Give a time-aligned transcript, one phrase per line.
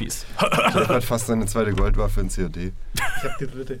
[0.00, 0.26] Profis.
[0.74, 2.56] Jeff hat fast seine zweite Goldwaffe in COD.
[2.94, 3.80] Ich hab die dritte.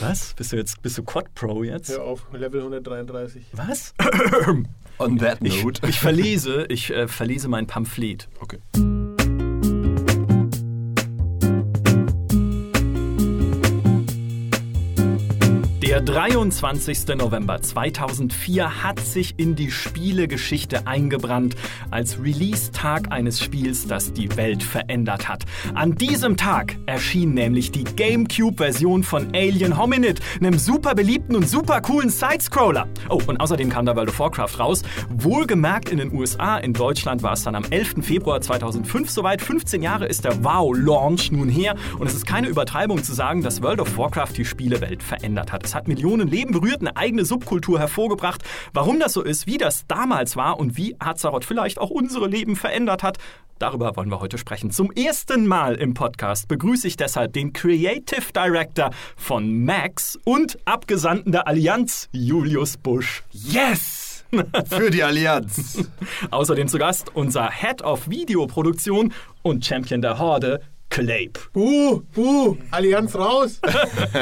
[0.00, 0.34] Was?
[0.34, 1.90] Bist du jetzt bist du Quad Pro jetzt?
[1.90, 3.44] Hör auf, Level 133.
[3.52, 3.94] Was?
[4.98, 5.86] On that Ich, note.
[5.88, 8.28] ich verlese, ich äh, verlese mein Pamphlet.
[8.40, 8.58] okay.
[15.94, 17.06] Der 23.
[17.16, 21.54] November 2004 hat sich in die Spielegeschichte eingebrannt
[21.92, 25.44] als Release-Tag eines Spiels, das die Welt verändert hat.
[25.74, 31.80] An diesem Tag erschien nämlich die GameCube-Version von Alien Hominid, einem super beliebten und super
[31.80, 32.88] coolen Sidescroller.
[33.08, 34.82] Oh, und außerdem kam da World of Warcraft raus.
[35.10, 38.04] Wohlgemerkt in den USA, in Deutschland war es dann am 11.
[38.04, 39.40] Februar 2005 soweit.
[39.40, 43.62] 15 Jahre ist der WoW-Launch nun her und es ist keine Übertreibung zu sagen, dass
[43.62, 45.64] World of Warcraft die Spielewelt verändert hat.
[45.64, 48.42] Es hat Millionen Leben berührt, eine eigene Subkultur hervorgebracht.
[48.72, 52.56] Warum das so ist, wie das damals war und wie Azeroth vielleicht auch unsere Leben
[52.56, 53.18] verändert hat,
[53.58, 54.70] darüber wollen wir heute sprechen.
[54.70, 61.32] Zum ersten Mal im Podcast begrüße ich deshalb den Creative Director von Max und Abgesandten
[61.32, 63.22] der Allianz, Julius Busch.
[63.30, 64.24] Yes!
[64.68, 65.88] Für die Allianz.
[66.30, 69.12] Außerdem zu Gast unser Head of Videoproduktion
[69.42, 70.60] und Champion der Horde,
[70.94, 71.40] Clape.
[71.52, 73.60] Buh, buh, Allianz raus.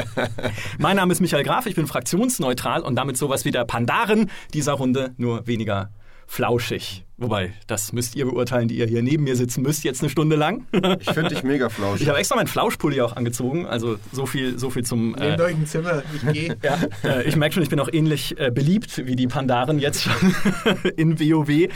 [0.79, 4.73] Mein Name ist Michael Graf, ich bin fraktionsneutral und damit sowas wie der Pandaren dieser
[4.73, 5.91] Runde, nur weniger
[6.27, 7.05] flauschig.
[7.17, 10.35] Wobei, das müsst ihr beurteilen, die ihr hier neben mir sitzen müsst, jetzt eine Stunde
[10.35, 10.65] lang.
[10.99, 12.01] Ich finde dich mega flauschig.
[12.01, 15.11] Ich habe extra meinen Flauschpulli auch angezogen, also so viel, so viel zum...
[15.11, 16.57] Nehmt Äh, euch ein Zimmer, ich gehe.
[16.63, 20.01] ja, äh, ich merke schon, ich bin auch ähnlich äh, beliebt wie die Pandaren jetzt
[20.01, 20.35] schon
[20.97, 21.49] in WoW.
[21.49, 21.69] Äh,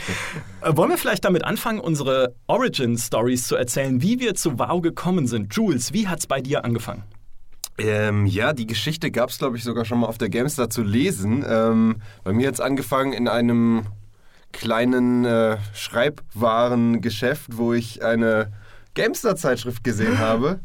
[0.64, 5.54] wollen wir vielleicht damit anfangen, unsere Origin-Stories zu erzählen, wie wir zu WoW gekommen sind?
[5.54, 7.04] Jules, wie hat's bei dir angefangen?
[7.78, 10.82] Ähm, ja, die Geschichte gab es, glaube ich, sogar schon mal auf der Gamestar zu
[10.82, 11.44] lesen.
[11.48, 13.86] Ähm, bei mir hat es angefangen in einem
[14.58, 18.52] kleinen äh, Schreibwarengeschäft, wo ich eine
[18.94, 20.60] Gamestar-Zeitschrift gesehen habe.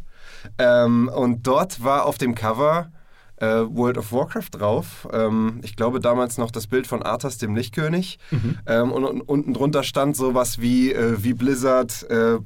[0.58, 2.91] Ähm, und dort war auf dem Cover
[3.38, 5.08] äh, World of Warcraft drauf.
[5.13, 8.17] Ähm, ich glaube damals noch das Bild von Arthas, dem Lichtkönig.
[8.66, 12.40] Ähm, und, und unten drunter stand sowas wie, äh, wie Blizzard äh,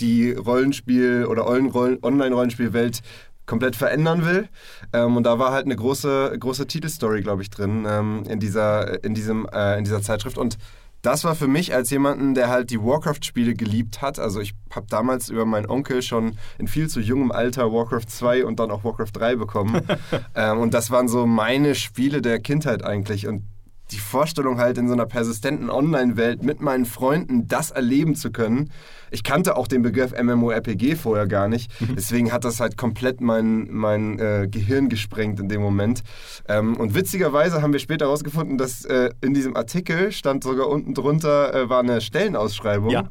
[0.00, 3.02] die Rollenspiel- oder Rollen- Online-Rollenspielwelt
[3.46, 4.48] komplett verändern will.
[4.92, 9.02] Ähm, und da war halt eine große, große Titelstory, glaube ich, drin ähm, in, dieser,
[9.04, 10.38] in, diesem, äh, in dieser Zeitschrift.
[10.38, 10.56] Und
[11.02, 14.18] das war für mich als jemanden, der halt die Warcraft-Spiele geliebt hat.
[14.18, 18.44] Also ich habe damals über meinen Onkel schon in viel zu jungem Alter Warcraft 2
[18.44, 19.82] und dann auch Warcraft 3 bekommen.
[20.34, 23.26] ähm, und das waren so meine Spiele der Kindheit eigentlich.
[23.26, 23.44] Und
[23.90, 28.70] die Vorstellung halt in so einer persistenten Online-Welt mit meinen Freunden das erleben zu können.
[29.10, 31.72] Ich kannte auch den Begriff MMORPG vorher gar nicht.
[31.96, 36.02] Deswegen hat das halt komplett mein, mein äh, Gehirn gesprengt in dem Moment.
[36.48, 40.94] Ähm, und witzigerweise haben wir später herausgefunden, dass äh, in diesem Artikel stand sogar unten
[40.94, 42.90] drunter äh, war eine Stellenausschreibung.
[42.90, 43.08] Ja.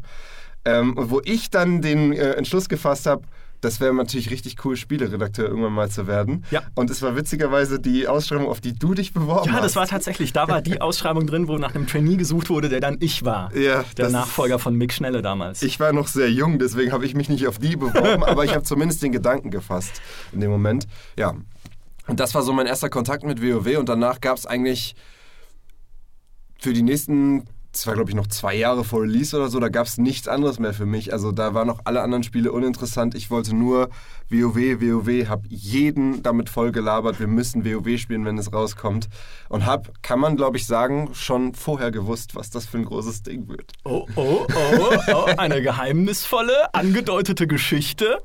[0.66, 3.24] Ähm, und wo ich dann den äh, Entschluss gefasst habe,
[3.62, 6.46] das wäre natürlich richtig cool, Spieleredakteur irgendwann mal zu werden.
[6.52, 6.62] Ja.
[6.76, 9.64] Und es war witzigerweise die Ausschreibung, auf die du dich beworben Ja, hast.
[9.64, 12.80] das war tatsächlich, da war die Ausschreibung drin, wo nach einem Trainee gesucht wurde, der
[12.82, 13.56] dann ich war.
[13.56, 15.62] Ja, der Nachfolger von Mick Schnelle damals.
[15.64, 18.54] Ich war noch sehr jung, deswegen habe ich mich nicht auf die beworben, aber ich
[18.54, 20.02] habe zumindest den Gedanken gefasst
[20.32, 20.88] in dem Moment.
[21.18, 21.34] Ja.
[22.08, 24.96] Und das war so mein erster Kontakt mit WoW und danach gab es eigentlich
[26.60, 27.44] für die nächsten,
[27.78, 30.28] das war glaube ich noch zwei Jahre vor Release oder so, da gab es nichts
[30.28, 31.14] anderes mehr für mich.
[31.14, 33.14] Also da waren noch alle anderen Spiele uninteressant.
[33.14, 33.90] Ich wollte nur
[34.30, 39.10] WoW, WoW, habe jeden damit voll gelabert, wir müssen WoW spielen, wenn es rauskommt.
[39.48, 43.22] Und habe, kann man glaube ich sagen, schon vorher gewusst, was das für ein großes
[43.22, 43.74] Ding wird.
[43.84, 48.24] Oh, oh, oh, oh, eine geheimnisvolle, angedeutete Geschichte.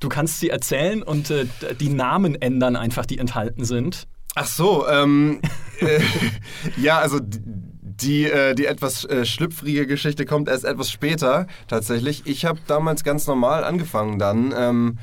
[0.00, 1.44] Du kannst sie erzählen und äh,
[1.78, 4.08] die Namen ändern einfach, die enthalten sind.
[4.36, 5.40] Ach so, ähm,
[5.80, 6.00] äh,
[6.80, 7.18] ja, also
[8.00, 12.22] die, äh, die etwas äh, schlüpfrige Geschichte kommt erst etwas später tatsächlich.
[12.26, 14.54] Ich habe damals ganz normal angefangen dann.
[14.56, 14.98] Ähm,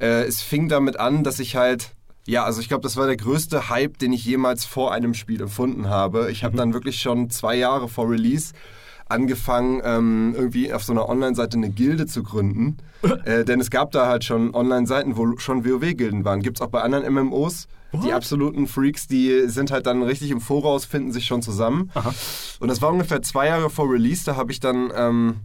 [0.00, 1.92] äh, es fing damit an, dass ich halt,
[2.26, 5.42] ja, also ich glaube, das war der größte Hype, den ich jemals vor einem Spiel
[5.42, 6.30] empfunden habe.
[6.30, 8.52] Ich habe dann wirklich schon zwei Jahre vor Release
[9.08, 12.78] angefangen, ähm, irgendwie auf so einer Online-Seite eine Gilde zu gründen.
[13.24, 16.42] äh, denn es gab da halt schon Online-Seiten, wo schon WoW-Gilden waren.
[16.42, 17.66] Gibt es auch bei anderen MMOs.
[17.92, 21.90] Die absoluten Freaks, die sind halt dann richtig im Voraus, finden sich schon zusammen.
[22.60, 25.36] Und das war ungefähr zwei Jahre vor Release, da habe ich dann ähm,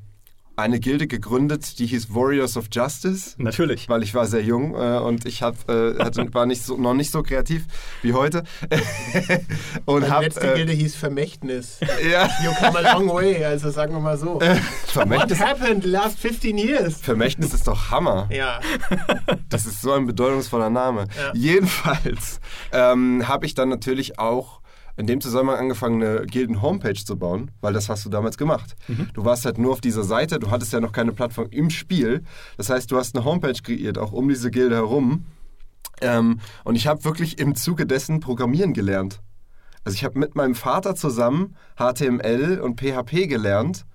[0.58, 3.90] eine Gilde gegründet, die hieß Warriors of Justice Natürlich.
[3.90, 6.94] weil ich war sehr jung äh, und ich hab, äh, hatte, war nicht so, noch
[6.94, 7.66] nicht so kreativ
[8.02, 8.44] wie heute.
[9.86, 11.80] und Meine hab, letzte äh, Gilde hieß Vermächtnis.
[12.10, 14.36] ja, You come a long way, also sagen wir mal so.
[14.36, 14.58] What
[14.88, 17.02] Vermächtnis, happened the last 15 years?
[17.02, 18.30] Vermächtnis ist doch Hammer.
[18.32, 18.60] Ja,
[19.50, 21.08] Das ist so ein bedeutungsvoller Name.
[21.18, 21.32] Ja.
[21.34, 22.40] Jedenfalls
[22.72, 24.62] ähm, habe ich dann natürlich auch
[24.98, 28.76] in dem Zusammenhang angefangen, eine Gilden-Homepage zu bauen, weil das hast du damals gemacht.
[29.14, 32.24] Du warst halt nur auf dieser Seite, du hattest ja noch keine Plattform im Spiel.
[32.58, 35.26] Das heißt, du hast eine Homepage kreiert, auch um diese Gilde herum.
[36.02, 39.22] Ähm, und ich habe wirklich im Zuge dessen Programmieren gelernt.
[39.84, 43.86] Also ich habe mit meinem Vater zusammen HTML und PHP gelernt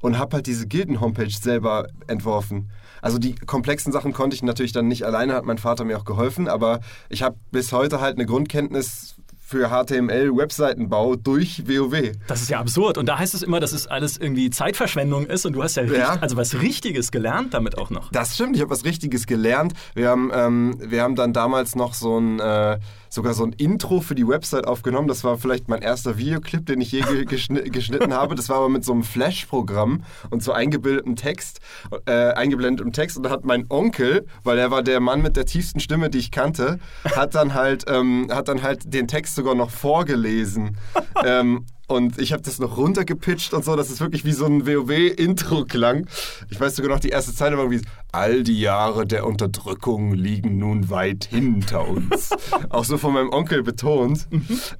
[0.00, 2.70] und habe halt diese Gilden-Homepage selber entworfen.
[3.02, 6.04] Also die komplexen Sachen konnte ich natürlich dann nicht alleine, hat mein Vater mir auch
[6.04, 9.16] geholfen, aber ich habe bis heute halt eine Grundkenntnis
[9.50, 12.12] für HTML-Webseitenbau durch WoW.
[12.28, 12.98] Das ist ja absurd.
[12.98, 15.82] Und da heißt es immer, dass es alles irgendwie Zeitverschwendung ist und du hast ja,
[15.82, 16.16] Ja.
[16.20, 18.12] also was Richtiges gelernt damit auch noch.
[18.12, 19.72] Das stimmt, ich habe was Richtiges gelernt.
[19.94, 22.78] Wir haben, ähm, wir haben dann damals noch so ein, äh,
[23.10, 25.08] sogar so ein Intro für die Website aufgenommen.
[25.08, 28.34] Das war vielleicht mein erster Videoclip, den ich je ge geschni geschnitten habe.
[28.36, 31.60] Das war aber mit so einem Flash-Programm und so eingebildetem Text,
[32.06, 33.16] äh, eingeblendetem Text.
[33.16, 36.18] Und da hat mein Onkel, weil er war der Mann mit der tiefsten Stimme, die
[36.18, 40.76] ich kannte, hat dann halt, ähm, hat dann halt den Text sogar noch vorgelesen.
[41.24, 44.66] ähm, und ich habe das noch runtergepitcht und so, dass es wirklich wie so ein
[44.66, 46.06] WoW-Intro klang.
[46.48, 47.80] Ich weiß sogar noch, die erste Zeile war wie
[48.12, 52.30] All die Jahre der Unterdrückung liegen nun weit hinter uns.
[52.68, 54.26] Auch so von meinem Onkel betont.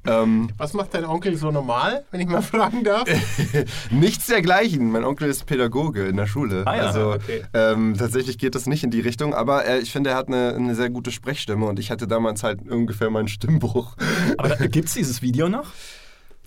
[0.04, 3.08] ähm, Was macht dein Onkel so normal, wenn ich mal fragen darf?
[3.90, 4.90] nichts dergleichen.
[4.90, 6.62] Mein Onkel ist Pädagoge in der Schule.
[6.66, 7.42] Ah ja, also okay.
[7.54, 10.54] ähm, tatsächlich geht das nicht in die Richtung, aber äh, ich finde, er hat eine,
[10.54, 13.96] eine sehr gute Sprechstimme und ich hatte damals halt ungefähr meinen Stimmbruch.
[14.38, 15.66] Aber gibt es dieses Video noch?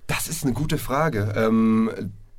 [0.08, 1.34] Das ist eine gute Frage.
[1.36, 1.90] Ähm,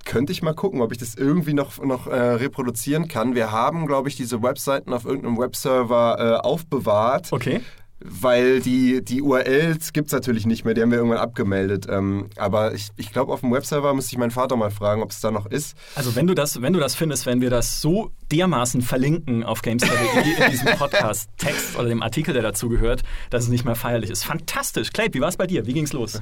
[0.05, 3.35] könnte ich mal gucken, ob ich das irgendwie noch, noch äh, reproduzieren kann.
[3.35, 7.63] Wir haben, glaube ich, diese Webseiten auf irgendeinem Webserver äh, aufbewahrt, Okay.
[8.01, 11.87] weil die, die URLs gibt es natürlich nicht mehr, die haben wir irgendwann abgemeldet.
[11.89, 15.11] Ähm, aber ich, ich glaube, auf dem Webserver müsste ich meinen Vater mal fragen, ob
[15.11, 15.75] es da noch ist.
[15.95, 19.63] Also wenn du das, wenn du das findest, wenn wir das so dermaßen verlinken auf
[19.63, 24.11] GameStar.de in diesem Podcast-Text oder dem Artikel, der dazu gehört, dass es nicht mehr feierlich
[24.11, 24.23] ist.
[24.25, 24.91] Fantastisch.
[24.93, 25.65] Clay, wie war es bei dir?
[25.67, 26.21] Wie ging's los?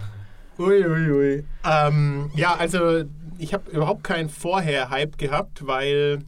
[0.58, 1.44] Ui, ui, ui.
[1.64, 3.04] Ähm, ja, also
[3.38, 6.20] ich habe überhaupt keinen Vorher-Hype gehabt, weil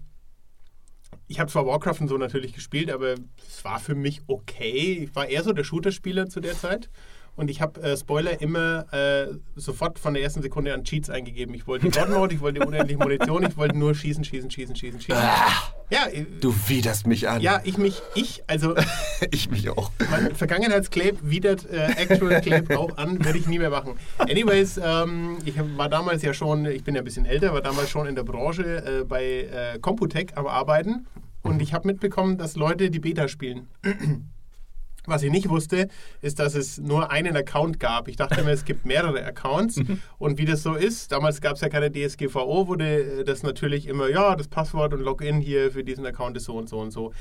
[1.28, 3.14] ich habe zwar Warcraft und so natürlich gespielt, aber
[3.46, 5.04] es war für mich okay.
[5.04, 6.90] Ich war eher so der Shooter-Spieler zu der Zeit.
[7.36, 9.26] Und ich habe äh, Spoiler immer äh,
[9.56, 11.52] sofort von der ersten Sekunde an Cheats eingegeben.
[11.54, 15.00] Ich wollte God Mode, ich wollte unendliche Munition, ich wollte nur schießen, schießen, schießen, schießen,
[15.00, 15.22] schießen.
[15.90, 17.40] Ja, äh, Du widerst mich an.
[17.42, 18.75] ja, ich mich, ich, also
[19.32, 19.90] Ich mich auch.
[20.10, 23.94] mein Vergangenheitscleb widert äh, Actual Clape auch an, würde ich nie mehr machen.
[24.19, 27.90] Anyways, ähm, ich war damals ja schon, ich bin ja ein bisschen älter, war damals
[27.90, 29.48] schon in der Branche äh, bei
[29.81, 31.06] Computec am Arbeiten
[31.42, 33.69] und ich habe mitbekommen, dass Leute die Beta spielen.
[35.06, 35.88] Was ich nicht wusste,
[36.22, 38.08] ist, dass es nur einen Account gab.
[38.08, 39.80] Ich dachte mir, es gibt mehrere Accounts.
[40.18, 43.86] Und wie das so ist, damals gab es ja keine DSGVO, wurde äh, das natürlich
[43.86, 46.90] immer, ja, das Passwort und Login hier für diesen Account ist so und so und
[46.90, 47.12] so.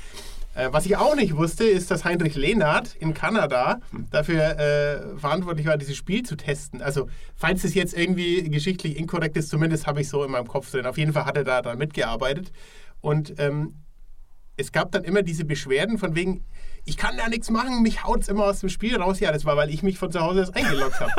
[0.54, 5.66] Äh, was ich auch nicht wusste, ist, dass Heinrich Lehnhardt in Kanada dafür äh, verantwortlich
[5.66, 6.80] war, dieses Spiel zu testen.
[6.80, 10.70] Also, falls es jetzt irgendwie geschichtlich inkorrekt ist, zumindest habe ich so in meinem Kopf
[10.70, 10.86] drin.
[10.86, 12.52] Auf jeden Fall hat er da dran mitgearbeitet.
[13.00, 13.74] Und ähm,
[14.56, 16.44] es gab dann immer diese Beschwerden von wegen,
[16.84, 19.20] ich kann da nichts machen, mich haut es immer aus dem Spiel raus.
[19.20, 21.12] Ja, das war, weil ich mich von zu Hause erst eingeloggt habe.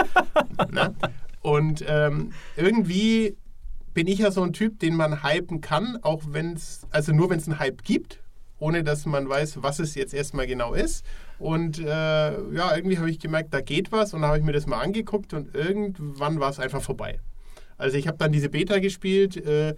[0.72, 0.96] Ne?
[1.42, 3.38] Und ähm, irgendwie
[3.94, 7.30] bin ich ja so ein Typ, den man hypen kann, auch wenn es, also nur
[7.30, 8.20] wenn es einen Hype gibt,
[8.58, 11.06] ohne dass man weiß, was es jetzt erstmal genau ist.
[11.38, 14.54] Und äh, ja, irgendwie habe ich gemerkt, da geht was und dann habe ich mir
[14.54, 17.20] das mal angeguckt und irgendwann war es einfach vorbei.
[17.78, 19.76] Also ich habe dann diese Beta gespielt, äh,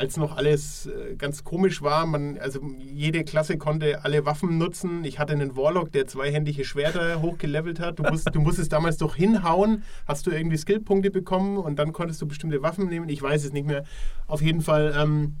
[0.00, 2.06] als noch alles äh, ganz komisch war.
[2.06, 5.04] Man, also jede Klasse konnte alle Waffen nutzen.
[5.04, 7.98] Ich hatte einen Warlock, der zweihändige Schwerter hochgelevelt hat.
[7.98, 12.22] Du, musst, du musstest damals doch hinhauen, hast du irgendwie Skillpunkte bekommen und dann konntest
[12.22, 13.10] du bestimmte Waffen nehmen.
[13.10, 13.84] Ich weiß es nicht mehr.
[14.26, 15.36] Auf jeden Fall ähm,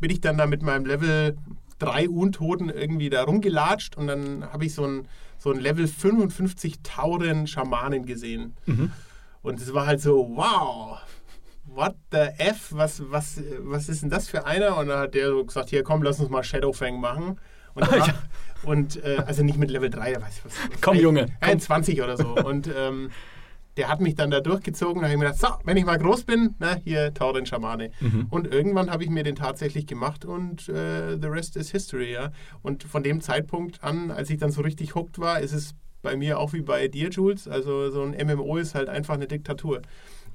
[0.00, 1.36] bin ich dann da mit meinem Level
[1.78, 5.06] 3 Untoten irgendwie da rumgelatscht und dann habe ich so ein,
[5.38, 8.56] so ein Level 55 Tauren Schamanen gesehen.
[9.42, 10.98] Und es war halt so, wow,
[11.76, 14.76] what the F, was, was, was ist denn das für einer?
[14.76, 17.38] Und dann hat der so gesagt, hier komm, lass uns mal Shadowfang machen.
[17.74, 18.14] Und, Ah, ja.
[18.64, 20.54] und äh, also nicht mit Level 3, weiß ich was.
[20.80, 21.60] Komm, Junge, Ja, komm.
[21.60, 22.34] 20 oder so.
[22.34, 23.10] Und ähm,
[23.76, 25.02] der hat mich dann da durchgezogen.
[25.02, 27.90] Da habe ich mir gedacht, so, wenn ich mal groß bin, na, hier Tauren Schamane.
[28.00, 28.26] Mhm.
[28.30, 32.32] Und irgendwann habe ich mir den tatsächlich gemacht und äh, the rest is history, ja.
[32.62, 36.16] Und von dem Zeitpunkt an, als ich dann so richtig hooked war, ist es bei
[36.16, 37.46] mir auch wie bei dir, Jules.
[37.48, 39.82] Also so ein MMO ist halt einfach eine Diktatur.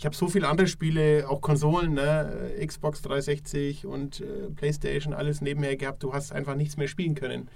[0.01, 2.55] Ich habe so viele andere Spiele, auch Konsolen, ne?
[2.65, 6.01] Xbox 360 und äh, Playstation, alles nebenher gehabt.
[6.01, 7.49] Du hast einfach nichts mehr spielen können.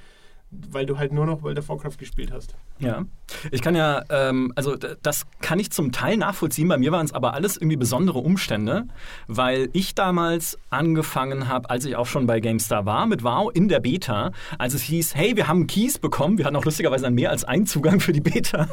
[0.51, 2.55] Weil du halt nur noch World of Warcraft gespielt hast.
[2.79, 3.05] Ja,
[3.51, 6.67] ich kann ja, ähm, also das kann ich zum Teil nachvollziehen.
[6.67, 8.85] Bei mir waren es aber alles irgendwie besondere Umstände,
[9.27, 13.67] weil ich damals angefangen habe, als ich auch schon bei GameStar war, mit WoW in
[13.67, 16.37] der Beta, als es hieß, hey, wir haben Keys bekommen.
[16.37, 18.67] Wir hatten auch lustigerweise dann mehr als einen Zugang für die Beta.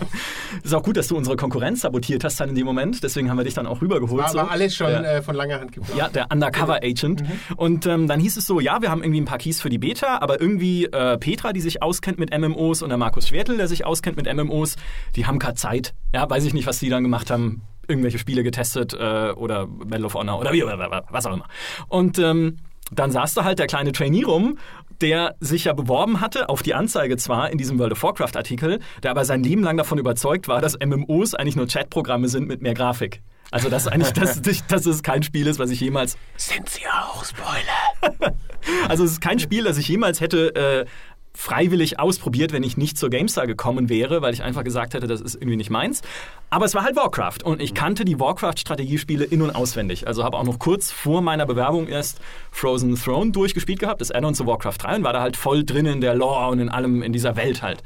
[0.62, 3.02] ist auch gut, dass du unsere Konkurrenz sabotiert hast dann in dem Moment.
[3.02, 4.22] Deswegen haben wir dich dann auch rübergeholt.
[4.22, 4.38] War, so.
[4.38, 5.02] war alles schon Ja.
[5.02, 5.98] äh, von langer Hand geplant.
[5.98, 7.22] Ja, der Undercover Agent.
[7.56, 9.78] Und ähm, dann hieß es so, ja, wir haben irgendwie ein paar Keys für die
[9.78, 13.68] Beta, aber irgendwie äh, Petra, die sich auskennt mit MMOs und der Markus Schwertel, der
[13.68, 14.76] sich auskennt mit MMOs,
[15.16, 15.94] die haben keine Zeit.
[16.14, 17.62] Ja, weiß ich nicht, was die dann gemacht haben.
[17.88, 21.46] Irgendwelche Spiele getestet äh, oder Battle of Honor oder wie, was auch immer.
[21.88, 22.58] Und ähm,
[22.92, 24.58] dann saß da halt der kleine Trainee rum,
[25.00, 29.10] der sich ja beworben hatte, auf die Anzeige zwar in diesem World of Warcraft-Artikel, der
[29.10, 32.74] aber sein Leben lang davon überzeugt war, dass MMOs eigentlich nur Chatprogramme sind mit mehr
[32.74, 33.22] Grafik.
[33.50, 37.24] Also dass eigentlich das, dass es kein Spiel ist, was ich jemals Sind sie auch,
[37.24, 37.81] Spoiler?
[38.88, 40.86] also es ist kein Spiel, das ich jemals hätte äh,
[41.34, 45.20] freiwillig ausprobiert, wenn ich nicht zur GameStar gekommen wäre, weil ich einfach gesagt hätte, das
[45.20, 46.02] ist irgendwie nicht meins.
[46.50, 50.06] Aber es war halt Warcraft und ich kannte die Warcraft-Strategiespiele in- und auswendig.
[50.06, 54.34] Also habe auch noch kurz vor meiner Bewerbung erst Frozen Throne durchgespielt gehabt, das Add-on
[54.34, 57.02] zu Warcraft 3 und war da halt voll drin in der Lore und in allem
[57.02, 57.82] in dieser Welt halt.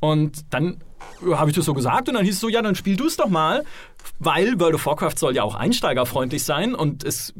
[0.00, 0.78] Und dann
[1.32, 3.16] habe ich das so gesagt und dann hieß es so, ja, dann spiel du es
[3.16, 3.64] doch mal,
[4.18, 7.34] weil World of Warcraft soll ja auch einsteigerfreundlich sein und es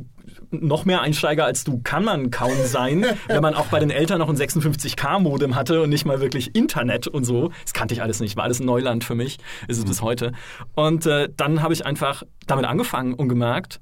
[0.50, 4.18] noch mehr Einsteiger als du kann man kaum sein, wenn man auch bei den Eltern
[4.18, 7.50] noch ein 56K-Modem hatte und nicht mal wirklich Internet und so.
[7.62, 10.32] Das kannte ich alles nicht, war alles ein Neuland für mich, ist es bis heute.
[10.74, 13.80] Und äh, dann habe ich einfach damit angefangen und gemerkt,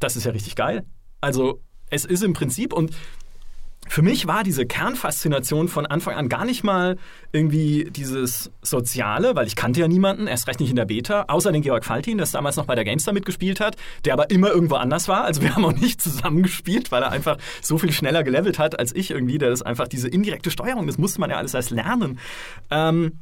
[0.00, 0.84] das ist ja richtig geil.
[1.20, 2.92] Also es ist im Prinzip und
[3.88, 6.98] für mich war diese Kernfaszination von Anfang an gar nicht mal
[7.32, 11.52] irgendwie dieses Soziale, weil ich kannte ja niemanden, erst recht nicht in der Beta, außer
[11.52, 14.76] den Georg Faltin, der damals noch bei der GameStar mitgespielt hat, der aber immer irgendwo
[14.76, 15.24] anders war.
[15.24, 18.94] Also wir haben auch nicht zusammengespielt, weil er einfach so viel schneller gelevelt hat als
[18.94, 22.18] ich irgendwie, der das einfach diese indirekte Steuerung, das musste man ja alles erst lernen.
[22.70, 23.18] Ähm,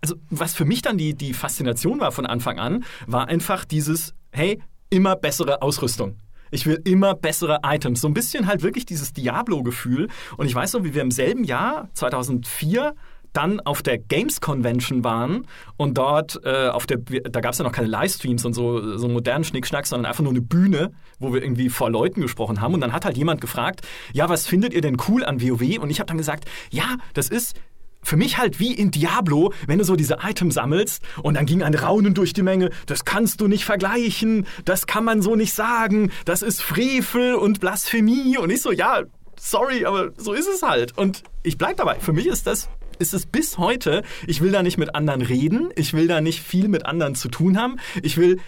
[0.00, 4.14] also was für mich dann die, die Faszination war von Anfang an, war einfach dieses,
[4.30, 6.16] hey, immer bessere Ausrüstung.
[6.50, 8.00] Ich will immer bessere Items.
[8.00, 10.08] So ein bisschen halt wirklich dieses Diablo-Gefühl.
[10.36, 12.94] Und ich weiß noch, wie wir im selben Jahr, 2004,
[13.32, 17.64] dann auf der Games Convention waren und dort äh, auf der, da gab es ja
[17.64, 21.42] noch keine Livestreams und so, so modernen Schnickschnack, sondern einfach nur eine Bühne, wo wir
[21.42, 22.74] irgendwie vor Leuten gesprochen haben.
[22.74, 25.78] Und dann hat halt jemand gefragt, ja, was findet ihr denn cool an WoW?
[25.78, 27.54] Und ich habe dann gesagt, ja, das ist
[28.02, 31.62] für mich halt wie in Diablo, wenn du so diese Items sammelst und dann ging
[31.62, 35.52] ein Raunen durch die Menge, das kannst du nicht vergleichen, das kann man so nicht
[35.52, 38.38] sagen, das ist Frevel und Blasphemie.
[38.38, 39.02] Und ich so, ja,
[39.38, 40.96] sorry, aber so ist es halt.
[40.96, 41.96] Und ich bleib dabei.
[42.00, 45.70] Für mich ist das ist es bis heute, ich will da nicht mit anderen reden,
[45.76, 48.40] ich will da nicht viel mit anderen zu tun haben, ich will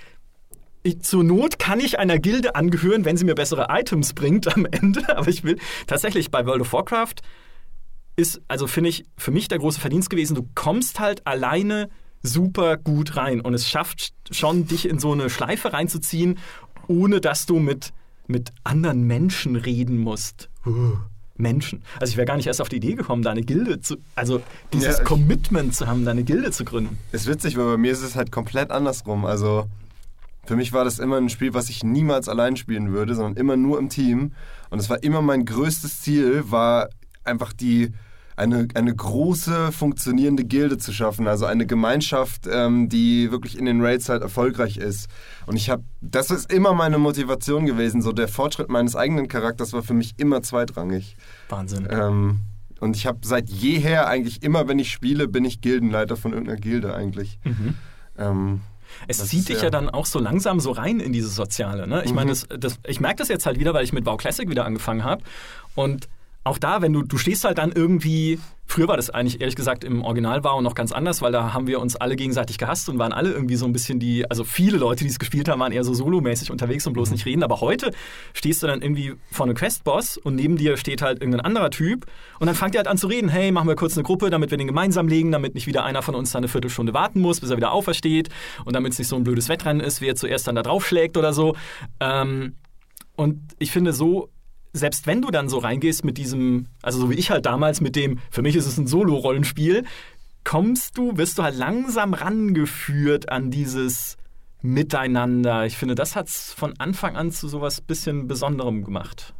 [0.82, 4.66] ich, zur Not kann ich einer Gilde angehören, wenn sie mir bessere Items bringt am
[4.70, 7.16] Ende, aber ich will tatsächlich bei World of Warcraft
[8.20, 11.88] ist, also finde ich, für mich der große Verdienst gewesen, du kommst halt alleine
[12.22, 16.38] super gut rein und es schafft schon, dich in so eine Schleife reinzuziehen,
[16.86, 17.92] ohne dass du mit,
[18.26, 20.50] mit anderen Menschen reden musst.
[20.66, 20.96] Uh,
[21.36, 21.82] Menschen.
[21.98, 24.42] Also ich wäre gar nicht erst auf die Idee gekommen, da eine Gilde zu, also
[24.74, 26.98] dieses Ja, Commitment zu haben, da eine Gilde zu gründen.
[27.12, 29.24] Ist witzig, weil bei mir ist es halt komplett andersrum.
[29.24, 29.66] Also
[30.44, 33.56] für mich war das immer ein Spiel, was ich niemals allein spielen würde, sondern immer
[33.56, 34.32] nur im Team.
[34.68, 36.90] Und es war immer mein größtes Ziel, war
[37.24, 37.92] einfach die
[38.36, 43.82] eine, eine große funktionierende Gilde zu schaffen, also eine Gemeinschaft, ähm, die wirklich in den
[43.84, 45.08] Raids halt erfolgreich ist.
[45.46, 48.00] Und ich habe, das ist immer meine Motivation gewesen.
[48.02, 51.16] So der Fortschritt meines eigenen Charakters war für mich immer zweitrangig.
[51.50, 51.86] Wahnsinn.
[51.90, 52.38] Ähm,
[52.80, 56.58] und ich habe seit jeher eigentlich immer, wenn ich spiele, bin ich Gildenleiter von irgendeiner
[56.60, 57.38] Gilde eigentlich.
[58.18, 58.60] Ähm,
[59.06, 61.34] Es Das zieht ist dich ja- ja dann auch so langsam so rein in dieses
[61.36, 61.86] Soziale.
[61.86, 62.02] Ne?
[62.04, 64.48] Ich meine, das, das, ich merke das jetzt halt wieder, weil ich mit Wow Classic
[64.48, 65.22] wieder angefangen habe.
[65.74, 66.08] Und
[66.42, 69.84] auch da, wenn du, du stehst halt dann irgendwie, früher war das eigentlich ehrlich gesagt
[69.84, 72.88] im Original war und noch ganz anders, weil da haben wir uns alle gegenseitig gehasst
[72.88, 75.60] und waren alle irgendwie so ein bisschen die, also viele Leute, die es gespielt haben,
[75.60, 77.42] waren eher so solomäßig unterwegs und bloß nicht reden.
[77.42, 77.90] Aber heute
[78.32, 82.06] stehst du dann irgendwie vor einem Questboss und neben dir steht halt irgendein anderer Typ
[82.38, 84.50] und dann fangt ihr halt an zu reden, hey, machen wir kurz eine Gruppe, damit
[84.50, 87.40] wir den gemeinsam legen, damit nicht wieder einer von uns da eine Viertelstunde warten muss,
[87.40, 88.30] bis er wieder aufersteht
[88.64, 91.34] und damit es nicht so ein blödes Wettrennen ist, wer zuerst dann da draufschlägt oder
[91.34, 91.54] so.
[92.00, 92.54] Ähm,
[93.14, 94.30] und ich finde so,
[94.72, 97.96] selbst wenn du dann so reingehst mit diesem, also so wie ich halt damals mit
[97.96, 99.84] dem, für mich ist es ein Solo-Rollenspiel,
[100.44, 104.16] kommst du, wirst du halt langsam rangeführt an dieses
[104.62, 105.66] Miteinander.
[105.66, 109.34] Ich finde, das hat es von Anfang an zu sowas bisschen Besonderem gemacht.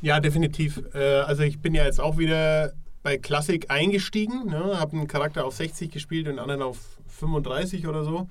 [0.00, 0.82] Ja, definitiv.
[0.94, 2.72] Äh, also ich bin ja jetzt auch wieder
[3.02, 4.78] bei Classic eingestiegen, ne?
[4.78, 8.28] habe einen Charakter auf 60 gespielt und einen anderen auf 35 oder so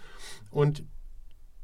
[0.50, 0.84] und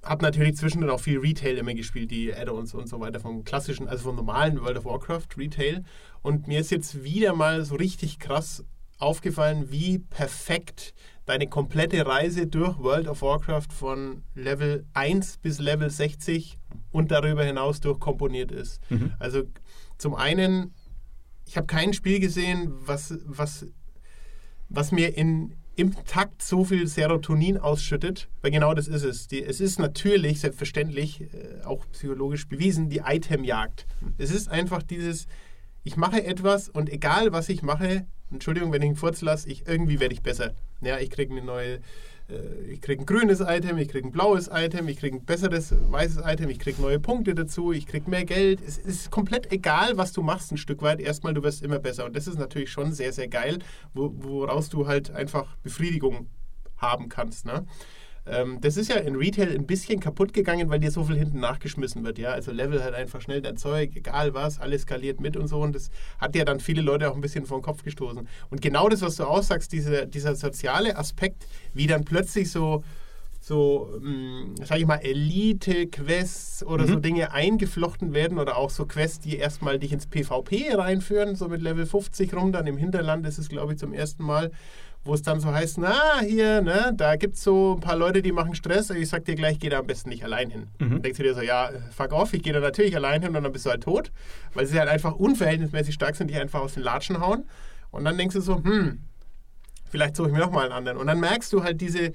[0.08, 3.88] habe natürlich zwischendurch auch viel Retail immer gespielt, die Add-ons und so weiter vom klassischen,
[3.88, 5.84] also vom normalen World of Warcraft Retail.
[6.22, 8.64] Und mir ist jetzt wieder mal so richtig krass
[9.00, 10.94] aufgefallen, wie perfekt
[11.26, 16.58] deine komplette Reise durch World of Warcraft von Level 1 bis Level 60
[16.92, 18.80] und darüber hinaus durchkomponiert ist.
[18.90, 19.14] Mhm.
[19.20, 19.44] Also
[19.98, 20.74] zum einen,
[21.46, 23.68] ich habe kein Spiel gesehen, was, was,
[24.70, 29.28] was mir in, im Takt so viel Serotonin ausschüttet, weil genau das ist es.
[29.28, 33.86] Die, es ist natürlich, selbstverständlich, äh, auch psychologisch bewiesen, die Itemjagd.
[34.18, 35.28] Es ist einfach dieses,
[35.84, 39.68] ich mache etwas und egal was ich mache, Entschuldigung, wenn ich einen Furz lasse, ich,
[39.68, 40.56] irgendwie werde ich besser.
[40.82, 41.80] Ja, ich kriege eine neue,
[42.68, 46.24] ich kriege ein grünes Item, ich kriege ein blaues Item, ich kriege ein besseres weißes
[46.26, 48.62] Item, ich kriege neue Punkte dazu, ich kriege mehr Geld.
[48.66, 51.00] Es ist komplett egal, was du machst, ein Stück weit.
[51.00, 52.06] Erstmal, du wirst immer besser.
[52.06, 53.60] Und das ist natürlich schon sehr, sehr geil,
[53.94, 56.28] wo, woraus du halt einfach Befriedigung
[56.78, 57.46] haben kannst.
[57.46, 57.66] Ne?
[58.30, 61.40] Ähm, das ist ja in Retail ein bisschen kaputt gegangen, weil dir so viel hinten
[61.40, 62.18] nachgeschmissen wird.
[62.20, 62.32] Ja?
[62.32, 65.60] Also Level halt einfach schnell dein Zeug, egal was, alles skaliert mit und so.
[65.60, 68.28] Und das hat ja dann viele Leute auch ein bisschen vor den Kopf gestoßen.
[68.50, 72.84] Und genau das, was du aussagst, diese, dieser soziale Aspekt, wie dann plötzlich so
[73.48, 76.88] so, hm, sag ich mal, Elite-Quests oder mhm.
[76.90, 81.48] so Dinge eingeflochten werden oder auch so Quests, die erstmal dich ins PvP reinführen, so
[81.48, 84.52] mit Level 50 rum, dann im Hinterland ist es, glaube ich, zum ersten Mal
[85.08, 88.22] wo es dann so heißt, na, hier, ne, da gibt es so ein paar Leute,
[88.22, 90.68] die machen Stress, ich sag dir gleich, geh da am besten nicht allein hin.
[90.80, 90.90] Mhm.
[90.90, 93.44] Dann denkst du dir so, ja, fuck off, ich gehe da natürlich allein hin und
[93.44, 94.12] dann bist du halt tot,
[94.54, 97.46] weil sie halt einfach unverhältnismäßig stark sind, die einfach aus den Latschen hauen.
[97.92, 99.00] Und dann denkst du so, hm,
[99.90, 100.98] vielleicht suche ich mir noch mal einen anderen.
[100.98, 102.12] Und dann merkst du halt diese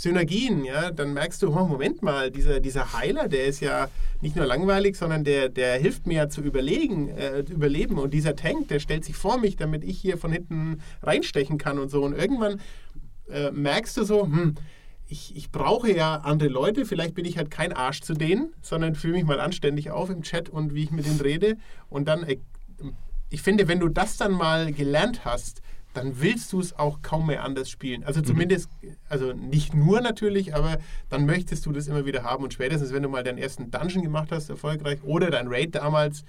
[0.00, 3.90] Synergien, ja, dann merkst du, oh, Moment mal, dieser, dieser Heiler, der ist ja
[4.22, 7.98] nicht nur langweilig, sondern der, der hilft mir ja zu überlegen, äh, überleben.
[7.98, 11.78] Und dieser Tank, der stellt sich vor mich, damit ich hier von hinten reinstechen kann
[11.78, 12.02] und so.
[12.02, 12.62] Und irgendwann
[13.30, 14.54] äh, merkst du so, hm,
[15.06, 18.94] ich, ich brauche ja andere Leute, vielleicht bin ich halt kein Arsch zu denen, sondern
[18.94, 21.58] fühle mich mal anständig auf im Chat und wie ich mit denen rede.
[21.90, 22.38] Und dann, äh,
[23.28, 25.60] ich finde, wenn du das dann mal gelernt hast,
[25.94, 28.04] dann willst du es auch kaum mehr anders spielen.
[28.04, 28.24] Also mhm.
[28.24, 28.70] zumindest,
[29.08, 30.78] also nicht nur natürlich, aber
[31.08, 32.44] dann möchtest du das immer wieder haben.
[32.44, 36.24] Und spätestens, wenn du mal deinen ersten Dungeon gemacht hast, erfolgreich, oder dein Raid damals,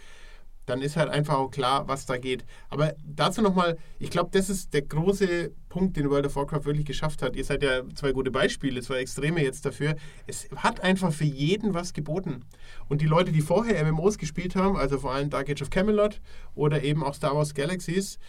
[0.66, 2.46] dann ist halt einfach auch klar, was da geht.
[2.70, 6.86] Aber dazu nochmal, ich glaube, das ist der große Punkt, den World of Warcraft wirklich
[6.86, 7.36] geschafft hat.
[7.36, 9.96] Ihr seid ja zwei gute Beispiele, war Extreme jetzt dafür.
[10.28, 12.46] Es hat einfach für jeden was geboten.
[12.88, 16.22] Und die Leute, die vorher MMOs gespielt haben, also vor allem Dark Age of Camelot
[16.56, 18.20] oder eben auch Star Wars Galaxies,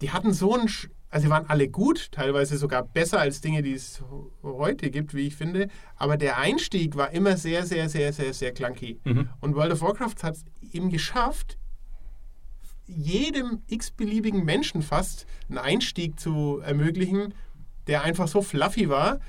[0.00, 0.68] die hatten so ein,
[1.10, 4.02] also sie waren alle gut, teilweise sogar besser als Dinge, die es
[4.42, 5.68] heute gibt, wie ich finde.
[5.96, 9.00] Aber der Einstieg war immer sehr, sehr, sehr, sehr, sehr clunky.
[9.04, 9.28] Mhm.
[9.40, 11.58] Und World of Warcraft hat es eben geschafft,
[12.86, 17.34] jedem x-beliebigen Menschen fast einen Einstieg zu ermöglichen,
[17.86, 19.20] der einfach so fluffy war,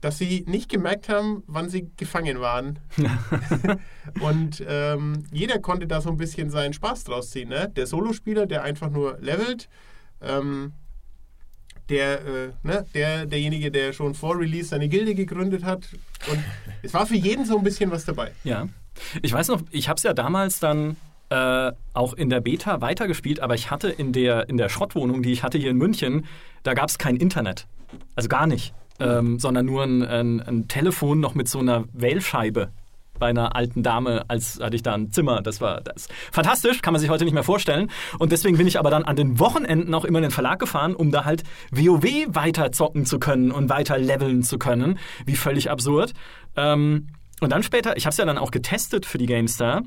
[0.00, 2.78] dass sie nicht gemerkt haben, wann sie gefangen waren.
[4.20, 7.50] und ähm, jeder konnte da so ein bisschen seinen Spaß draus ziehen.
[7.50, 7.70] Ne?
[7.74, 9.68] Der Solospieler, der einfach nur levelt,
[10.24, 10.72] ähm,
[11.88, 15.88] der, äh, ne, der, derjenige, der schon vor Release seine Gilde gegründet hat.
[16.30, 16.38] Und
[16.82, 18.32] es war für jeden so ein bisschen was dabei.
[18.44, 18.68] Ja.
[19.22, 20.96] Ich weiß noch, ich habe es ja damals dann
[21.30, 25.32] äh, auch in der Beta weitergespielt, aber ich hatte in der, in der Schrottwohnung, die
[25.32, 26.26] ich hatte hier in München,
[26.62, 27.66] da gab es kein Internet.
[28.14, 28.74] Also gar nicht.
[29.00, 32.70] Ähm, sondern nur ein, ein, ein Telefon noch mit so einer Wählscheibe
[33.22, 35.42] bei einer alten Dame, als hatte ich da ein Zimmer.
[35.42, 36.08] Das war das.
[36.32, 37.88] fantastisch, kann man sich heute nicht mehr vorstellen.
[38.18, 40.96] Und deswegen bin ich aber dann an den Wochenenden auch immer in den Verlag gefahren,
[40.96, 42.04] um da halt WoW
[42.34, 44.98] weiter zocken zu können und weiter leveln zu können.
[45.24, 46.14] Wie völlig absurd.
[46.56, 49.82] Ähm, und dann später, ich habe es ja dann auch getestet für die GameStar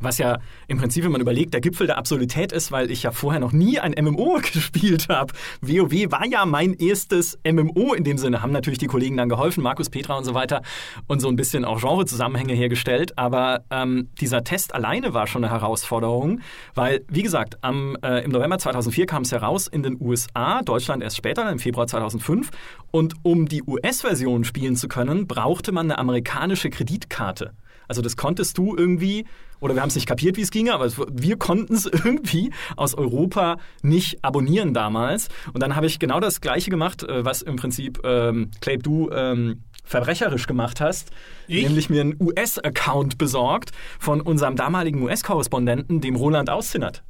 [0.00, 3.10] was ja im Prinzip, wenn man überlegt, der Gipfel der Absolutität ist, weil ich ja
[3.10, 5.32] vorher noch nie ein MMO gespielt habe.
[5.60, 8.42] WoW war ja mein erstes MMO in dem Sinne.
[8.42, 10.62] Haben natürlich die Kollegen dann geholfen, Markus, Petra und so weiter,
[11.06, 13.18] und so ein bisschen auch Genrezusammenhänge hergestellt.
[13.18, 16.40] Aber ähm, dieser Test alleine war schon eine Herausforderung,
[16.74, 21.02] weil, wie gesagt, am, äh, im November 2004 kam es heraus in den USA, Deutschland
[21.02, 22.50] erst später, im Februar 2005.
[22.90, 27.52] Und um die US-Version spielen zu können, brauchte man eine amerikanische Kreditkarte.
[27.88, 29.24] Also das konntest du irgendwie,
[29.60, 32.94] oder wir haben es nicht kapiert, wie es ginge, aber wir konnten es irgendwie aus
[32.94, 35.28] Europa nicht abonnieren damals.
[35.52, 39.10] Und dann habe ich genau das Gleiche gemacht, äh, was im Prinzip ähm, Clape du
[39.10, 41.10] ähm, verbrecherisch gemacht hast,
[41.46, 41.62] ich?
[41.62, 47.04] nämlich mir einen US-Account besorgt von unserem damaligen US-Korrespondenten, dem Roland Auszinnert,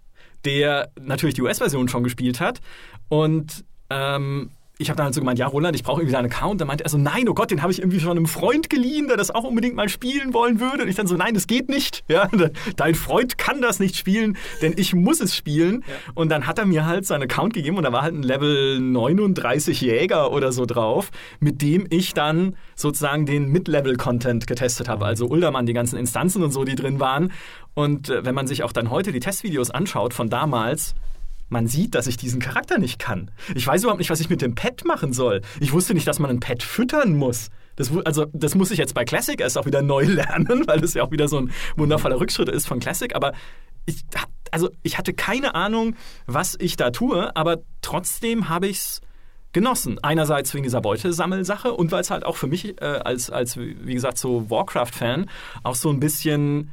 [0.44, 2.60] der natürlich die US-Version schon gespielt hat
[3.08, 6.60] und ähm, ich habe dann halt so gemeint, ja, Roland, ich brauche irgendwie deinen Account.
[6.60, 9.06] Dann meinte er so, nein, oh Gott, den habe ich irgendwie von einem Freund geliehen,
[9.06, 10.82] der das auch unbedingt mal spielen wollen würde.
[10.82, 12.02] Und ich dann so, nein, das geht nicht.
[12.08, 12.28] Ja,
[12.76, 15.84] dein Freund kann das nicht spielen, denn ich muss es spielen.
[15.86, 16.12] Ja.
[16.14, 18.80] Und dann hat er mir halt seinen Account gegeben und da war halt ein Level
[18.80, 25.04] 39 Jäger oder so drauf, mit dem ich dann sozusagen den Mid-Level-Content getestet habe.
[25.04, 27.30] Also Uldermann, die ganzen Instanzen und so, die drin waren.
[27.74, 30.94] Und äh, wenn man sich auch dann heute die Testvideos anschaut von damals,
[31.54, 33.30] man sieht, dass ich diesen Charakter nicht kann.
[33.54, 35.40] Ich weiß überhaupt nicht, was ich mit dem Pet machen soll.
[35.60, 37.48] Ich wusste nicht, dass man ein Pet füttern muss.
[37.76, 40.94] Das, also, das muss ich jetzt bei Classic erst auch wieder neu lernen, weil das
[40.94, 43.14] ja auch wieder so ein wundervoller Rückschritt ist von Classic.
[43.14, 43.32] Aber
[43.86, 44.04] ich,
[44.50, 45.94] also, ich hatte keine Ahnung,
[46.26, 49.00] was ich da tue, aber trotzdem habe ich es
[49.52, 50.00] genossen.
[50.02, 53.94] Einerseits wegen dieser Beutesammelsache und weil es halt auch für mich äh, als, als, wie
[53.94, 55.30] gesagt, so Warcraft-Fan
[55.62, 56.70] auch so ein bisschen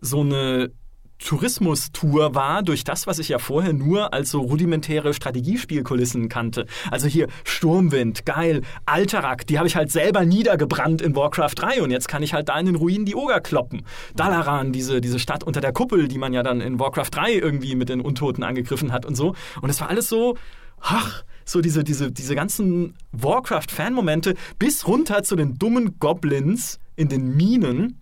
[0.00, 0.72] so eine
[1.18, 6.66] Tourismus-Tour war durch das, was ich ja vorher nur als so rudimentäre Strategiespielkulissen kannte.
[6.90, 11.90] Also hier Sturmwind, geil, Alterak, die habe ich halt selber niedergebrannt in Warcraft 3 und
[11.90, 13.82] jetzt kann ich halt da in den Ruinen die Oger kloppen.
[14.14, 17.74] Dalaran, diese, diese Stadt unter der Kuppel, die man ja dann in Warcraft 3 irgendwie
[17.74, 19.34] mit den Untoten angegriffen hat und so.
[19.62, 20.36] Und es war alles so,
[20.80, 27.36] ach, so diese, diese, diese ganzen Warcraft-Fan-Momente bis runter zu den dummen Goblins in den
[27.36, 28.00] Minen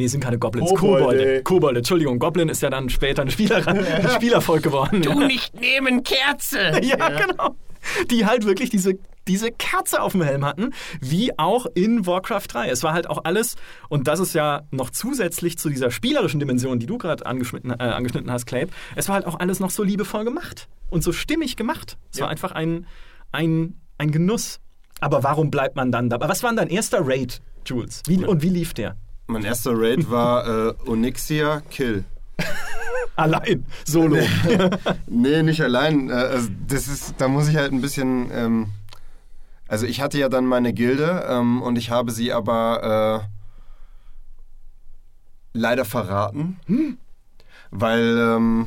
[0.00, 0.70] Nee, sind keine Goblins.
[0.74, 1.42] Kobolde.
[1.42, 2.18] Kobolde, Entschuldigung.
[2.18, 5.02] Goblin ist ja dann später ein, Spieler, ein Spielervolk geworden.
[5.02, 5.26] Du ja.
[5.26, 6.80] nicht nehmen, Kerze!
[6.80, 7.54] ja, ja, genau.
[8.10, 8.94] Die halt wirklich diese,
[9.28, 10.70] diese Kerze auf dem Helm hatten,
[11.02, 12.70] wie auch in Warcraft 3.
[12.70, 13.56] Es war halt auch alles,
[13.90, 17.74] und das ist ja noch zusätzlich zu dieser spielerischen Dimension, die du gerade angeschnitten, äh,
[17.82, 21.56] angeschnitten hast, Clape, es war halt auch alles noch so liebevoll gemacht und so stimmig
[21.56, 21.98] gemacht.
[22.10, 22.22] Es ja.
[22.24, 22.86] war einfach ein,
[23.32, 24.60] ein, ein Genuss.
[25.00, 26.26] Aber warum bleibt man dann dabei?
[26.30, 28.02] Was war dein erster Raid, Jules?
[28.06, 28.96] Wie, und wie lief der?
[29.30, 32.04] Mein erster Raid war äh, Onyxia Kill.
[33.16, 34.18] allein, solo.
[35.06, 36.10] nee, nicht allein.
[36.10, 38.28] Äh, also das ist, da muss ich halt ein bisschen.
[38.32, 38.66] Ähm,
[39.68, 43.28] also ich hatte ja dann meine Gilde ähm, und ich habe sie aber äh,
[45.52, 46.98] leider verraten, hm?
[47.70, 48.66] weil ähm,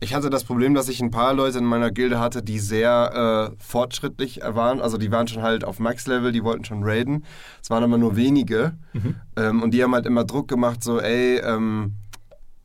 [0.00, 3.52] ich hatte das Problem, dass ich ein paar Leute in meiner Gilde hatte, die sehr
[3.52, 4.80] äh, fortschrittlich waren.
[4.80, 7.24] Also die waren schon halt auf Max-Level, die wollten schon raiden.
[7.62, 8.72] Es waren aber nur wenige.
[8.94, 9.16] Mhm.
[9.36, 11.96] Ähm, und die haben halt immer Druck gemacht, so, ey, ähm,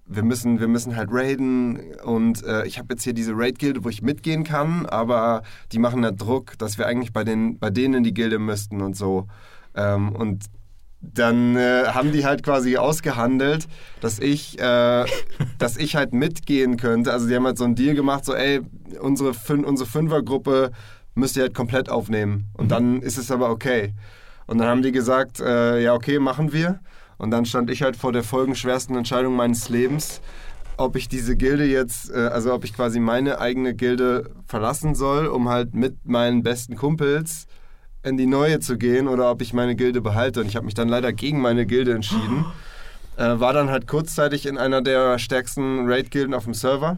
[0.07, 3.89] wir müssen, wir müssen halt raiden und äh, ich habe jetzt hier diese Raid-Gilde, wo
[3.89, 7.95] ich mitgehen kann, aber die machen halt Druck, dass wir eigentlich bei, den, bei denen
[7.95, 9.27] in die Gilde müssten und so.
[9.73, 10.45] Ähm, und
[11.13, 13.67] dann äh, haben die halt quasi ausgehandelt,
[14.01, 15.05] dass ich, äh,
[15.57, 17.11] dass ich halt mitgehen könnte.
[17.11, 18.61] Also die haben halt so einen Deal gemacht, so ey,
[18.99, 20.71] unsere, Fün unsere Fünfergruppe
[21.15, 22.47] müsst ihr halt komplett aufnehmen.
[22.53, 22.69] Und mhm.
[22.69, 23.93] dann ist es aber okay.
[24.47, 26.79] Und dann haben die gesagt, äh, ja okay, machen wir.
[27.17, 30.21] Und dann stand ich halt vor der folgenschwersten Entscheidung meines Lebens,
[30.77, 35.27] ob ich diese Gilde jetzt, äh, also ob ich quasi meine eigene Gilde verlassen soll,
[35.27, 37.47] um halt mit meinen besten Kumpels
[38.05, 40.39] in die neue zu gehen oder ob ich meine Gilde behalte.
[40.41, 42.45] Und ich habe mich dann leider gegen meine Gilde entschieden.
[43.17, 46.97] Äh, war dann halt kurzzeitig in einer der stärksten Raid-Gilden auf dem Server.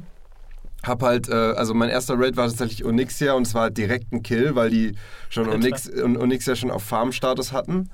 [0.82, 4.12] Hab halt, äh, also mein erster Raid war tatsächlich Onyxia und es war halt direkt
[4.12, 4.96] ein Kill, weil die
[5.30, 7.92] schon Onyx, Onyxia schon auf Farm-Status hatten.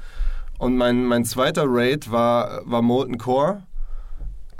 [0.57, 3.63] Und mein, mein zweiter Raid war, war Molten Core.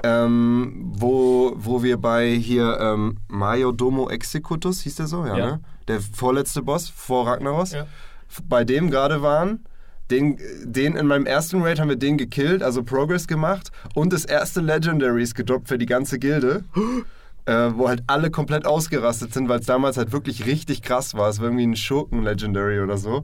[0.03, 5.25] Ähm, wo, wo wir bei hier ähm, Mayo Domo Executus, hieß der so?
[5.25, 5.45] Ja, ja.
[5.45, 5.61] Ne?
[5.87, 7.71] Der vorletzte Boss vor Ragnaros.
[7.71, 7.87] Ja
[8.47, 9.65] bei dem gerade waren.
[10.11, 14.25] Den, den in meinem ersten Raid haben wir den gekillt, also Progress gemacht und das
[14.25, 16.63] erste Legendaries gedroppt für die ganze Gilde.
[17.45, 21.27] Äh, wo halt alle komplett ausgerastet sind, weil es damals halt wirklich richtig krass war.
[21.27, 23.21] Es war irgendwie ein Schurken-Legendary oder so.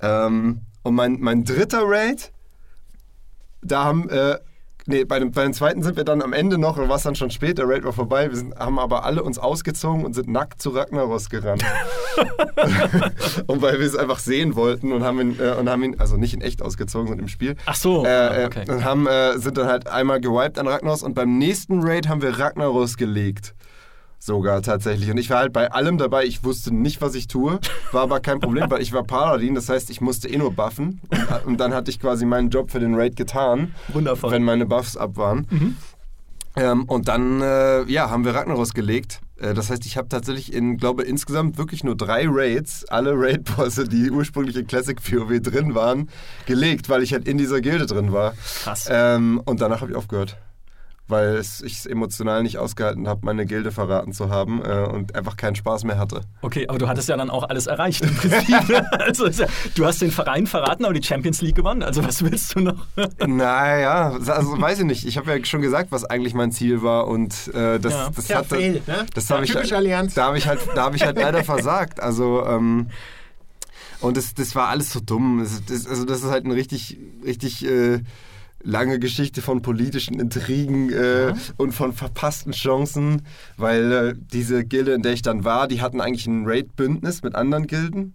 [0.00, 2.32] Ähm, und mein, mein dritter Raid,
[3.62, 4.38] da haben äh,
[4.88, 7.16] Nee, bei dem, bei dem zweiten sind wir dann am Ende noch, war es dann
[7.16, 10.28] schon spät, der Raid war vorbei, wir sind, haben aber alle uns ausgezogen und sind
[10.28, 11.64] nackt zu Ragnaros gerannt.
[13.46, 16.16] und weil wir es einfach sehen wollten und haben ihn, äh, und haben ihn, also
[16.16, 17.56] nicht in echt ausgezogen, sondern im Spiel.
[17.66, 18.64] Ach so, äh, äh, okay.
[18.70, 22.22] Und haben, äh, sind dann halt einmal gewiped an Ragnaros und beim nächsten Raid haben
[22.22, 23.54] wir Ragnaros gelegt
[24.26, 25.10] sogar tatsächlich.
[25.10, 26.24] Und ich war halt bei allem dabei.
[26.24, 27.58] Ich wusste nicht, was ich tue,
[27.92, 29.54] war aber kein Problem, weil ich war Paladin.
[29.54, 31.00] Das heißt, ich musste eh nur buffen.
[31.10, 33.74] Und, und dann hatte ich quasi meinen Job für den Raid getan.
[33.88, 34.32] Wundervoll.
[34.32, 35.46] Wenn meine Buffs ab waren.
[35.50, 35.76] Mhm.
[36.56, 39.20] Ähm, und dann, äh, ja, haben wir Ragnaros gelegt.
[39.38, 43.84] Äh, das heißt, ich habe tatsächlich in, glaube insgesamt wirklich nur drei Raids, alle Raid-Bosse,
[43.84, 46.08] die ursprünglich in Classic PoW drin waren,
[46.46, 48.34] gelegt, weil ich halt in dieser Gilde drin war.
[48.62, 48.88] Krass.
[48.90, 50.38] Ähm, und danach habe ich aufgehört
[51.08, 55.36] weil ich es emotional nicht ausgehalten habe, meine Gilde verraten zu haben äh, und einfach
[55.36, 56.22] keinen Spaß mehr hatte.
[56.42, 58.56] Okay, aber du hattest ja dann auch alles erreicht im Prinzip.
[58.98, 59.28] Also,
[59.74, 61.82] du hast den Verein verraten, aber die Champions League gewonnen.
[61.82, 62.86] Also was willst du noch?
[63.26, 65.06] naja, also weiß ich nicht.
[65.06, 68.10] Ich habe ja schon gesagt, was eigentlich mein Ziel war und äh, das, ja.
[68.14, 68.80] das ja, hat ne?
[69.14, 70.14] das ja, habe ich, Allianz.
[70.14, 72.00] da habe ich halt, da habe ich halt leider versagt.
[72.00, 72.88] Also ähm,
[74.00, 75.40] Und das, das war alles so dumm.
[75.40, 78.00] Das, das, also das ist halt eine richtig, richtig äh,
[78.66, 83.22] lange Geschichte von politischen Intrigen äh, und von verpassten Chancen,
[83.56, 87.34] weil äh, diese Gilde, in der ich dann war, die hatten eigentlich ein Raid-Bündnis mit
[87.34, 88.14] anderen Gilden.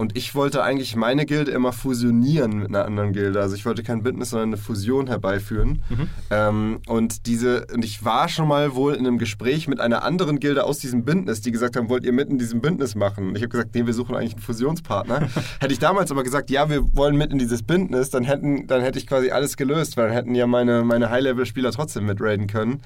[0.00, 3.38] Und ich wollte eigentlich meine Gilde immer fusionieren mit einer anderen Gilde.
[3.42, 5.82] Also ich wollte kein Bündnis, sondern eine Fusion herbeiführen.
[6.30, 10.40] Ähm, und diese, und ich war schon mal wohl in einem Gespräch mit einer anderen
[10.40, 13.28] Gilde aus diesem Bündnis, die gesagt haben, wollt ihr mit in diesem Bündnis machen?
[13.28, 15.28] Und ich habe gesagt, nee, wir suchen eigentlich einen Fusionspartner.
[15.60, 18.80] Hätte ich damals aber gesagt, ja, wir wollen mit in dieses Bündnis, dann hätten, dann
[18.80, 22.80] hätte ich quasi alles gelöst, weil dann hätten ja meine, meine High-Level-Spieler trotzdem mitraiden können.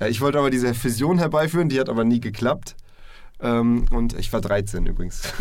[0.00, 2.74] Äh, Ich wollte aber diese Fusion herbeiführen, die hat aber nie geklappt.
[3.40, 5.20] Ähm, und ich war 13 übrigens.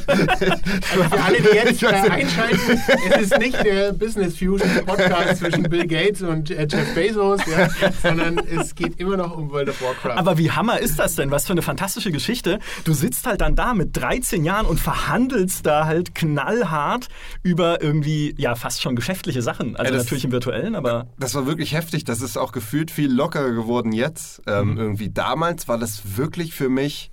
[0.00, 2.58] Für alle, die jetzt äh, einschalten,
[3.10, 7.68] es ist nicht der Business Fusion Podcast zwischen Bill Gates und äh, Jeff Bezos, ja,
[8.02, 10.16] sondern es geht immer noch um World of Warcraft.
[10.18, 11.30] Aber wie Hammer ist das denn?
[11.30, 12.58] Was für eine fantastische Geschichte.
[12.84, 17.08] Du sitzt halt dann da mit 13 Jahren und verhandelst da halt knallhart
[17.42, 19.76] über irgendwie, ja, fast schon geschäftliche Sachen.
[19.76, 21.08] Also Ja, das- natürlich im virtuellen, aber.
[21.18, 22.04] Das war wirklich heftig.
[22.04, 24.40] Das ist auch gefühlt viel lockerer geworden jetzt.
[24.46, 27.10] Ähm, Irgendwie damals war das wirklich für mich.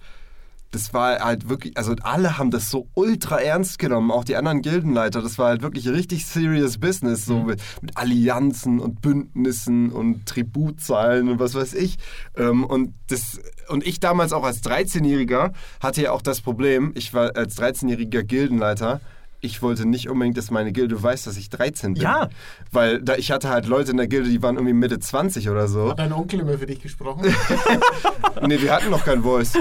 [0.72, 4.62] Das war halt wirklich, also alle haben das so ultra ernst genommen, auch die anderen
[4.62, 5.22] Gildenleiter.
[5.22, 11.30] Das war halt wirklich richtig serious Business, so mit, mit Allianzen und Bündnissen und Tributzahlen
[11.30, 11.98] und was weiß ich.
[12.36, 13.40] Ähm, und, das,
[13.70, 18.24] und ich damals auch als 13-Jähriger hatte ja auch das Problem, ich war als 13-jähriger
[18.24, 19.00] Gildenleiter,
[19.40, 22.04] ich wollte nicht unbedingt, dass meine Gilde weiß, dass ich 13 bin.
[22.04, 22.30] Ja.
[22.72, 25.68] Weil da, ich hatte halt Leute in der Gilde, die waren irgendwie Mitte 20 oder
[25.68, 25.92] so.
[25.92, 27.34] Hat dein Onkel immer für dich gesprochen?
[28.46, 29.54] Nee, wir hatten noch kein Voice.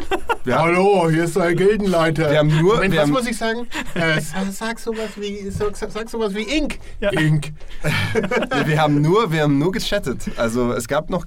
[0.44, 2.30] Wir hatten, Hallo, hier ist dein Gildenleiter.
[2.30, 3.66] Wir haben nur- Moment, wir was haben- muss ich sagen?
[3.94, 6.78] Äh, sag, sag sowas wie, sag, sag sowas wie Ink.
[7.00, 7.52] Ink.
[8.14, 10.30] nee, wir, haben nur, wir haben nur gechattet.
[10.36, 11.24] Also es gab noch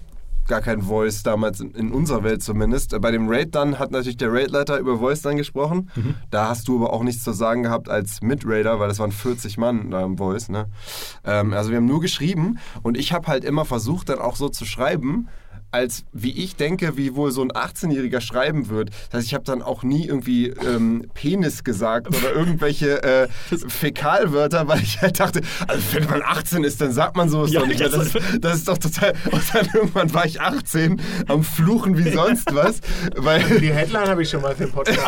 [0.50, 3.00] gar kein Voice damals, in, in unserer Welt zumindest.
[3.00, 5.90] Bei dem Raid dann hat natürlich der Raidleiter über Voice dann gesprochen.
[6.30, 9.58] Da hast du aber auch nichts zu sagen gehabt als Mitraider, weil das waren 40
[9.58, 10.50] Mann da im Voice.
[10.50, 10.66] Ne?
[11.24, 14.50] Ähm, also wir haben nur geschrieben und ich habe halt immer versucht, dann auch so
[14.50, 15.30] zu schreiben,
[15.72, 18.90] als wie ich denke, wie wohl so ein 18-Jähriger schreiben wird.
[19.12, 23.28] Das heißt, ich habe dann auch nie irgendwie ähm, Penis gesagt oder irgendwelche äh,
[23.80, 27.62] Fäkalwörter, weil ich halt dachte, also wenn man 18 ist, dann sagt man sowas Ja,
[27.62, 27.80] doch nicht.
[27.80, 29.14] Das, ist- das ist doch total.
[29.32, 32.80] Und dann irgendwann war ich 18 am Fluchen wie sonst was,
[33.16, 35.00] weil Die Headline habe ich schon mal für den Podcast.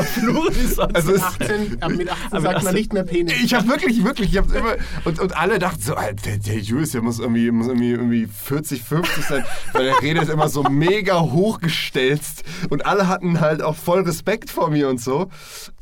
[0.93, 3.33] also es, 18, äh, mit 18 Aber sagt das- man nicht mehr Penis.
[3.43, 5.95] ich habe wirklich, wirklich, ich habe immer und, und alle dachten so,
[6.25, 9.43] der, der Julius, der muss irgendwie, muss irgendwie, irgendwie 40, 50 sein,
[9.73, 14.69] weil der redet immer so mega hochgestelzt und alle hatten halt auch voll Respekt vor
[14.69, 15.29] mir und so.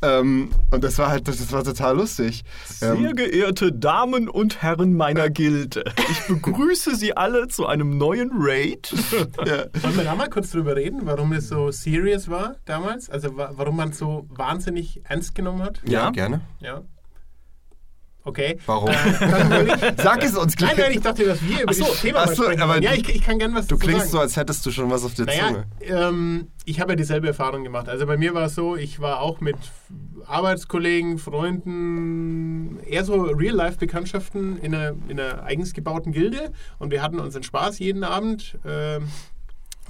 [0.02, 2.42] Ähm, und das war halt, das, das war total lustig.
[2.64, 8.30] Sehr Ähm, geehrte Damen und Herren meiner Gilde, ich begrüße Sie alle zu einem neuen
[8.34, 8.92] Raid.
[9.46, 9.64] ja.
[9.82, 13.10] Wollen wir da mal kurz drüber reden, warum es so serious war damals?
[13.10, 15.80] Also wa warum man es so wahnsinnig ernst genommen hat?
[15.84, 16.10] ja, Ja.
[16.10, 16.40] gerne.
[16.60, 16.82] Ja.
[18.24, 18.58] Okay.
[18.66, 18.90] Warum?
[18.90, 20.78] Äh, Sag es uns nein, gleich.
[20.88, 22.82] nein, ich dachte, dass wir über so, dieses Thema so, sprechen aber.
[22.82, 24.10] Ja, ich, ich kann gern was Du klingst sagen.
[24.12, 25.64] so, als hättest du schon was auf der Naja, Zunge.
[25.80, 27.88] ähm, ich habe ja dieselbe Erfahrung gemacht.
[27.88, 29.56] Also bei mir war es so, ich war auch mit
[30.26, 37.18] Arbeitskollegen, Freunden, eher so Real-Life-Bekanntschaften in einer, in einer eigens gebauten Gilde und wir hatten
[37.18, 38.58] unseren Spaß jeden Abend.
[38.66, 39.08] Ähm,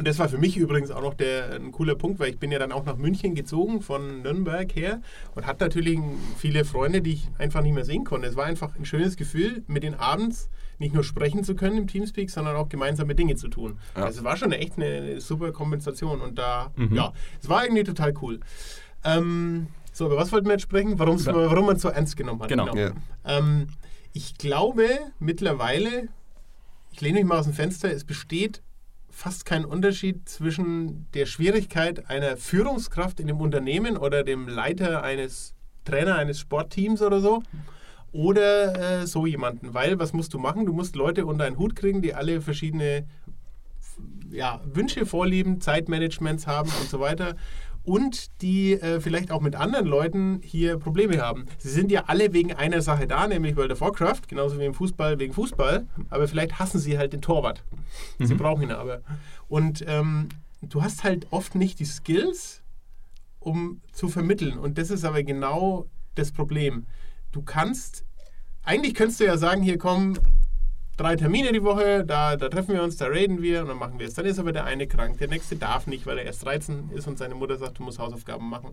[0.01, 2.51] und das war für mich übrigens auch noch der, ein cooler Punkt, weil ich bin
[2.51, 5.03] ja dann auch nach München gezogen von Nürnberg her
[5.35, 5.99] und hatte natürlich
[6.39, 8.27] viele Freunde, die ich einfach nicht mehr sehen konnte.
[8.27, 11.87] Es war einfach ein schönes Gefühl, mit den abends nicht nur sprechen zu können im
[11.87, 13.79] Teamspeak, sondern auch gemeinsame Dinge zu tun.
[13.95, 14.07] Ja.
[14.07, 18.15] Also es war schon echt eine super Kompensation und da, ja, es war irgendwie total
[18.23, 18.41] cool.
[19.05, 20.99] Ähm, so, über was wollten wir jetzt sprechen?
[20.99, 22.49] Warum's, warum man es so ernst genommen hat.
[22.49, 22.75] Genau.
[22.75, 22.93] Ja.
[23.27, 23.67] Ähm,
[24.15, 26.09] ich glaube mittlerweile,
[26.91, 28.63] ich lehne mich mal aus dem Fenster, es besteht
[29.11, 35.55] fast kein Unterschied zwischen der Schwierigkeit einer Führungskraft in dem Unternehmen oder dem Leiter eines
[35.85, 37.43] Trainer eines Sportteams oder so
[38.13, 39.75] oder äh, so jemanden.
[39.75, 40.67] Weil was musst du machen?
[40.67, 43.07] Du musst Leute unter einen Hut kriegen, die alle verschiedene
[44.31, 47.37] ja, Wünsche, Vorlieben, Zeitmanagements haben und so weiter.
[47.83, 51.47] Und die äh, vielleicht auch mit anderen Leuten hier Probleme haben.
[51.59, 54.75] Sie sind ja alle wegen einer Sache da, nämlich World of Warcraft, genauso wie im
[54.75, 55.87] Fußball wegen Fußball.
[56.11, 57.65] Aber vielleicht hassen sie halt den Torwart.
[58.19, 59.01] Sie brauchen ihn aber.
[59.49, 60.29] Und ähm,
[60.63, 62.63] du hast halt oft nicht die Skills,
[63.39, 64.59] um zu vermitteln.
[64.59, 66.87] Und das ist aber genau das Problem.
[67.33, 68.05] Du kannst,
[68.63, 70.19] eigentlich könntest du ja sagen, hier kommen
[71.01, 73.99] drei Termine die Woche, da, da treffen wir uns, da reden wir und dann machen
[73.99, 74.15] wir es.
[74.15, 77.07] Dann ist aber der eine krank, der nächste darf nicht, weil er erst 13 ist
[77.09, 78.71] und seine Mutter sagt, du musst Hausaufgaben machen.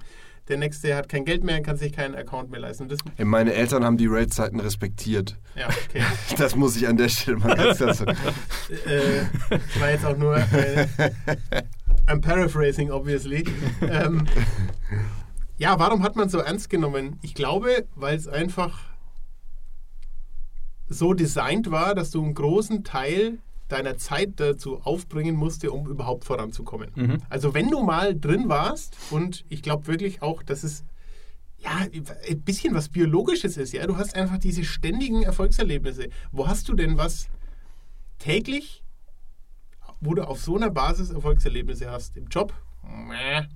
[0.50, 2.90] Der nächste hat kein Geld mehr und kann sich keinen Account mehr leisten.
[2.90, 5.38] Das, Meine Eltern haben die Raid-Zeiten respektiert.
[5.56, 6.04] ja, okay.
[6.38, 8.10] Das muss ich an der Stelle mal ganz sagen.
[8.86, 10.36] äh, das war jetzt auch nur.
[10.38, 10.88] Äh,
[12.08, 13.46] I'm paraphrasing, obviously.
[13.82, 14.26] Ähm,
[15.58, 17.20] ja, warum hat man so ernst genommen?
[17.22, 18.80] Ich glaube, weil es einfach
[20.90, 26.24] so designt war, dass du einen großen Teil deiner Zeit dazu aufbringen musste, um überhaupt
[26.24, 26.92] voranzukommen.
[26.96, 27.18] Mhm.
[27.30, 30.84] Also wenn du mal drin warst und ich glaube wirklich auch, dass es
[31.60, 31.72] ja,
[32.30, 33.86] ein bisschen was Biologisches ist, ja.
[33.88, 36.10] Du hast einfach diese ständigen Erfolgserlebnisse.
[36.32, 37.30] Wo hast du denn was
[38.20, 38.84] täglich,
[40.00, 42.16] wo du auf so einer Basis Erfolgserlebnisse hast?
[42.16, 42.54] Im Job?
[42.84, 43.48] Mäh.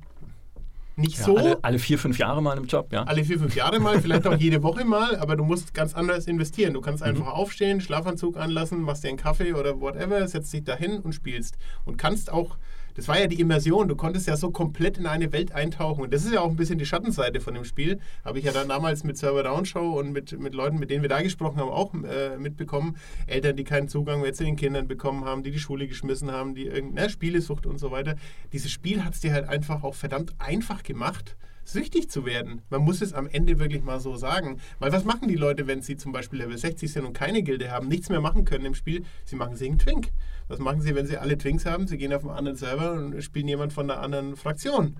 [1.01, 1.37] Nicht Ja, so.
[1.37, 3.03] alle, alle vier, fünf Jahre mal im Job, ja.
[3.03, 6.27] Alle vier, fünf Jahre mal, vielleicht auch jede Woche mal, aber du musst ganz anders
[6.27, 6.73] investieren.
[6.73, 10.99] Du kannst einfach aufstehen, Schlafanzug anlassen, machst dir einen Kaffee oder whatever, setzt dich dahin
[10.99, 11.57] und spielst.
[11.85, 12.57] Und kannst auch,
[12.95, 16.03] das war ja die Immersion, du konntest ja so komplett in eine Welt eintauchen.
[16.03, 17.99] Und das ist ja auch ein bisschen die Schattenseite von dem Spiel.
[18.23, 21.01] Habe ich ja dann damals mit Server Down Show und mit, mit Leuten, mit denen
[21.01, 22.97] wir da gesprochen haben, auch äh, mitbekommen.
[23.27, 26.55] Eltern, die keinen Zugang mehr zu den Kindern bekommen haben, die die Schule geschmissen haben,
[26.55, 28.15] die irgendeine Spielesucht und so weiter.
[28.53, 32.61] Dieses Spiel hat es dir halt einfach auch verdammt einfach gemacht süchtig zu werden.
[32.69, 34.59] Man muss es am Ende wirklich mal so sagen.
[34.79, 37.71] Weil was machen die Leute, wenn sie zum Beispiel Level 60 sind und keine Gilde
[37.71, 39.03] haben, nichts mehr machen können im Spiel?
[39.25, 40.11] Sie machen einen Twink.
[40.47, 41.87] Was machen sie, wenn sie alle Twinks haben?
[41.87, 44.97] Sie gehen auf einen anderen Server und spielen jemand von einer anderen Fraktion.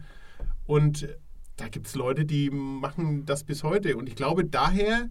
[0.66, 1.08] Und
[1.58, 3.98] da gibt es Leute, die machen das bis heute.
[3.98, 5.10] Und ich glaube daher,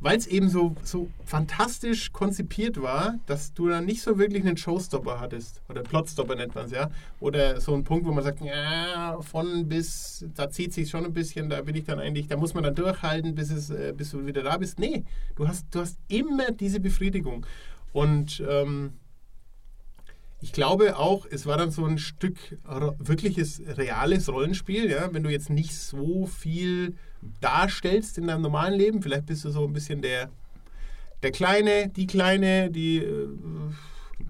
[0.00, 4.56] weil es eben so, so fantastisch konzipiert war, dass du dann nicht so wirklich einen
[4.56, 5.60] Showstopper hattest.
[5.68, 6.90] Oder Plotstopper nennt man es, ja.
[7.20, 11.12] Oder so ein Punkt, wo man sagt, ja, von bis, da zieht sich schon ein
[11.12, 14.10] bisschen, da bin ich dann eigentlich, da muss man dann durchhalten, bis, es, äh, bis
[14.10, 14.78] du wieder da bist.
[14.78, 17.44] Nee, du hast, du hast immer diese Befriedigung.
[17.92, 18.92] Und ähm,
[20.40, 22.36] ich glaube auch, es war dann so ein Stück
[22.98, 24.90] wirkliches, reales Rollenspiel.
[24.90, 25.12] Ja?
[25.12, 26.94] Wenn du jetzt nicht so viel
[27.40, 30.30] darstellst in deinem normalen Leben, vielleicht bist du so ein bisschen der,
[31.22, 33.28] der Kleine, die Kleine, die äh,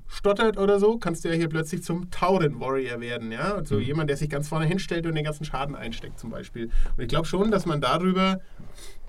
[0.07, 3.31] stottert oder so, kannst du ja hier plötzlich zum Tauren-Warrior werden.
[3.31, 3.55] Ja?
[3.55, 6.71] Also jemand, der sich ganz vorne hinstellt und den ganzen Schaden einsteckt zum Beispiel.
[6.97, 8.41] Und ich glaube schon, dass man darüber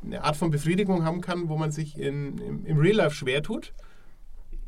[0.04, 3.42] eine Art von Befriedigung haben kann, wo man sich in, im, im Real Life schwer
[3.42, 3.74] tut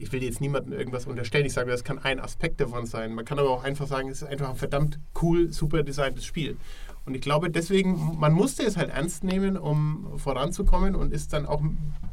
[0.02, 1.46] ich will jetzt niemandem irgendwas unterstellen.
[1.46, 3.14] Ich sage, das kann ein Aspekt davon sein.
[3.14, 6.58] Man kann aber auch einfach sagen, es ist einfach ein verdammt cool, super designtes Spiel.
[7.06, 11.48] Und ich glaube, deswegen, man musste es halt ernst nehmen, um voranzukommen und ist dann
[11.48, 11.62] auch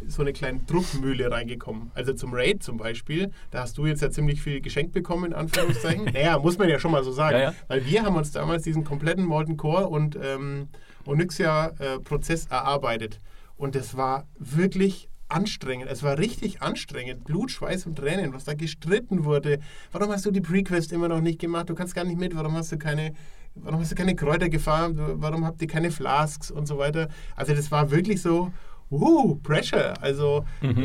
[0.07, 1.91] so eine kleine Druckmühle reingekommen.
[1.95, 5.35] Also zum Raid zum Beispiel, da hast du jetzt ja ziemlich viel geschenkt bekommen, in
[5.35, 6.05] Anführungszeichen.
[6.13, 7.37] naja, muss man ja schon mal so sagen.
[7.37, 7.55] Ja, ja.
[7.69, 10.69] Weil wir haben uns damals diesen kompletten Molten Core und ähm,
[11.05, 13.21] Onyxia-Prozess erarbeitet.
[13.57, 15.89] Und das war wirklich anstrengend.
[15.91, 17.25] Es war richtig anstrengend.
[17.25, 19.59] Blut, Schweiß und Tränen, was da gestritten wurde.
[19.93, 21.69] Warum hast du die Prequest immer noch nicht gemacht?
[21.69, 22.35] Du kannst gar nicht mit.
[22.35, 23.13] Warum hast du keine,
[23.55, 24.99] warum hast du keine Kräuter gefarmt?
[24.99, 27.09] Warum habt ihr keine Flasks und so weiter?
[27.37, 28.53] Also das war wirklich so,
[28.91, 29.95] uh, Pressure.
[30.01, 30.45] Also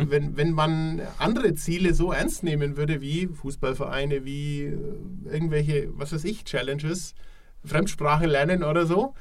[0.09, 4.77] wenn, wenn man andere Ziele so ernst nehmen würde wie Fußballvereine, wie äh,
[5.31, 7.15] irgendwelche, was weiß ich, Challenges,
[7.65, 9.13] Fremdsprache lernen oder so,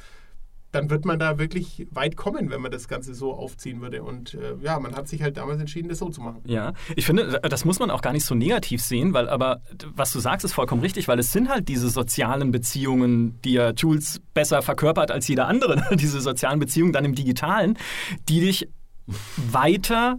[0.73, 4.03] dann wird man da wirklich weit kommen, wenn man das Ganze so aufziehen würde.
[4.03, 6.41] Und äh, ja, man hat sich halt damals entschieden, das so zu machen.
[6.47, 9.61] Ja, ich finde, das muss man auch gar nicht so negativ sehen, weil aber
[9.95, 13.73] was du sagst, ist vollkommen richtig, weil es sind halt diese sozialen Beziehungen, die ja
[13.73, 17.79] Jules besser verkörpert als jeder andere, diese sozialen Beziehungen dann im Digitalen,
[18.29, 18.69] die dich
[19.37, 20.19] weiter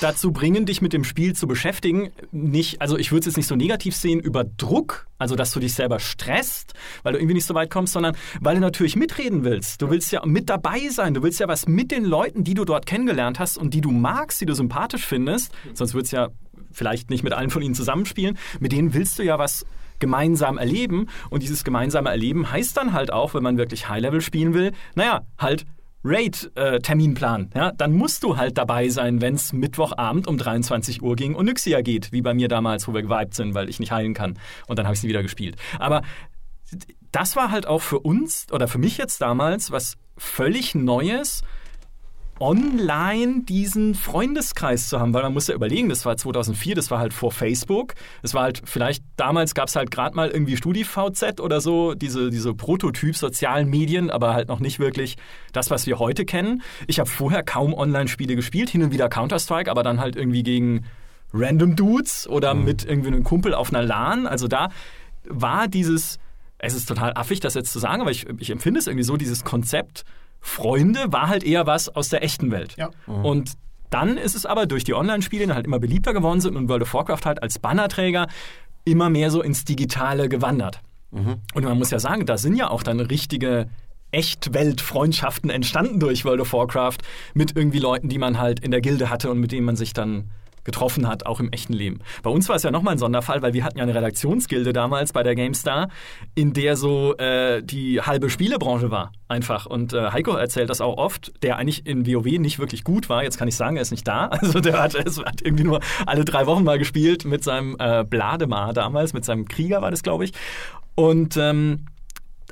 [0.00, 2.10] dazu bringen, dich mit dem Spiel zu beschäftigen.
[2.30, 5.60] Nicht, also ich würde es jetzt nicht so negativ sehen über Druck, also dass du
[5.60, 9.44] dich selber stresst, weil du irgendwie nicht so weit kommst, sondern weil du natürlich mitreden
[9.44, 9.82] willst.
[9.82, 12.64] Du willst ja mit dabei sein, du willst ja was mit den Leuten, die du
[12.64, 16.28] dort kennengelernt hast und die du magst, die du sympathisch findest, sonst würdest du ja
[16.72, 19.66] vielleicht nicht mit allen von ihnen zusammenspielen, mit denen willst du ja was
[19.98, 24.52] gemeinsam erleben und dieses gemeinsame Erleben heißt dann halt auch, wenn man wirklich High-Level spielen
[24.52, 25.64] will, naja, halt
[26.04, 27.50] Raid-Terminplan.
[27.54, 31.80] ja, dann musst du halt dabei sein, wenn es Mittwochabend um 23 Uhr gegen Onyxia
[31.82, 34.38] geht, wie bei mir damals, wo wir gewiped sind, weil ich nicht heilen kann.
[34.66, 35.56] Und dann habe ich sie wieder gespielt.
[35.78, 36.02] Aber
[37.12, 41.42] das war halt auch für uns oder für mich jetzt damals was völlig Neues,
[42.42, 46.98] online diesen Freundeskreis zu haben, weil man muss ja überlegen, das war 2004, das war
[46.98, 51.40] halt vor Facebook, es war halt vielleicht, damals gab es halt gerade mal irgendwie StudiVZ
[51.40, 55.16] oder so, diese, diese Prototyp-sozialen Medien, aber halt noch nicht wirklich
[55.52, 56.62] das, was wir heute kennen.
[56.88, 60.84] Ich habe vorher kaum Online-Spiele gespielt, hin und wieder Counter-Strike, aber dann halt irgendwie gegen
[61.32, 64.68] random Dudes oder mit irgendwie einem Kumpel auf einer LAN, also da
[65.24, 66.18] war dieses,
[66.58, 69.16] es ist total affig, das jetzt zu sagen, aber ich, ich empfinde es irgendwie so,
[69.16, 70.04] dieses Konzept,
[70.42, 72.76] Freunde war halt eher was aus der echten Welt.
[72.76, 72.90] Ja.
[73.06, 73.52] Und
[73.88, 76.82] dann ist es aber durch die Online-Spiele die halt immer beliebter geworden sind und World
[76.82, 78.26] of Warcraft halt als Bannerträger
[78.84, 80.80] immer mehr so ins Digitale gewandert.
[81.10, 83.68] Und man muss ja sagen, da sind ja auch dann richtige
[84.12, 86.98] Echtwelt-Freundschaften entstanden durch World of Warcraft
[87.34, 89.92] mit irgendwie Leuten, die man halt in der Gilde hatte und mit denen man sich
[89.92, 90.30] dann
[90.64, 92.00] getroffen hat, auch im echten Leben.
[92.22, 95.12] Bei uns war es ja nochmal ein Sonderfall, weil wir hatten ja eine Redaktionsgilde damals
[95.12, 95.88] bei der GameStar,
[96.34, 99.66] in der so äh, die halbe Spielebranche war, einfach.
[99.66, 103.22] Und äh, Heiko erzählt das auch oft, der eigentlich in WoW nicht wirklich gut war.
[103.22, 104.30] Jetzt kann ich sagen, er ist nicht da.
[104.42, 108.72] Also der hat, hat irgendwie nur alle drei Wochen mal gespielt mit seinem äh, Blademar
[108.72, 110.32] damals, mit seinem Krieger war das, glaube ich.
[110.96, 111.86] Und ähm,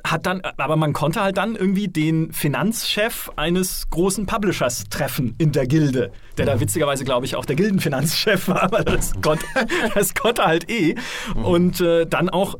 [0.03, 5.51] hat dann, aber man konnte halt dann irgendwie den Finanzchef eines großen Publishers treffen in
[5.51, 9.45] der Gilde, der da witzigerweise, glaube ich, auch der Gildenfinanzchef war, aber das konnte,
[9.93, 10.95] das konnte halt eh.
[11.35, 12.55] Und äh, dann auch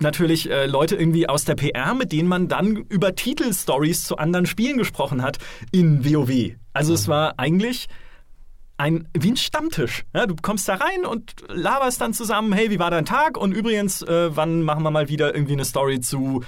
[0.00, 4.46] natürlich äh, Leute irgendwie aus der PR, mit denen man dann über Titelstories zu anderen
[4.46, 5.38] Spielen gesprochen hat
[5.70, 6.56] in WoW.
[6.72, 7.88] Also es war eigentlich
[8.76, 10.04] ein, wie ein Stammtisch.
[10.14, 13.36] Ja, du kommst da rein und laberst dann zusammen, hey, wie war dein Tag?
[13.36, 16.42] Und übrigens, äh, wann machen wir mal wieder irgendwie eine Story zu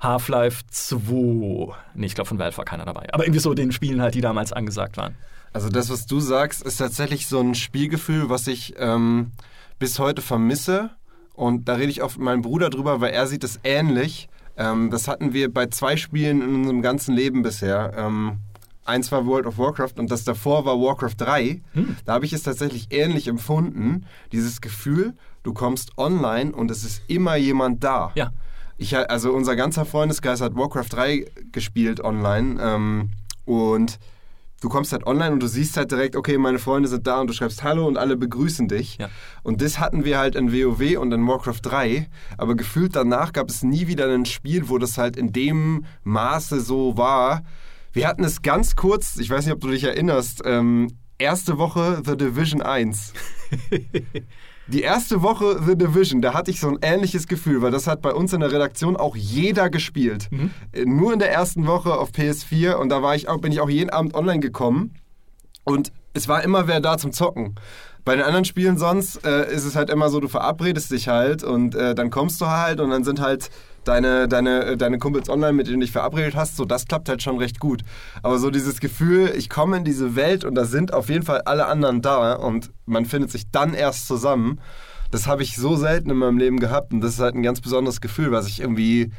[0.00, 1.74] Half-Life 2?
[1.94, 3.06] Nee, ich glaube, von Valve war keiner dabei.
[3.12, 5.16] Aber irgendwie so den Spielen halt, die damals angesagt waren.
[5.52, 9.32] Also das, was du sagst, ist tatsächlich so ein Spielgefühl, was ich ähm,
[9.78, 10.90] bis heute vermisse.
[11.34, 14.28] Und da rede ich auch mit meinem Bruder drüber, weil er sieht es ähnlich.
[14.56, 17.92] Ähm, das hatten wir bei zwei Spielen in unserem ganzen Leben bisher.
[17.96, 18.38] Ähm,
[18.84, 21.60] eins war World of Warcraft und das davor war Warcraft 3.
[21.72, 21.96] Hm.
[22.04, 24.06] Da habe ich es tatsächlich ähnlich empfunden.
[24.32, 28.12] Dieses Gefühl, du kommst online und es ist immer jemand da.
[28.14, 28.32] Ja.
[28.78, 33.10] Ich, also unser ganzer Freundeskreis hat Warcraft 3 gespielt online ähm,
[33.44, 33.98] und
[34.60, 37.28] du kommst halt online und du siehst halt direkt, okay, meine Freunde sind da und
[37.28, 38.98] du schreibst Hallo und alle begrüßen dich.
[38.98, 39.08] Ja.
[39.42, 43.48] Und das hatten wir halt in WoW und in Warcraft 3, aber gefühlt danach gab
[43.48, 47.42] es nie wieder ein Spiel, wo das halt in dem Maße so war.
[47.92, 52.02] Wir hatten es ganz kurz, ich weiß nicht, ob du dich erinnerst, ähm, erste Woche
[52.04, 53.14] The Division 1.
[54.68, 58.02] Die erste Woche The Division, da hatte ich so ein ähnliches Gefühl, weil das hat
[58.02, 60.28] bei uns in der Redaktion auch jeder gespielt.
[60.72, 63.60] Äh, Nur in der ersten Woche auf PS4 und da war ich auch, bin ich
[63.60, 64.94] auch jeden Abend online gekommen
[65.64, 67.54] und es war immer wer da zum Zocken.
[68.04, 71.42] Bei den anderen Spielen sonst äh, ist es halt immer so, du verabredest dich halt
[71.42, 73.50] und äh, dann kommst du halt und dann sind halt
[73.86, 76.56] deine, deine, äh, deine Kumpels online, mit denen du dich verabredet hast.
[76.56, 77.82] So, das klappt halt schon recht gut.
[78.22, 81.42] Aber so dieses Gefühl, ich komme in diese Welt und da sind auf jeden Fall
[81.42, 84.60] alle anderen da und man findet sich dann erst zusammen.
[85.10, 87.60] Das habe ich so selten in meinem Leben gehabt und das ist halt ein ganz
[87.60, 89.12] besonderes Gefühl, was ich irgendwie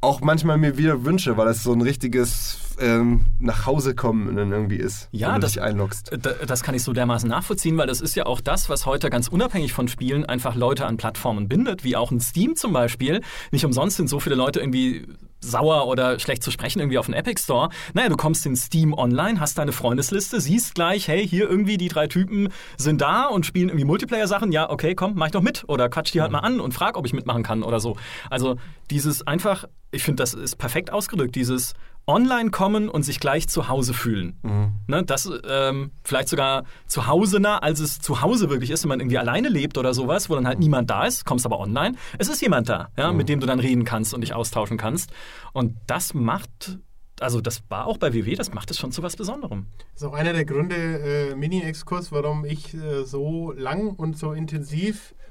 [0.00, 4.52] auch manchmal mir wieder wünsche, weil es so ein richtiges ähm, nach Hause kommen dann
[4.52, 6.10] irgendwie ist, Ja, wenn du das- dich einloggst.
[6.46, 9.28] Das kann ich so dermaßen nachvollziehen, weil das ist ja auch das, was heute ganz
[9.28, 13.20] unabhängig von Spielen einfach Leute an Plattformen bindet, wie auch ein Steam zum Beispiel.
[13.50, 15.06] Nicht umsonst sind so viele Leute irgendwie
[15.40, 17.68] sauer oder schlecht zu sprechen irgendwie auf den Epic Store.
[17.94, 21.88] Naja, du kommst in Steam online, hast deine Freundesliste, siehst gleich, hey, hier irgendwie die
[21.88, 22.48] drei Typen
[22.78, 24.50] sind da und spielen irgendwie Multiplayer-Sachen.
[24.50, 25.64] Ja, okay, komm, mach ich doch mit.
[25.68, 27.96] Oder quatsch die halt mal an und frag, ob ich mitmachen kann oder so.
[28.30, 28.56] Also
[28.90, 31.74] dieses einfach, ich finde, das ist perfekt ausgedrückt, dieses
[32.06, 34.38] online kommen und sich gleich zu Hause fühlen.
[34.86, 38.90] Ne, das ähm, vielleicht sogar zu Hause nah, als es zu Hause wirklich ist, wenn
[38.90, 41.96] man irgendwie alleine lebt oder sowas, wo dann halt niemand da ist, kommst aber online.
[42.18, 45.10] Es ist jemand da, ja, mit dem du dann reden kannst und dich austauschen kannst.
[45.52, 46.78] Und das macht,
[47.20, 49.66] also das war auch bei WW, das macht es schon zu was Besonderem.
[49.94, 54.32] Das ist auch einer der Gründe, äh, Mini-Exkurs, warum ich äh, so lang und so
[54.32, 55.25] intensiv äh,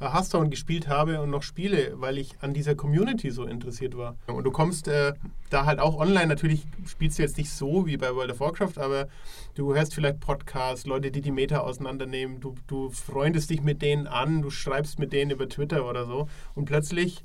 [0.00, 4.16] Hearthstone gespielt habe und noch spiele, weil ich an dieser Community so interessiert war.
[4.26, 5.12] Und du kommst äh,
[5.50, 8.78] da halt auch online, natürlich spielst du jetzt nicht so wie bei World of Warcraft,
[8.78, 9.08] aber
[9.54, 14.06] du hörst vielleicht Podcasts, Leute, die die Meta auseinandernehmen, du, du freundest dich mit denen
[14.06, 16.28] an, du schreibst mit denen über Twitter oder so.
[16.54, 17.24] Und plötzlich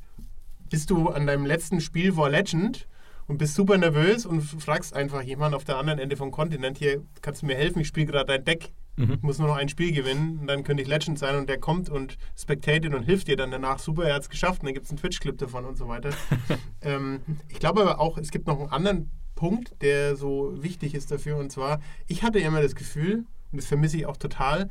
[0.69, 2.87] bist du an deinem letzten Spiel War Legend
[3.27, 7.03] und bist super nervös und fragst einfach jemanden auf der anderen Ende vom Kontinent, hier,
[7.21, 9.91] kannst du mir helfen, ich spiele gerade dein Deck, ich muss nur noch ein Spiel
[9.91, 13.35] gewinnen und dann könnte ich Legend sein und der kommt und spectatet und hilft dir
[13.35, 15.77] dann danach, super, er hat es geschafft und dann gibt es einen Twitch-Clip davon und
[15.77, 16.11] so weiter.
[16.81, 17.19] ähm,
[17.49, 21.37] ich glaube aber auch, es gibt noch einen anderen Punkt, der so wichtig ist dafür
[21.37, 24.69] und zwar, ich hatte immer das Gefühl, und das vermisse ich auch total,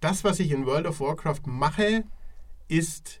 [0.00, 2.04] das, was ich in World of Warcraft mache,
[2.68, 3.20] ist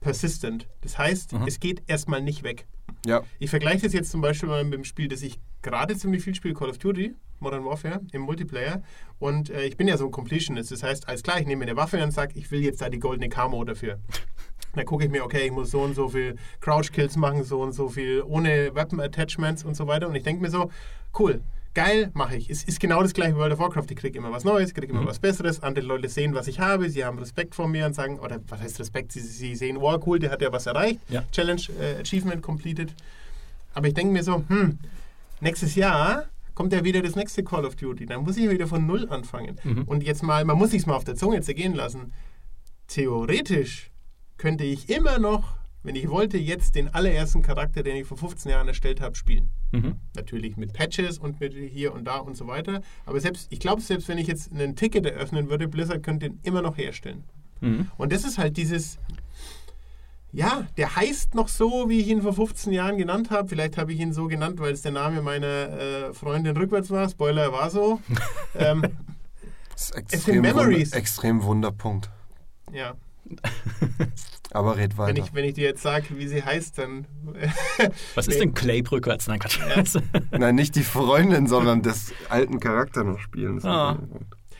[0.00, 0.66] persistent.
[0.80, 1.46] Das heißt, Mhm.
[1.46, 2.66] es geht erstmal nicht weg.
[3.06, 3.22] Ja.
[3.38, 6.34] Ich vergleiche das jetzt zum Beispiel mal mit dem Spiel, das ich gerade ziemlich viel
[6.34, 8.82] spiele, Call of Duty, Modern Warfare, im Multiplayer.
[9.18, 10.70] Und äh, ich bin ja so ein Completionist.
[10.70, 12.88] Das heißt, alles klar, ich nehme mir eine Waffe und sage, ich will jetzt da
[12.88, 13.98] die goldene Camo dafür.
[14.74, 17.72] Dann gucke ich mir, okay, ich muss so und so viel Crouch-Kills machen, so und
[17.72, 20.06] so viel ohne Weapon-Attachments und so weiter.
[20.06, 20.70] Und ich denke mir so,
[21.18, 21.42] cool,
[21.74, 22.50] geil, mache ich.
[22.50, 23.86] Es ist genau das gleiche wie World of Warcraft.
[23.90, 25.62] Ich kriege immer was Neues, ich kriege immer was Besseres.
[25.62, 28.60] Andere Leute sehen, was ich habe, sie haben Respekt vor mir und sagen, oder was
[28.60, 29.12] heißt Respekt?
[29.12, 31.00] Sie, sie sehen, oh cool, der hat ja was erreicht.
[31.08, 31.24] Ja.
[31.32, 32.94] Challenge, äh, Achievement completed.
[33.74, 34.78] Aber ich denke mir so, hm,
[35.40, 36.26] nächstes Jahr
[36.60, 38.04] kommt ja wieder das nächste Call of Duty.
[38.04, 39.56] Dann muss ich wieder von Null anfangen.
[39.86, 42.12] Und jetzt mal, man muss sich mal auf der Zunge zergehen lassen.
[42.86, 43.90] Theoretisch
[44.36, 48.50] könnte ich immer noch, wenn ich wollte, jetzt den allerersten Charakter, den ich vor 15
[48.50, 49.48] Jahren erstellt habe, spielen.
[49.72, 50.00] Mhm.
[50.14, 52.82] Natürlich mit Patches und mit hier und da und so weiter.
[53.06, 56.40] Aber selbst, ich glaube, selbst wenn ich jetzt ein Ticket eröffnen würde, Blizzard könnte den
[56.42, 57.24] immer noch herstellen.
[57.62, 57.90] Mhm.
[57.96, 58.98] Und das ist halt dieses,
[60.32, 63.48] ja, der heißt noch so, wie ich ihn vor 15 Jahren genannt habe.
[63.48, 67.08] Vielleicht habe ich ihn so genannt, weil es der Name meiner äh, Freundin rückwärts war.
[67.08, 68.00] Spoiler war so.
[68.54, 68.82] ähm,
[69.72, 70.88] Das ist sind extrem, Memories.
[70.90, 72.10] Wunder, extrem Wunderpunkt.
[72.72, 72.94] ja,
[74.52, 75.22] Aber red wenn weiter.
[75.24, 77.06] ich, wenn ich dir jetzt sage, wie sie heißt, dann.
[78.16, 79.28] Was ist denn Clay rückwärts?
[79.28, 79.60] Nein, Quatsch.
[80.32, 83.64] Nein, nicht die Freundin, sondern des alten Charakter noch spielen.
[83.64, 83.98] Ah.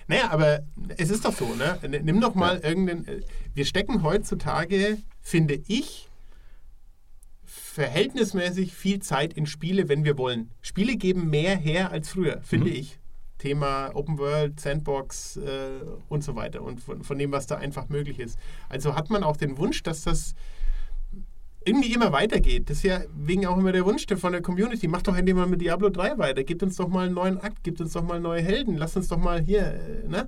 [0.07, 0.61] Naja, aber
[0.97, 1.79] es ist doch so, ne?
[2.03, 3.05] Nimm doch mal irgendeinen.
[3.09, 3.21] äh,
[3.55, 6.09] Wir stecken heutzutage, finde ich,
[7.45, 10.51] verhältnismäßig viel Zeit in Spiele, wenn wir wollen.
[10.61, 12.77] Spiele geben mehr her als früher, finde Mhm.
[12.77, 12.99] ich.
[13.39, 17.89] Thema Open World, Sandbox äh, und so weiter und von, von dem, was da einfach
[17.89, 18.39] möglich ist.
[18.68, 20.35] Also hat man auch den Wunsch, dass das
[21.64, 22.68] irgendwie immer weitergeht.
[22.68, 24.89] Das ist ja wegen auch immer der Wunsch der- von der Community.
[24.89, 26.45] Macht doch endlich mal mit Diablo 3 weiter.
[26.45, 28.77] Gebt uns doch mal einen neuen Akt, gebt uns doch mal neue Helden.
[28.77, 30.27] Lasst uns doch mal hier, äh, ne?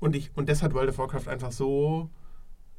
[0.00, 2.08] Und, ich, und das hat World of Warcraft einfach so,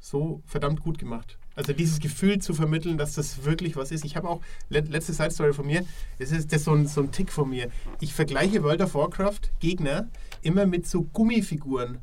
[0.04, 1.38] so verdammt gut gemacht.
[1.56, 4.04] Also dieses Gefühl zu vermitteln, dass das wirklich was ist.
[4.04, 5.82] Ich habe auch, le letzte Side Story von mir,
[6.18, 7.70] das ist, das so, ein, so ein Tick von mir.
[8.00, 10.08] Ich vergleiche World of Warcraft Gegner
[10.42, 12.00] immer mit so Gummifiguren.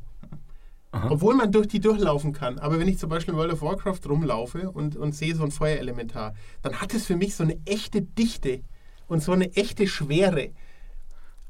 [0.91, 2.59] Obwohl man durch die durchlaufen kann.
[2.59, 5.51] Aber wenn ich zum Beispiel in World of Warcraft rumlaufe und, und sehe so ein
[5.51, 6.33] Feuerelementar,
[6.63, 8.61] dann hat es für mich so eine echte Dichte
[9.07, 10.49] und so eine echte Schwere.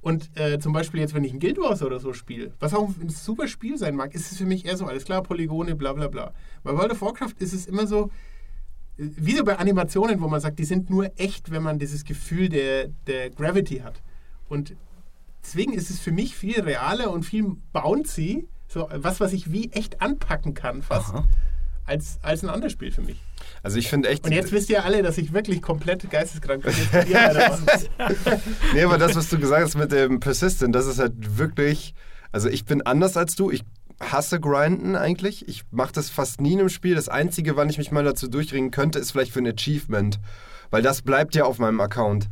[0.01, 2.89] Und äh, zum Beispiel jetzt, wenn ich ein Guild Wars oder so spiele, was auch
[2.99, 5.93] ein super Spiel sein mag, ist es für mich eher so, alles klar, Polygone, bla
[5.93, 6.33] bla bla.
[6.63, 8.09] Bei World of Warcraft ist es immer so,
[8.97, 12.03] äh, wie so bei Animationen, wo man sagt, die sind nur echt, wenn man dieses
[12.03, 14.01] Gefühl der, der Gravity hat.
[14.49, 14.75] Und
[15.43, 19.71] deswegen ist es für mich viel realer und viel bouncy, so was, was ich wie
[19.71, 21.27] echt anpacken kann, fast, Aha.
[21.85, 23.17] Als, als ein anderes Spiel für mich.
[23.63, 24.25] Also ich finde echt.
[24.25, 26.73] Und jetzt wisst ihr alle, dass ich wirklich komplett geisteskrank bin.
[28.73, 31.93] Nee, aber das, was du gesagt hast mit dem Persistent, das ist halt wirklich.
[32.31, 33.51] Also ich bin anders als du.
[33.51, 33.63] Ich
[33.99, 35.47] hasse Grinden eigentlich.
[35.47, 36.95] Ich mache das fast nie in einem Spiel.
[36.95, 40.19] Das Einzige, wann ich mich mal dazu durchringen könnte, ist vielleicht für ein Achievement.
[40.69, 42.29] Weil das bleibt ja auf meinem Account.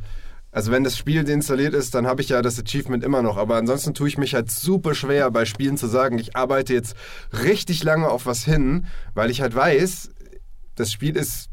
[0.52, 3.36] Also wenn das Spiel deinstalliert ist, dann habe ich ja das Achievement immer noch.
[3.36, 6.96] Aber ansonsten tue ich mich halt super schwer bei Spielen zu sagen, ich arbeite jetzt
[7.44, 10.10] richtig lange auf was hin, weil ich halt weiß,
[10.74, 11.50] das Spiel ist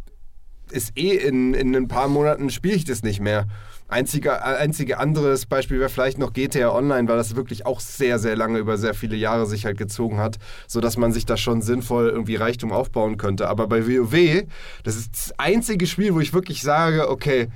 [0.71, 3.47] ist eh in, in ein paar Monaten spiele ich das nicht mehr.
[3.89, 8.35] Einzige, einzige anderes Beispiel wäre vielleicht noch GTA Online, weil das wirklich auch sehr, sehr
[8.35, 12.09] lange über sehr viele Jahre sich halt gezogen hat, sodass man sich da schon sinnvoll
[12.09, 13.47] irgendwie Reichtum aufbauen könnte.
[13.47, 14.43] Aber bei WoW,
[14.83, 17.47] das ist das einzige Spiel, wo ich wirklich sage, okay,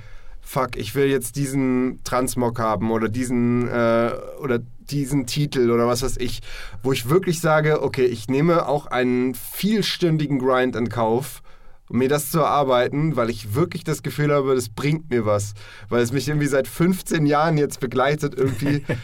[0.42, 4.58] fuck, ich will jetzt diesen Transmog haben oder diesen äh, oder
[4.90, 6.42] diesen Titel oder was weiß ich,
[6.82, 11.42] wo ich wirklich sage, okay, ich nehme auch einen vielstündigen Grind in Kauf,
[11.88, 15.54] um mir das zu erarbeiten, weil ich wirklich das Gefühl habe, das bringt mir was.
[15.88, 18.84] Weil es mich irgendwie seit 15 Jahren jetzt begleitet, irgendwie.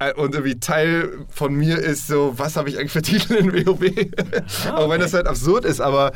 [0.00, 3.52] Äh, Und irgendwie Teil von mir ist so, was habe ich eigentlich für Titel in
[3.52, 3.82] WoW?
[4.72, 6.12] Auch wenn das halt absurd ist, aber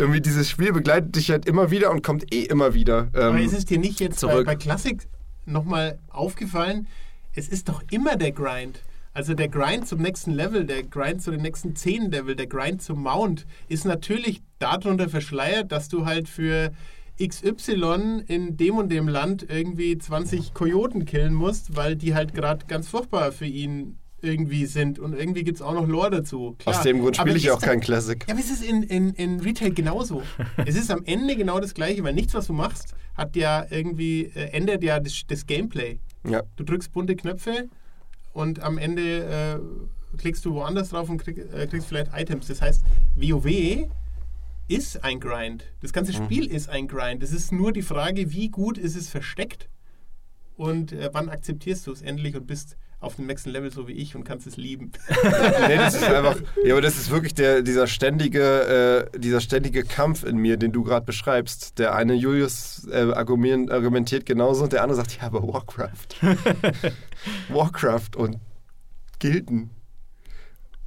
[0.00, 3.08] irgendwie dieses Spiel begleitet dich halt immer wieder und kommt eh immer wieder.
[3.14, 4.46] Ähm, Aber ist es dir nicht jetzt bei, zurück.
[4.46, 5.06] bei Classic
[5.46, 6.86] nochmal aufgefallen?
[7.34, 8.80] Es ist doch immer der Grind.
[9.12, 12.80] Also der Grind zum nächsten Level, der Grind zu den nächsten 10 Level, der Grind
[12.80, 16.72] zum Mount ist natürlich darunter verschleiert, dass du halt für
[17.20, 22.66] XY in dem und dem Land irgendwie 20 Kojoten killen musst, weil die halt gerade
[22.66, 24.98] ganz furchtbar für ihn irgendwie sind.
[24.98, 26.56] Und irgendwie gibt es auch noch Lore dazu.
[26.58, 26.76] Klar.
[26.76, 28.24] aus dem Grund spiele ich auch kein Classic.
[28.26, 30.22] ja, aber es ist in, in, in Retail genauso.
[30.66, 34.24] es ist am Ende genau das Gleiche, weil nichts, was du machst, hat ja irgendwie,
[34.34, 35.98] äh, ändert ja das, das Gameplay.
[36.28, 36.42] Ja.
[36.56, 37.68] Du drückst bunte Knöpfe
[38.32, 42.46] und am Ende äh, klickst du woanders drauf und krieg, äh, kriegst vielleicht Items.
[42.46, 42.82] Das heißt,
[43.16, 43.88] WoW
[44.68, 45.64] ist ein Grind.
[45.80, 47.22] Das ganze Spiel ist ein Grind.
[47.22, 49.68] Es ist nur die Frage, wie gut ist es versteckt
[50.56, 53.92] und äh, wann akzeptierst du es endlich und bist auf dem nächsten Level so wie
[53.92, 54.92] ich und kannst es lieben.
[55.66, 56.36] Nee, das ist einfach.
[56.64, 60.72] Ja, aber das ist wirklich der, dieser, ständige, äh, dieser ständige Kampf in mir, den
[60.72, 61.78] du gerade beschreibst.
[61.78, 66.08] Der eine Julius äh, argumentiert, genauso und der andere sagt, ja, aber Warcraft.
[67.48, 68.38] Warcraft und
[69.18, 69.70] Gilden.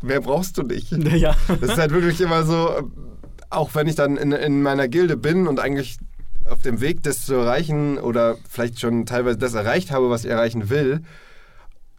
[0.02, 0.92] Mehr brauchst du nicht.
[1.14, 1.36] Ja.
[1.48, 2.92] Das ist halt wirklich immer so,
[3.50, 5.98] auch wenn ich dann in, in meiner Gilde bin und eigentlich
[6.46, 10.32] auf dem Weg, das zu erreichen oder vielleicht schon teilweise das erreicht habe, was ich
[10.32, 11.02] erreichen will,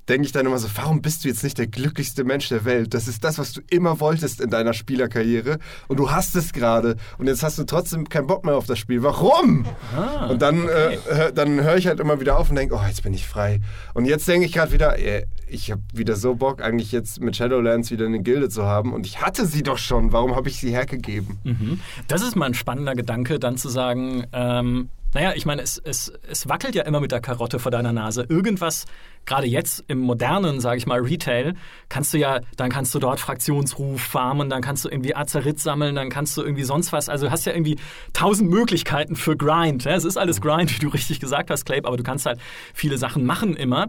[0.09, 2.93] denke ich dann immer so, warum bist du jetzt nicht der glücklichste Mensch der Welt?
[2.93, 6.97] Das ist das, was du immer wolltest in deiner Spielerkarriere und du hast es gerade
[7.19, 9.03] und jetzt hast du trotzdem keinen Bock mehr auf das Spiel.
[9.03, 9.67] Warum?
[9.97, 10.99] Ah, und dann, okay.
[11.09, 13.61] äh, dann höre ich halt immer wieder auf und denke, oh, jetzt bin ich frei.
[13.95, 17.37] Und jetzt denke ich gerade wieder, ey, ich habe wieder so Bock, eigentlich jetzt mit
[17.37, 20.13] Shadowlands wieder eine Gilde zu haben und ich hatte sie doch schon.
[20.13, 21.39] Warum habe ich sie hergegeben?
[21.45, 21.81] Mhm.
[22.09, 26.13] Das ist mal ein spannender Gedanke, dann zu sagen, ähm, Naja, ich meine, es, es,
[26.29, 28.27] es wackelt ja immer mit der Karotte vor deiner Nase.
[28.29, 28.85] Irgendwas,
[29.27, 31.55] gerade jetzt im modernen, sage ich mal, Retail,
[31.89, 35.95] kannst du ja, dann kannst du dort Fraktionsruf farmen, dann kannst du irgendwie Azerit sammeln,
[35.95, 37.09] dann kannst du irgendwie sonst was.
[37.09, 37.77] Also du hast ja irgendwie
[38.13, 39.85] tausend Möglichkeiten für Grind.
[39.85, 39.95] Ja?
[39.95, 42.41] Es ist alles Grind, wie du richtig gesagt hast, Clape, aber du kannst halt
[42.73, 43.89] viele Sachen machen immer.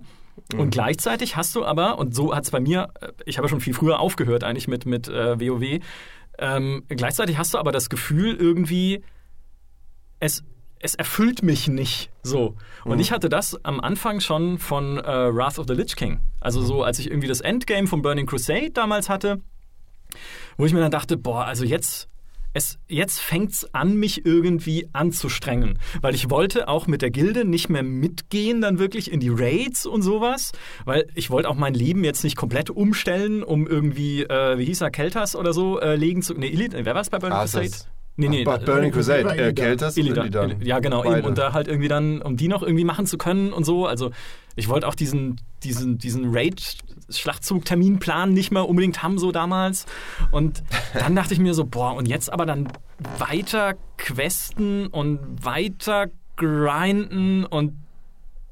[0.54, 3.50] Und gleichzeitig hast du aber, und so hat es bei mir, äh, ich habe ja
[3.50, 5.80] schon viel früher aufgehört eigentlich mit, mit äh, WoW,
[6.38, 9.02] ähm, gleichzeitig hast du aber das Gefühl irgendwie,
[10.20, 10.44] es,
[10.86, 12.56] es erfüllt mich nicht so.
[12.86, 16.20] Und ich hatte das am Anfang schon von äh, Wrath of the Lich King.
[16.40, 19.42] Also so, als ich irgendwie das Endgame von Burning Crusade damals hatte,
[20.58, 22.08] wo ich mir dann dachte, boah, also jetzt
[22.54, 25.78] es, jetzt fängt's an, mich irgendwie anzustrengen.
[26.02, 29.86] Weil ich wollte auch mit der Gilde nicht mehr mitgehen, dann wirklich in die Raids
[29.86, 30.54] und sowas.
[30.86, 34.82] Weil ich wollte auch mein Leben jetzt nicht komplett umstellen, um irgendwie, äh, wie hieß
[34.82, 36.34] er, Keltas oder so äh, legen zu.
[36.34, 37.60] Nee, Illit, wer war es bei Burning Arthas.
[37.60, 37.96] Crusade?
[38.18, 39.49] Nee, nee, Ach, Burning Crusade, äh.
[39.49, 40.28] Illidan.
[40.28, 40.61] Illidan.
[40.61, 41.20] Ja, genau, Beide.
[41.20, 41.28] eben.
[41.28, 43.86] Und da halt irgendwie dann, um die noch irgendwie machen zu können und so.
[43.86, 44.11] Also
[44.55, 49.86] ich wollte auch diesen, diesen, diesen Raid-Schlachtzug-Terminplan nicht mehr unbedingt haben, so damals.
[50.32, 50.63] Und
[50.93, 52.70] dann dachte ich mir so, boah, und jetzt aber dann
[53.20, 56.07] weiter questen und weiter
[56.38, 57.85] grinden und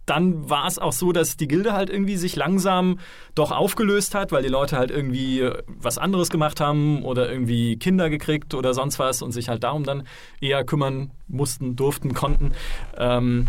[0.05, 2.99] dann war es auch so, dass die Gilde halt irgendwie sich langsam
[3.35, 7.77] doch aufgelöst hat, weil die Leute halt irgendwie äh, was anderes gemacht haben oder irgendwie
[7.77, 10.03] Kinder gekriegt oder sonst was und sich halt darum dann
[10.41, 12.53] eher kümmern mussten, durften, konnten.
[12.97, 13.47] Ähm,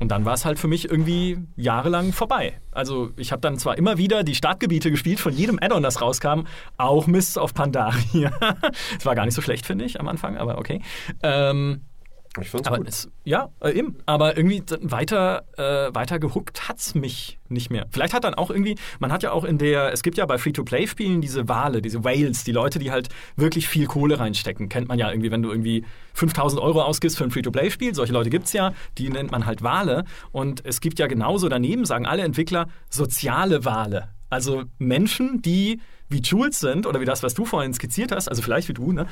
[0.00, 2.58] und dann war es halt für mich irgendwie jahrelang vorbei.
[2.72, 6.46] Also ich habe dann zwar immer wieder die Startgebiete gespielt von jedem Add-on, das rauskam,
[6.78, 8.32] auch Mists of Pandaria.
[8.98, 10.80] Es war gar nicht so schlecht, finde ich, am Anfang, aber okay.
[11.22, 11.82] Ähm,
[12.40, 12.88] Ich fand's aber gut.
[12.88, 13.96] es, ja, äh, eben.
[14.06, 17.86] Aber irgendwie weiter, äh, weiter gehuckt hat's mich nicht mehr.
[17.90, 20.38] Vielleicht hat dann auch irgendwie, man hat ja auch in der, es gibt ja bei
[20.38, 24.68] Free-to-Play-Spielen diese Wale, diese Whales, die Leute, die halt wirklich viel Kohle reinstecken.
[24.68, 27.96] Kennt man ja irgendwie, wenn du irgendwie 5000 Euro ausgibst für ein Free-to-Play-Spiel.
[27.96, 30.04] Solche Leute gibt's ja, die nennt man halt Wale.
[30.30, 34.08] Und es gibt ja genauso daneben, sagen alle Entwickler, soziale Wale.
[34.28, 38.42] Also Menschen, die wie Jules sind oder wie das, was du vorhin skizziert hast, also
[38.42, 39.06] vielleicht wie du, ne?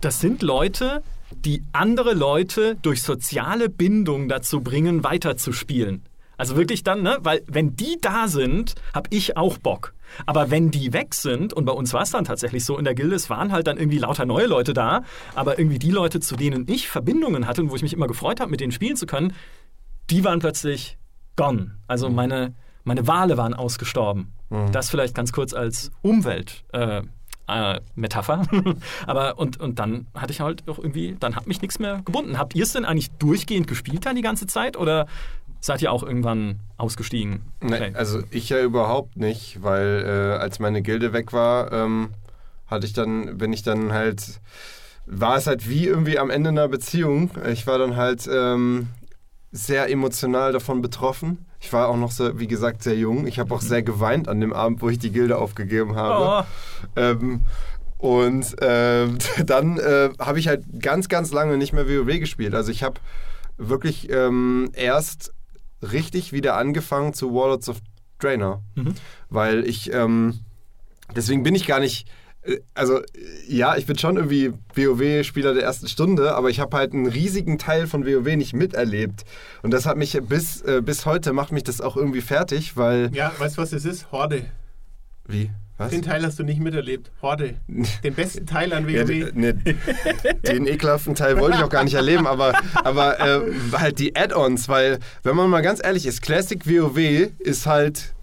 [0.00, 6.04] Das sind Leute, die andere Leute durch soziale Bindung dazu bringen, weiterzuspielen.
[6.38, 7.18] Also wirklich dann, ne?
[7.20, 9.94] Weil wenn die da sind, habe ich auch Bock.
[10.24, 12.94] Aber wenn die weg sind, und bei uns war es dann tatsächlich so in der
[12.94, 15.02] Gilde, es waren halt dann irgendwie lauter neue Leute da,
[15.34, 18.40] aber irgendwie die Leute, zu denen ich Verbindungen hatte und wo ich mich immer gefreut
[18.40, 19.32] habe, mit denen spielen zu können,
[20.10, 20.98] die waren plötzlich
[21.34, 21.78] gone.
[21.88, 22.54] Also meine,
[22.86, 24.32] meine Wale waren ausgestorben.
[24.72, 26.64] Das vielleicht ganz kurz als Umwelt.
[26.72, 27.02] Äh,
[27.48, 28.42] äh, Metapher.
[29.06, 32.38] Aber und, und dann hatte ich halt auch irgendwie, dann hat mich nichts mehr gebunden.
[32.38, 35.06] Habt ihr es denn eigentlich durchgehend gespielt dann die ganze Zeit oder
[35.60, 37.42] seid ihr auch irgendwann ausgestiegen?
[37.60, 37.92] Nee, Okay.
[37.94, 42.10] also ich ja überhaupt nicht, weil äh, als meine Gilde weg war, ähm,
[42.68, 44.40] hatte ich dann, wenn ich dann halt,
[45.06, 47.30] war es halt wie irgendwie am Ende einer Beziehung.
[47.48, 48.88] Ich war dann halt ähm,
[49.52, 51.46] sehr emotional davon betroffen.
[51.60, 53.26] Ich war auch noch, so, wie gesagt, sehr jung.
[53.26, 56.46] Ich habe auch sehr geweint an dem Abend, wo ich die Gilde aufgegeben habe.
[56.46, 57.00] Oh.
[57.00, 57.42] Ähm,
[57.98, 62.54] und ähm, dann äh, habe ich halt ganz, ganz lange nicht mehr WoW gespielt.
[62.54, 63.00] Also ich habe
[63.56, 65.32] wirklich ähm, erst
[65.82, 67.78] richtig wieder angefangen zu Warlords of
[68.18, 68.62] Draenor.
[69.28, 70.40] Weil ich, ähm,
[71.14, 72.12] deswegen bin ich gar nicht, äh,
[72.74, 73.04] also äh,
[73.48, 77.58] ja, ich bin schon irgendwie WoW-Spieler der ersten Stunde, aber ich habe halt einen riesigen
[77.58, 79.24] Teil von WoW nicht miterlebt.
[79.62, 83.10] Und das hat mich bis, äh, bis heute, macht mich das auch irgendwie fertig, weil...
[83.14, 84.10] Ja, weißt du, was das ist?
[84.12, 84.44] Horde.
[85.26, 85.50] Wie?
[85.78, 85.90] Was?
[85.90, 87.10] Den Teil hast du nicht miterlebt.
[87.20, 87.56] Horde.
[88.02, 89.08] Den besten Teil an Ja, WoW.
[89.08, 89.52] d- ne,
[90.48, 93.40] den ekelhaften Teil wollte ich auch gar nicht erleben, aber, aber äh,
[93.74, 96.96] halt die Add-ons, weil, wenn man mal ganz ehrlich ist, Classic WoW
[97.38, 98.14] ist halt.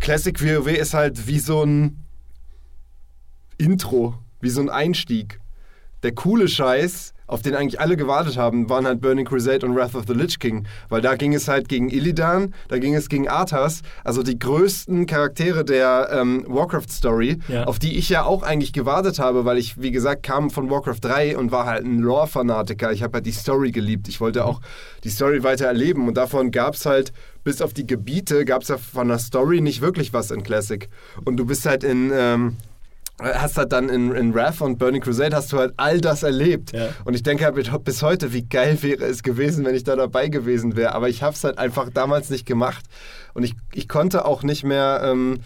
[0.00, 2.04] Classic WoW ist halt wie so ein
[3.58, 5.40] Intro, wie so ein Einstieg.
[6.04, 9.96] Der coole Scheiß, auf den eigentlich alle gewartet haben, waren halt Burning Crusade und Wrath
[9.96, 10.64] of the Lich King.
[10.88, 15.06] Weil da ging es halt gegen Illidan, da ging es gegen Arthas, also die größten
[15.06, 17.64] Charaktere der ähm, Warcraft-Story, Ja.
[17.64, 21.00] auf die ich ja auch eigentlich gewartet habe, weil ich, wie gesagt, kam von Warcraft
[21.02, 22.92] 3 und war halt ein Lore-Fanatiker.
[22.92, 24.06] Ich habe halt die Story geliebt.
[24.06, 24.60] Ich wollte auch
[25.02, 28.68] die Story weiter erleben und davon gab es halt, bis auf die Gebiete, gab es
[28.68, 30.88] ja von der Story nicht wirklich was in Classic.
[31.24, 32.12] Und du bist halt in...
[32.14, 32.56] Ähm,
[33.20, 36.72] hast halt dann in, in Wrath und Burning Crusade hast du halt all das erlebt.
[36.72, 36.88] Ja.
[37.04, 40.28] Und ich denke halt bis- heute, wie geil wäre es gewesen, wenn ich da dabei
[40.28, 40.94] gewesen wäre.
[40.94, 42.84] Aber ich habe es halt einfach damals nicht gemacht.
[43.34, 45.40] Und ich, ich konnte auch nicht mehr ähm,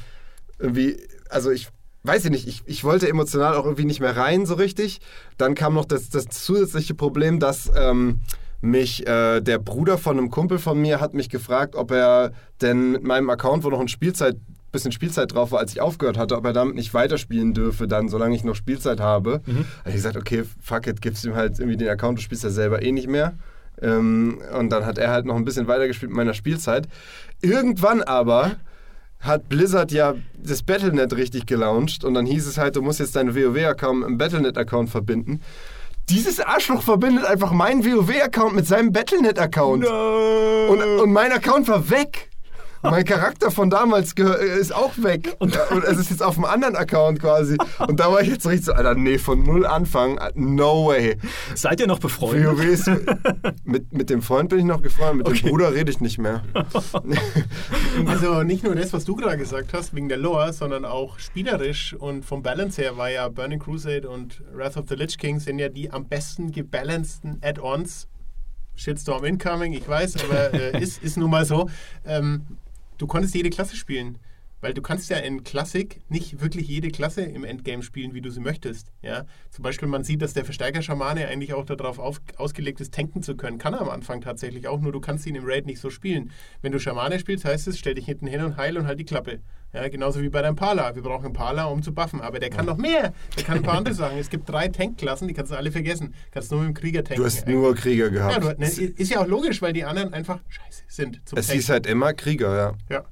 [0.59, 0.99] irgendwie,
[1.31, 1.69] also ich
[2.05, 5.01] weiß ich nicht, ich, ich wollte emotional auch irgendwie nicht mehr rein so richtig.
[5.39, 8.21] Dann kam noch das, das zusätzliche Problem, dass ähm,
[8.61, 12.93] mich äh, der Bruder von einem Kumpel von mir hat mich gefragt, ob er denn
[12.93, 14.37] mit meinem Account, wo noch ein Spielzeit
[14.73, 18.09] bisschen Spielzeit drauf war, als ich aufgehört hatte, ob er damit nicht weiterspielen dürfe, dann,
[18.09, 19.43] solange ich noch Spielzeit habe.
[19.47, 19.65] Mhm.
[19.81, 22.51] Habe ich gesagt, okay, fuck it, gibst ihm halt irgendwie den Account, du spielst ja
[22.51, 23.35] selber eh nicht mehr.
[23.81, 26.89] Ähm, und dann hat er halt noch ein bisschen weitergespielt mit meiner Spielzeit.
[27.41, 28.57] Irgendwann aber
[29.21, 33.15] hat Blizzard ja das Battlenet richtig gelauncht und dann hieß es halt, du musst jetzt
[33.15, 35.41] deinen WoW-Account im Battlenet-Account verbinden.
[36.09, 39.87] Dieses Arschloch verbindet einfach meinen WoW-Account mit seinem Battlenet-Account.
[39.87, 42.32] Und, und mein Account war weg.
[42.83, 45.37] Mein Charakter von damals ist auch weg.
[45.39, 47.57] Und, und, es ist jetzt auf einem anderen Account quasi.
[47.87, 50.19] Und da war ich jetzt richtig so, Alter, nee, von null anfangen.
[50.35, 51.17] No way.
[51.55, 52.47] Seid ihr noch befreundet?
[52.47, 52.91] WoW ist,
[53.65, 55.43] mit, mit dem Freund bin ich noch gefreundet, mit okay.
[55.43, 56.43] dem Bruder rede ich nicht mehr.
[58.07, 61.95] also nicht nur das, was du gerade gesagt hast, wegen der Lore, sondern auch spielerisch
[61.95, 65.59] und vom Balance her war ja Burning Crusade und Wrath of the Lich King sind
[65.59, 68.09] ja die am besten gebalanceden Add-ons
[68.75, 71.69] Shitstorm incoming, ich weiß, aber äh, ist, ist nun mal so.
[72.07, 72.47] Ähm,
[73.03, 74.17] du konntest jede Klasse spielen.
[74.63, 78.31] Weil du kannst ja in Klassik nicht wirklich jede Klasse im Endgame spielen, wie du
[78.31, 78.93] sie möchtest.
[79.03, 79.27] Ja?
[79.51, 83.37] Zum Beispiel, man sieht, dass der Verstärker-Schamane eigentlich auch darauf auf, ausgelegt ist, tanken zu
[83.37, 83.59] können.
[83.59, 86.31] Kann er am Anfang tatsächlich auch, nur du kannst ihn im Raid nicht so spielen.
[86.63, 89.05] Wenn du Schamane spielst, heißt es, stell dich hinten hin und heil und halt die
[89.05, 89.41] Klappe.
[89.73, 90.95] Ja, genauso wie bei deinem Pala.
[90.95, 92.21] Wir brauchen einen Pala, um zu buffen.
[92.21, 93.15] Aber der kann noch mehr.
[93.37, 94.19] Der kann ein paar andere Sachen.
[94.19, 96.15] Es gibt drei Tankklassen, die kannst du alle vergessen.
[96.31, 97.23] Kannst nur mit dem Krieger tanken.
[97.23, 98.45] Du hast nur Krieger gehabt.
[98.45, 101.23] Ja, du, ne, ist ja auch logisch, weil die anderen einfach scheiße sind.
[101.25, 101.53] es tanken.
[101.53, 102.75] hieß halt immer Krieger, ja.
[102.91, 103.05] Ja.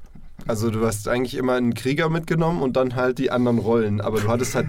[0.47, 4.01] Also du hast eigentlich immer einen Krieger mitgenommen und dann halt die anderen Rollen.
[4.01, 4.67] Aber du hattest halt,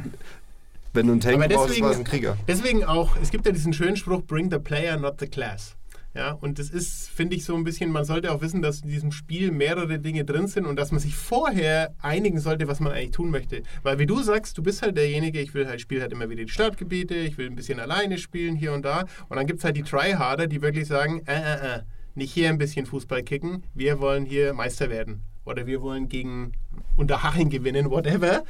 [0.93, 2.37] wenn du einen Tank deswegen, brauchst, war es ein Krieger.
[2.47, 5.75] Deswegen auch, es gibt ja diesen schönen Spruch, bring the player, not the class.
[6.13, 8.89] Ja, und das ist, finde ich, so ein bisschen, man sollte auch wissen, dass in
[8.89, 12.91] diesem Spiel mehrere Dinge drin sind und dass man sich vorher einigen sollte, was man
[12.91, 13.63] eigentlich tun möchte.
[13.83, 16.43] Weil wie du sagst, du bist halt derjenige, ich will halt, spiele halt immer wieder
[16.43, 19.05] die Startgebiete, ich will ein bisschen alleine spielen, hier und da.
[19.29, 21.79] Und dann gibt es halt die Tryharder, die wirklich sagen, äh, äh, äh,
[22.13, 26.53] nicht hier ein bisschen Fußball kicken, wir wollen hier Meister werden oder wir wollen gegen
[26.95, 28.43] Unterhaching gewinnen, whatever.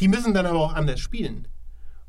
[0.00, 1.46] Die müssen dann aber auch anders spielen.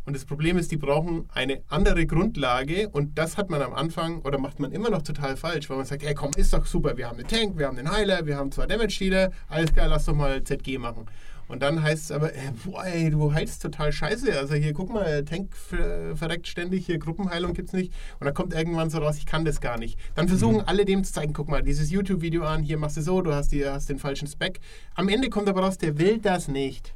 [0.05, 4.21] Und das Problem ist, die brauchen eine andere Grundlage und das hat man am Anfang
[4.23, 6.97] oder macht man immer noch total falsch, weil man sagt, ey komm, ist doch super,
[6.97, 10.05] wir haben einen Tank, wir haben einen Heiler, wir haben zwei Damage-Dealer, alles klar, lass
[10.05, 11.05] doch mal ZG machen.
[11.53, 14.35] Und dann heißt es aber, äh, boah, ey, du heilst total scheiße.
[14.39, 17.93] Also hier, guck mal, Tank verreckt ständig, hier Gruppenheilung gibt es nicht.
[18.19, 19.99] Und dann kommt irgendwann so raus, ich kann das gar nicht.
[20.15, 20.63] Dann versuchen mhm.
[20.65, 23.51] alle dem zu zeigen, guck mal, dieses YouTube-Video an, hier machst du so, du hast,
[23.51, 24.61] die, hast den falschen Spec.
[24.95, 26.95] Am Ende kommt aber raus, der will das nicht.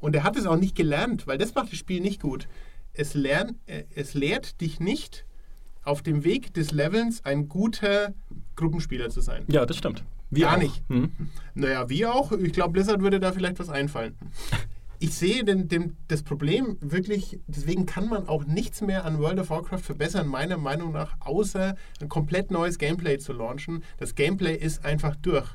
[0.00, 2.48] Und er hat es auch nicht gelernt, weil das macht das Spiel nicht gut.
[2.94, 5.26] Es, lern, äh, es lehrt dich nicht,
[5.84, 8.14] auf dem Weg des Levelns ein guter
[8.56, 9.44] Gruppenspieler zu sein.
[9.48, 10.04] Ja, das stimmt.
[10.32, 10.62] Wir Gar auch.
[10.62, 10.82] nicht.
[10.88, 11.12] Hm.
[11.54, 12.32] Naja, wie auch.
[12.32, 14.16] Ich glaube, Blizzard würde da vielleicht was einfallen.
[14.98, 19.40] Ich sehe den, den, das Problem wirklich, deswegen kann man auch nichts mehr an World
[19.40, 23.84] of Warcraft verbessern, meiner Meinung nach, außer ein komplett neues Gameplay zu launchen.
[23.98, 25.48] Das Gameplay ist einfach durch.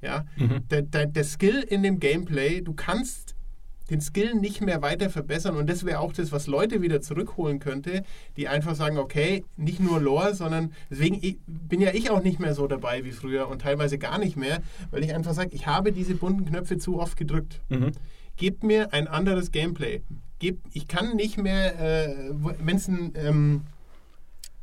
[0.00, 0.24] Ja?
[0.36, 0.66] Mhm.
[0.70, 3.33] Der, der, der Skill in dem Gameplay, du kannst
[3.90, 5.56] den Skill nicht mehr weiter verbessern.
[5.56, 8.02] Und das wäre auch das, was Leute wieder zurückholen könnte,
[8.36, 12.54] die einfach sagen, okay, nicht nur Lore, sondern deswegen bin ja ich auch nicht mehr
[12.54, 15.92] so dabei wie früher und teilweise gar nicht mehr, weil ich einfach sage, ich habe
[15.92, 17.60] diese bunten Knöpfe zu oft gedrückt.
[17.68, 17.92] Mhm.
[18.36, 20.02] Gebt mir ein anderes Gameplay.
[20.38, 23.62] Gebt, ich kann nicht mehr, äh, wenn es ein ähm,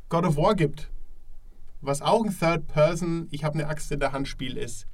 [0.08, 0.90] God of War gibt,
[1.80, 4.86] was auch ein Third Person, ich habe eine Axt in der Hand Spiel ist,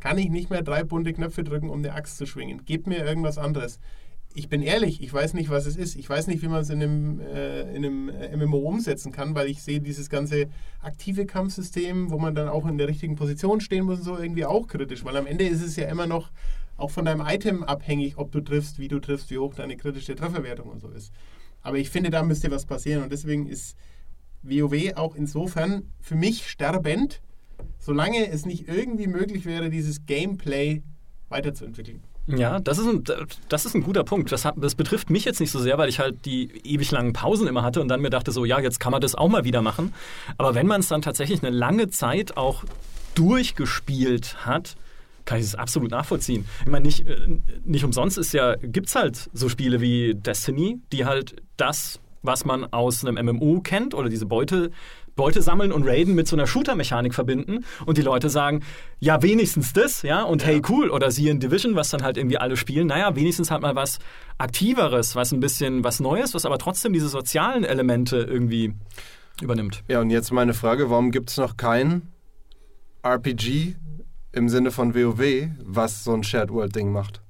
[0.00, 2.64] kann ich nicht mehr drei bunte Knöpfe drücken, um eine Axt zu schwingen.
[2.64, 3.78] Gebt mir irgendwas anderes.
[4.32, 5.96] Ich bin ehrlich, ich weiß nicht, was es ist.
[5.96, 9.34] Ich weiß nicht, wie man es in einem, äh, in einem äh, MMO umsetzen kann,
[9.34, 10.48] weil ich sehe dieses ganze
[10.80, 14.68] aktive Kampfsystem, wo man dann auch in der richtigen Position stehen muss, so irgendwie auch
[14.68, 15.04] kritisch.
[15.04, 16.30] Weil am Ende ist es ja immer noch
[16.76, 20.14] auch von deinem Item abhängig, ob du triffst, wie du triffst, wie hoch deine kritische
[20.14, 21.12] Trefferwertung und so ist.
[21.62, 23.02] Aber ich finde, da müsste was passieren.
[23.02, 23.76] Und deswegen ist
[24.42, 27.20] WoW auch insofern für mich sterbend,
[27.78, 30.82] solange es nicht irgendwie möglich wäre, dieses Gameplay
[31.28, 32.02] weiterzuentwickeln.
[32.26, 33.04] Ja, das ist ein,
[33.48, 34.30] das ist ein guter Punkt.
[34.30, 37.12] Das, hat, das betrifft mich jetzt nicht so sehr, weil ich halt die ewig langen
[37.12, 39.44] Pausen immer hatte und dann mir dachte so, ja, jetzt kann man das auch mal
[39.44, 39.92] wieder machen.
[40.38, 42.64] Aber wenn man es dann tatsächlich eine lange Zeit auch
[43.14, 44.76] durchgespielt hat,
[45.24, 46.46] kann ich es absolut nachvollziehen.
[46.64, 50.80] Ich meine, nicht, äh, nicht umsonst ist ja, gibt es halt so Spiele wie Destiny,
[50.92, 54.70] die halt das, was man aus einem MMO kennt oder diese Beute,
[55.16, 58.62] Beute sammeln und raiden mit so einer Shooter-Mechanik verbinden und die Leute sagen,
[58.98, 60.48] ja, wenigstens das, ja, und ja.
[60.48, 63.62] hey, cool, oder sie in Division, was dann halt irgendwie alle spielen, naja, wenigstens halt
[63.62, 63.98] mal was
[64.38, 68.74] Aktiveres, was ein bisschen was Neues, was aber trotzdem diese sozialen Elemente irgendwie
[69.42, 69.82] übernimmt.
[69.88, 72.02] Ja, und jetzt meine Frage, warum gibt es noch kein
[73.02, 73.76] RPG
[74.32, 77.22] im Sinne von WoW, was so ein Shared World-Ding macht?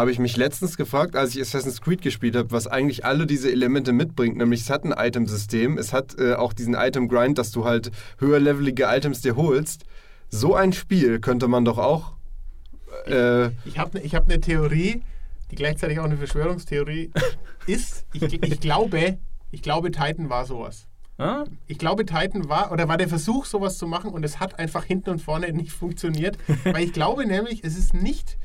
[0.00, 3.52] Habe ich mich letztens gefragt, als ich Assassin's Creed gespielt habe, was eigentlich alle diese
[3.52, 4.38] Elemente mitbringt.
[4.38, 8.84] Nämlich es hat ein Item-System, es hat äh, auch diesen Item-Grind, dass du halt höherlevelige
[8.84, 9.84] Items dir holst.
[10.30, 12.14] So ein Spiel könnte man doch auch.
[13.06, 15.02] Äh, ich ich habe ne, ich hab eine Theorie,
[15.50, 17.10] die gleichzeitig auch eine Verschwörungstheorie
[17.66, 18.06] ist.
[18.14, 19.18] Ich, ich, glaube,
[19.50, 20.86] ich glaube, Titan war sowas.
[21.18, 21.44] Ah?
[21.66, 24.84] Ich glaube, Titan war, oder war der Versuch, sowas zu machen und es hat einfach
[24.84, 26.38] hinten und vorne nicht funktioniert.
[26.64, 28.38] weil ich glaube nämlich, es ist nicht.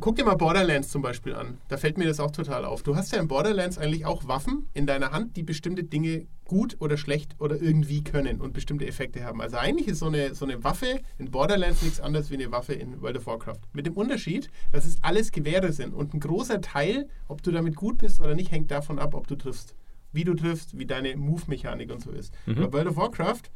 [0.00, 1.58] Guck dir mal Borderlands zum Beispiel an.
[1.66, 2.84] Da fällt mir das auch total auf.
[2.84, 6.76] Du hast ja in Borderlands eigentlich auch Waffen in deiner Hand, die bestimmte Dinge gut
[6.78, 9.40] oder schlecht oder irgendwie können und bestimmte Effekte haben.
[9.40, 12.74] Also eigentlich ist so eine, so eine Waffe in Borderlands nichts anderes wie eine Waffe
[12.74, 13.58] in World of Warcraft.
[13.72, 15.94] Mit dem Unterschied, dass es alles Gewehre sind.
[15.94, 19.26] Und ein großer Teil, ob du damit gut bist oder nicht, hängt davon ab, ob
[19.26, 19.74] du triffst.
[20.12, 22.32] Wie du triffst, wie deine Move-Mechanik und so ist.
[22.46, 23.50] Bei World of Warcraft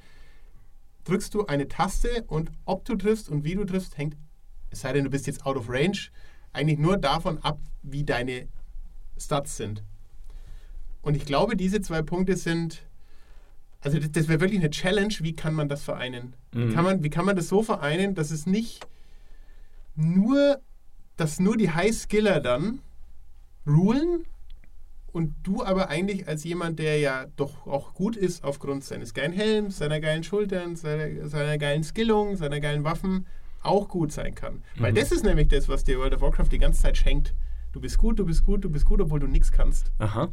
[1.05, 4.17] drückst du eine Taste und ob du triffst und wie du triffst, hängt,
[4.71, 6.09] es sei denn, du bist jetzt out of range,
[6.53, 8.49] eigentlich nur davon ab, wie deine
[9.19, 9.83] Stats sind.
[11.01, 12.83] Und ich glaube, diese zwei Punkte sind,
[13.81, 16.35] also das, das wäre wirklich eine Challenge, wie kann man das vereinen?
[16.53, 18.87] Wie, kann man, wie kann man das so vereinen, dass es nicht
[19.97, 20.61] nur,
[21.17, 22.81] dass nur die High-Skiller dann
[23.67, 24.25] rulen
[25.13, 29.33] und du aber eigentlich als jemand, der ja doch auch gut ist aufgrund seines geilen
[29.33, 33.27] Helms, seiner geilen Schultern, seiner, seiner geilen Skillung, seiner geilen Waffen,
[33.63, 34.63] auch gut sein kann.
[34.77, 37.35] Weil das ist nämlich das, was dir World of Warcraft die ganze Zeit schenkt.
[37.73, 39.93] Du bist gut, du bist gut, du bist gut, obwohl du nichts kannst.
[39.99, 40.33] Aha.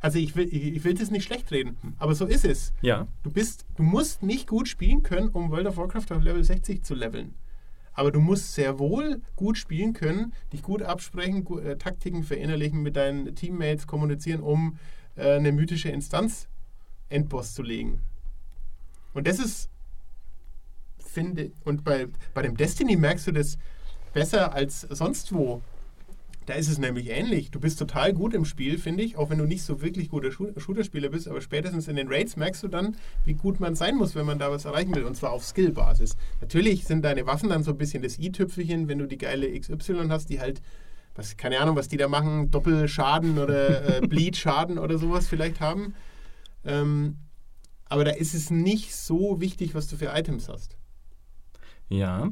[0.00, 2.74] Also ich will, ich, will das nicht schlecht reden, aber so ist es.
[2.82, 3.08] Ja.
[3.22, 6.84] Du bist, du musst nicht gut spielen können, um World of Warcraft auf Level 60
[6.84, 7.34] zu leveln.
[7.94, 12.82] Aber du musst sehr wohl gut spielen können, dich gut absprechen, gu äh, Taktiken verinnerlichen,
[12.82, 14.78] mit deinen Teammates kommunizieren, um
[15.16, 16.48] äh, eine mythische Instanz
[17.08, 18.00] Endboss zu legen.
[19.14, 19.70] Und das ist,
[21.14, 23.56] finde, und bei, bei dem Destiny merkst du das
[24.12, 25.62] besser als sonst wo.
[26.46, 27.50] Da ist es nämlich ähnlich.
[27.50, 30.30] Du bist total gut im Spiel, finde ich, auch wenn du nicht so wirklich guter
[30.30, 34.14] Shooter-Spieler bist, aber spätestens in den Raids merkst du dann, wie gut man sein muss,
[34.14, 36.16] wenn man da was erreichen will, und zwar auf Skill-Basis.
[36.42, 40.08] Natürlich sind deine Waffen dann so ein bisschen das i-Tüpfelchen, wenn du die geile XY
[40.10, 40.60] hast, die halt,
[41.14, 45.94] was, keine Ahnung, was die da machen, Doppelschaden oder äh, Bleed-Schaden oder sowas vielleicht haben.
[46.66, 47.16] Ähm,
[47.86, 50.76] aber da ist es nicht so wichtig, was du für Items hast.
[51.88, 52.28] Ja,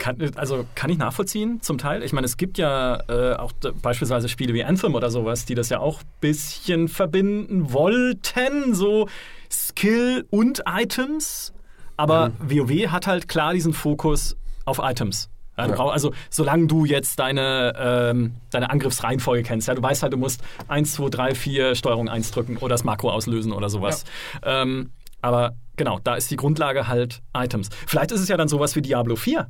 [0.00, 2.02] kann, also kann ich nachvollziehen zum Teil.
[2.02, 5.68] Ich meine, es gibt ja äh, auch beispielsweise Spiele wie Anthem oder sowas, die das
[5.68, 9.08] ja auch ein bisschen verbinden wollten, so
[9.50, 11.52] Skill und Items.
[11.96, 15.30] Aber WoW hat halt klar diesen Fokus auf Items.
[15.56, 15.86] Ja, Ja.
[15.86, 20.42] Also solange du jetzt deine, ähm, deine Angriffsreihenfolge kennst, ja, du weißt halt, du musst
[20.68, 24.04] 1, 2, 3, 4 Steuerung 1 drücken oder das Makro auslösen oder sowas.
[24.42, 24.90] Ähm,
[25.22, 27.68] aber genau, da ist die Grundlage halt Items.
[27.86, 29.48] Vielleicht ist es ja dann sowas wie Diablo 4.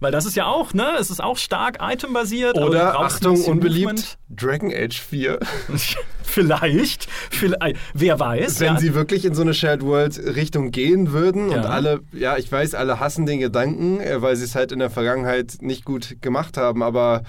[0.00, 0.96] Weil das ist ja auch, ne?
[0.98, 2.58] Es ist auch stark itembasiert.
[2.58, 4.18] Oder, Achtung, unbeliebt.
[4.28, 5.38] Dragon Age 4.
[6.22, 7.76] vielleicht, vielleicht.
[7.94, 8.60] Wer weiß.
[8.60, 8.80] Wenn ja.
[8.80, 11.62] sie wirklich in so eine Shared World Richtung gehen würden und Ja.
[11.62, 14.90] alle, ja, ich weiß, alle hassen den Gedanken, äh, weil sie es halt in der
[14.90, 17.22] Vergangenheit nicht gut gemacht haben, aber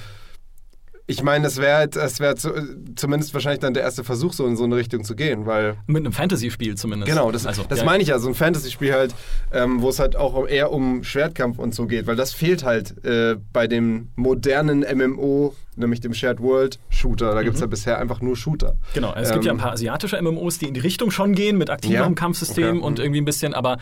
[1.08, 2.52] ich meine, das wäre halt, das wäre zu,
[2.96, 6.04] zumindest wahrscheinlich dann der erste Versuch, so in so eine Richtung zu gehen, weil Mit
[6.04, 7.12] einem Fantasy-Spiel zumindest.
[7.12, 7.86] Genau, das, also, das ja.
[7.86, 9.14] meine ich ja, so ein Fantasy-Spiel halt,
[9.54, 13.06] ähm, wo es halt auch eher um Schwertkampf und so geht, weil das fehlt halt
[13.06, 17.36] äh, bei dem modernen MMO, nämlich dem Shared World Shooter.
[17.36, 18.76] Da gibt es ja bisher einfach nur Shooter.
[18.96, 21.58] Genau, es gibt ja ein Ähm, paar asiatische MMOs, die in die Richtung schon gehen,
[21.60, 22.86] mit aktiverem Ja, Kampfsystem okay.
[22.86, 23.78] und irgendwie ein bisschen, aber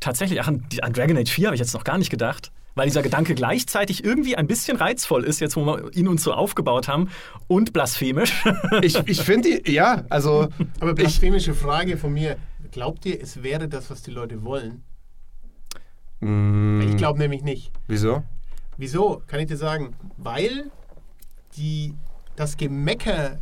[0.00, 3.02] tatsächlich, ach, an Dragon Age 4 habe ich jetzt noch gar nicht gedacht, weil dieser
[3.02, 7.10] Gedanke gleichzeitig irgendwie ein bisschen reizvoll ist, jetzt wo wir ihn uns so aufgebaut haben
[7.48, 8.44] und blasphemisch.
[8.82, 10.48] Ich, ich finde, die- ja, also
[10.80, 12.36] Aber ich, blasphemische Frage von mir.
[12.70, 14.82] Glaubt ihr, es wäre das, was die Leute wollen?
[16.20, 17.70] Mm, Ich glaube nämlich nicht.
[17.88, 18.22] wieso?
[18.78, 19.22] Wieso?
[19.26, 19.94] Kann ich dir sagen.
[20.16, 20.70] Weil
[21.56, 21.94] die,
[22.36, 23.38] das Gemecker,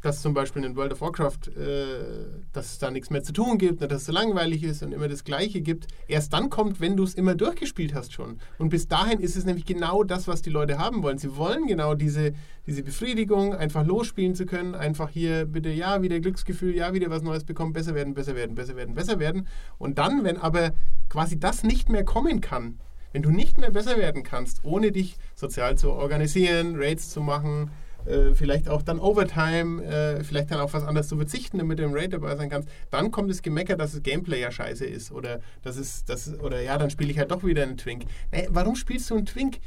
[0.00, 3.58] das zum Beispiel in World of Warcraft, äh, dass es da nichts mehr zu tun
[3.58, 6.96] gibt, dass es so langweilig ist und immer das Gleiche gibt, erst dann kommt, wenn
[6.96, 8.38] du es immer durchgespielt hast schon.
[8.58, 11.18] Und bis dahin ist es nämlich genau das, was die Leute haben wollen.
[11.18, 12.32] Sie wollen genau diese,
[12.66, 17.22] diese Befriedigung, einfach losspielen zu können, einfach hier bitte, ja, wieder Glücksgefühl, ja, wieder was
[17.22, 19.46] Neues bekommen, besser werden, besser werden, besser werden, besser werden.
[19.78, 20.72] Und dann, wenn aber
[21.08, 22.78] quasi das nicht mehr kommen kann,
[23.12, 27.70] wenn du nicht mehr besser werden kannst, ohne dich sozial zu organisieren, Raids zu machen,
[28.06, 31.84] äh, vielleicht auch dann Overtime, äh, vielleicht dann auf was anderes zu verzichten, damit du
[31.84, 35.12] im Raid dabei sein kannst, dann kommt das Gemecker, dass das Gameplay ja scheiße ist
[35.12, 38.04] oder das ist das oder ja, dann spiele ich halt doch wieder einen Twink.
[38.32, 39.58] Naja, warum spielst du einen Twink?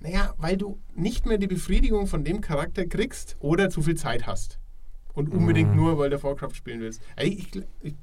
[0.00, 4.26] Naja, weil du nicht mehr die Befriedigung von dem Charakter kriegst oder zu viel Zeit
[4.26, 4.58] hast
[5.14, 7.02] und unbedingt nur World of Warcraft spielen willst.
[7.20, 7.50] Ich,
[7.80, 7.94] ich,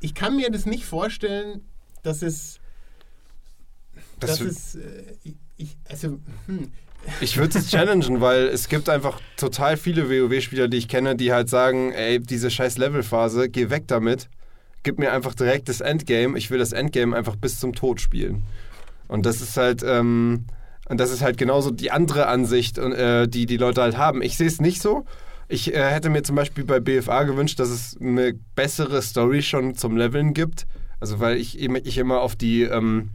[0.00, 1.62] ich kann mir das nicht vorstellen,
[2.02, 2.60] dass es
[4.20, 6.72] Das, das ist, äh, ich, ich, also, hm,
[7.20, 11.32] ich würde es challengen, weil es gibt einfach total viele WoW-Spieler, die ich kenne, die
[11.32, 14.28] halt sagen, ey, diese scheiß Levelphase, geh weg damit.
[14.82, 16.38] Gib mir einfach direkt das Endgame.
[16.38, 18.42] Ich will das Endgame einfach bis zum Tod spielen.
[19.08, 20.44] Und das ist halt, ähm,
[20.88, 24.22] und das ist halt genauso die andere Ansicht, äh, die die Leute halt haben.
[24.22, 25.04] Ich sehe es nicht so.
[25.48, 29.74] Ich äh, hätte mir zum Beispiel bei BFA gewünscht, dass es eine bessere Story schon
[29.74, 30.66] zum Leveln gibt.
[31.00, 33.10] Also weil ich, immer- ich immer auf die, ähm,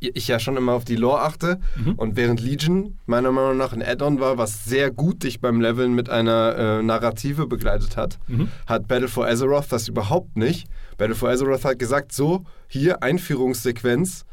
[0.00, 1.58] ich ja schon immer auf die Lore achte.
[1.96, 5.94] Und während Legion meiner Meinung nach ein Add-on war, was sehr gut dich beim Leveln
[5.94, 8.18] mit einer äh, Narrative begleitet hat,
[8.66, 10.68] hat Battle for Azeroth das überhaupt nicht.
[10.98, 14.24] Battle for Azeroth hat gesagt, so, hier Einführungssequenz.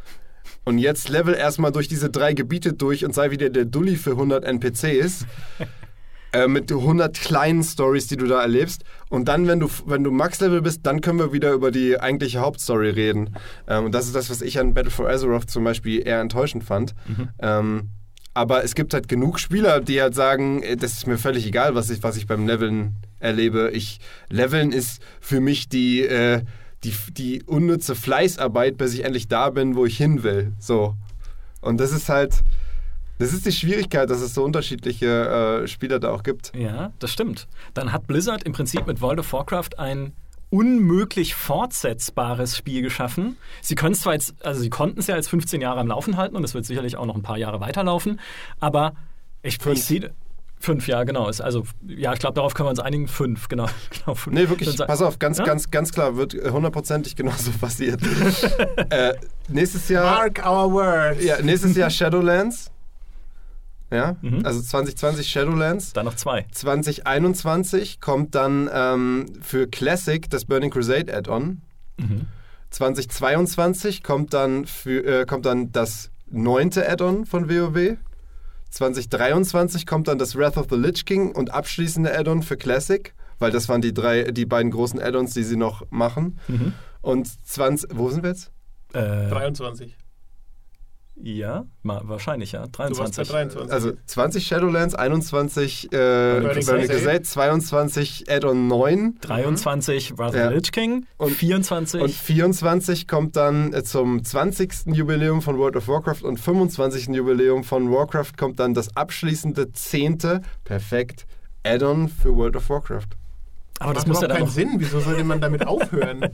[0.66, 4.12] Und jetzt level erstmal durch diese drei Gebiete durch und sei wieder der Dulli für
[4.12, 5.26] 100 NPCs.
[6.34, 8.84] äh, mit 100 kleinen Stories, die du da erlebst.
[9.10, 12.40] Und dann, wenn du, wenn du Max-Level bist, dann können wir wieder über die eigentliche
[12.40, 13.36] Hauptstory reden.
[13.68, 16.64] Ähm, und das ist das, was ich an Battle for Azeroth zum Beispiel eher enttäuschend
[16.64, 16.96] fand.
[17.40, 17.90] Ähm,
[18.34, 21.76] aber es gibt halt genug Spieler, die halt sagen, äh, das ist mir völlig egal,
[21.76, 23.70] was ich, was ich beim Leveln erlebe.
[23.72, 26.42] Ich, Leveln ist für mich die, äh,
[26.84, 30.54] die, die unnütze Fleißarbeit, bis ich endlich da bin, wo ich hin will.
[30.60, 30.96] So.
[31.62, 32.44] Und das ist halt,
[33.24, 36.52] das ist die Schwierigkeit, dass es so unterschiedliche äh, Spieler da auch gibt.
[36.56, 37.48] Ja, das stimmt.
[37.74, 40.14] Dann hat Blizzard im Prinzip mit World of Warcraft ein
[40.50, 43.38] unmöglich fortsetzbares Spiel geschaffen.
[43.62, 46.18] Sie können es zwar jetzt, also sie konnten es ja jetzt 15 Jahre am Laufen
[46.18, 48.20] halten und es wird sicherlich auch noch ein paar Jahre weiterlaufen,
[48.60, 48.94] aber
[49.42, 49.78] ich, Fünf.
[49.78, 50.12] ich sehe
[50.60, 51.28] fünf, ja genau.
[51.28, 53.08] Ist also ja, ich glaube, darauf können wir uns einigen.
[53.08, 54.36] Fünf, genau, genau fünf.
[54.36, 55.44] Nee, wirklich, pass auf, ganz, Ja?
[55.44, 58.02] ganz, ganz klar, wird hundertprozentig genauso passiert.
[58.90, 59.14] äh,
[59.50, 60.06] nächstes Jahr.
[60.06, 61.24] Mark our words.
[61.24, 62.72] Ja, nächstes Jahr Shadowlands.
[63.94, 64.44] Ja, Mhm.
[64.44, 65.94] also 2020 Shadowlands.
[65.94, 66.48] Dann noch zwei.
[66.52, 71.62] 2021 kommt dann ähm, für Classic das Burning Crusade Add-on.
[71.98, 72.26] Mhm.
[72.72, 77.98] 2022 kommt dann, für, äh, kommt dann das neunte Add-on von WoW.
[78.72, 83.52] 2023 kommt dann das Wrath of the Lich King und abschließende Add-on für Classic, weil
[83.52, 86.40] das waren die drei, die beiden großen Add-ons, die sie noch machen.
[86.48, 86.74] Mhm.
[87.02, 88.52] Und 20, wo sind wir jetzt?
[88.94, 89.96] Äh, 23.
[91.16, 92.66] ja, wahrscheinlich ja.
[92.68, 93.28] Du warst bei 23.
[93.30, 93.72] 23.
[93.72, 96.88] Also 20 Shadowlands, 21 äh, Burning Burning Crusade.
[96.88, 100.50] Crusade, 22 Add-on 9 23 Wrath of Ja.
[100.50, 104.88] the Lich King Und- 24 und 24 kommt dann äh, zum 20.
[104.88, 107.08] Jubiläum von World of Warcraft und 25.
[107.10, 110.42] Jubiläum von Warcraft kommt dann das abschließende 10.
[110.64, 111.26] perfekt
[111.64, 113.08] Add-on für World of Warcraft.
[113.80, 114.70] aber das macht muss ja keinen noch Sinn.
[114.78, 116.26] Wieso sollte man damit aufhören?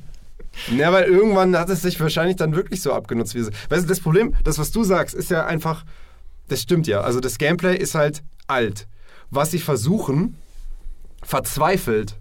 [0.75, 3.35] Ja, weil irgendwann hat es sich wahrscheinlich dann wirklich so abgenutzt.
[3.35, 5.85] Wie es, weißt du, das Problem, das, was du sagst, ist ja einfach,
[6.47, 7.01] das stimmt ja.
[7.01, 8.87] Also das Gameplay ist halt alt.
[9.29, 10.37] Was sie versuchen,
[11.23, 12.19] verzweifelt,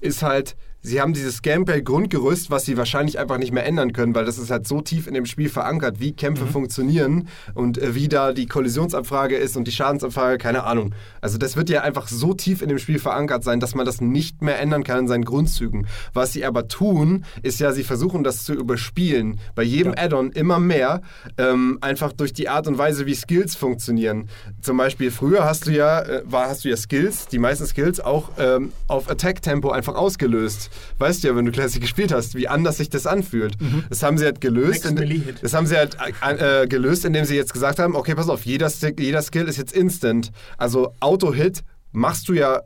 [0.00, 4.24] ist halt, sie haben dieses Gameplay-Grundgerüst, was sie wahrscheinlich einfach nicht mehr ändern können, weil
[4.24, 8.08] das ist halt so tief in dem Spiel verankert, wie Kämpfe funktionieren und äh, wie
[8.08, 10.94] da die Kollisionsabfrage ist und die Schadensabfrage, keine Ahnung.
[11.20, 14.00] Also das wird ja einfach so tief in dem Spiel verankert sein, dass man das
[14.00, 15.86] nicht mehr ändern kann in seinen Grundzügen.
[16.12, 19.40] Was sie aber tun, ist ja, sie versuchen das zu überspielen.
[19.54, 21.02] Bei jedem Add-on immer mehr,
[21.38, 24.28] ähm, einfach durch die Art und Weise, wie Skills funktionieren.
[24.60, 28.00] Zum Beispiel früher hast du ja, äh, war, hast du ja Skills, die meisten Skills
[28.00, 30.69] auch ähm, auf Attack-Tempo einfach ausgelöst.
[30.98, 33.56] Weißt du ja, wenn du Classic gespielt hast, wie anders sich das anfühlt.
[33.88, 34.84] Das haben sie halt gelöst.
[34.86, 34.96] In-
[35.42, 38.44] das haben sie halt äh, äh, gelöst, indem sie jetzt gesagt haben, okay, pass auf,
[38.44, 40.30] jeder, Stick, jeder Skill ist jetzt instant.
[40.58, 41.62] Also Auto-Hit
[41.92, 42.60] machst du ja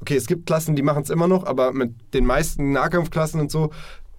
[0.00, 3.50] okay, es gibt Klassen, die machen es immer noch, aber mit den meisten Nahkampfklassen und
[3.50, 3.70] so,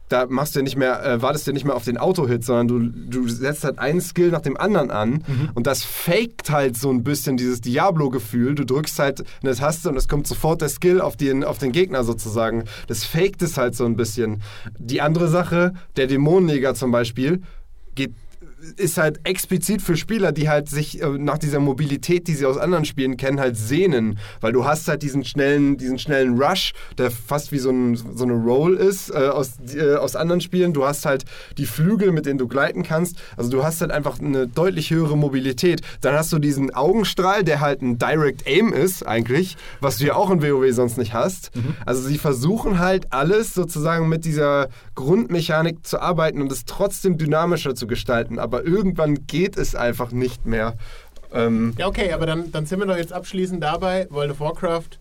[0.09, 2.43] da machst du ja nicht mehr, äh, wartest du ja nicht mehr auf den Auto-Hit,
[2.43, 6.77] sondern du, du setzt halt einen Skill nach dem anderen an und das faked halt
[6.77, 8.55] so ein bisschen dieses Diablo-Gefühl.
[8.55, 11.71] Du drückst halt eine Taste und es kommt sofort der Skill auf den, auf den
[11.71, 12.65] Gegner sozusagen.
[12.87, 14.41] Das faked es halt so ein bisschen.
[14.77, 17.41] Die andere Sache, der Dämonenjäger zum Beispiel,
[18.75, 22.57] ist halt explizit für Spieler, die halt sich äh, nach dieser Mobilität, die sie aus
[22.57, 24.19] anderen Spielen kennen, halt sehnen.
[24.41, 28.23] Weil du hast halt diesen schnellen, diesen schnellen Rush, der fast wie so, ein, so
[28.23, 30.73] eine Roll ist äh, aus, äh, aus anderen Spielen.
[30.73, 31.25] Du hast halt
[31.57, 33.17] die Flügel, mit denen du gleiten kannst.
[33.35, 35.81] Also du hast halt einfach eine deutlich höhere Mobilität.
[36.01, 40.15] Dann hast du diesen Augenstrahl, der halt ein Direct Aim ist eigentlich, was du ja
[40.15, 41.51] auch in WoW sonst nicht hast.
[41.85, 47.75] Also sie versuchen halt alles sozusagen mit dieser Grundmechanik zu arbeiten und es trotzdem dynamischer
[47.75, 48.39] zu gestalten.
[48.39, 50.75] Aber irgendwann geht es einfach nicht mehr.
[51.33, 54.07] Ähm, Ja, okay, aber dann, dann sind wir doch jetzt abschließend dabei.
[54.09, 54.97] World of Warcraft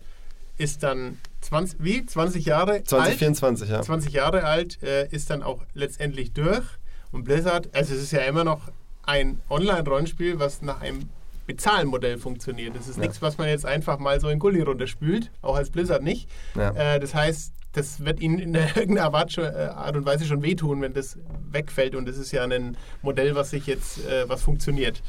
[0.57, 2.05] ist dann 20, wie?
[2.05, 2.87] 20 Jahre alt.
[2.89, 3.81] 2024, ja.
[3.81, 6.63] 20 Jahre alt, äh, ist dann auch letztendlich durch.
[7.11, 8.61] Und Blizzard, also es ist ja immer noch
[9.03, 11.09] ein Online-Rollenspiel, was nach einem
[11.45, 12.75] Bezahlmodell funktioniert.
[12.75, 13.03] Das ist Ja.
[13.03, 16.27] nichts, was man jetzt einfach mal so in Gully runterspült, auch als Blizzard nicht.
[16.55, 16.71] Ja.
[16.71, 20.81] Äh, das heißt, das wird ihnen in irgendeiner Art, äh, Art und Weise schon wehtun,
[20.81, 21.17] wenn das
[21.51, 21.95] wegfällt.
[21.95, 25.01] Und das ist ja ein Modell, was sich jetzt, äh, was funktioniert.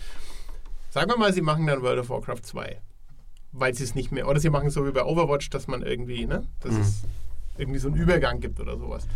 [0.91, 2.81] Sagen wir mal, sie machen dann World of Warcraft 2.
[3.53, 5.83] Weil sie es nicht mehr, oder sie machen es so wie bei Overwatch, dass man
[5.83, 6.81] irgendwie, ne, dass Mhm.
[6.81, 7.03] es
[7.57, 9.07] irgendwie so einen Übergang gibt oder sowas.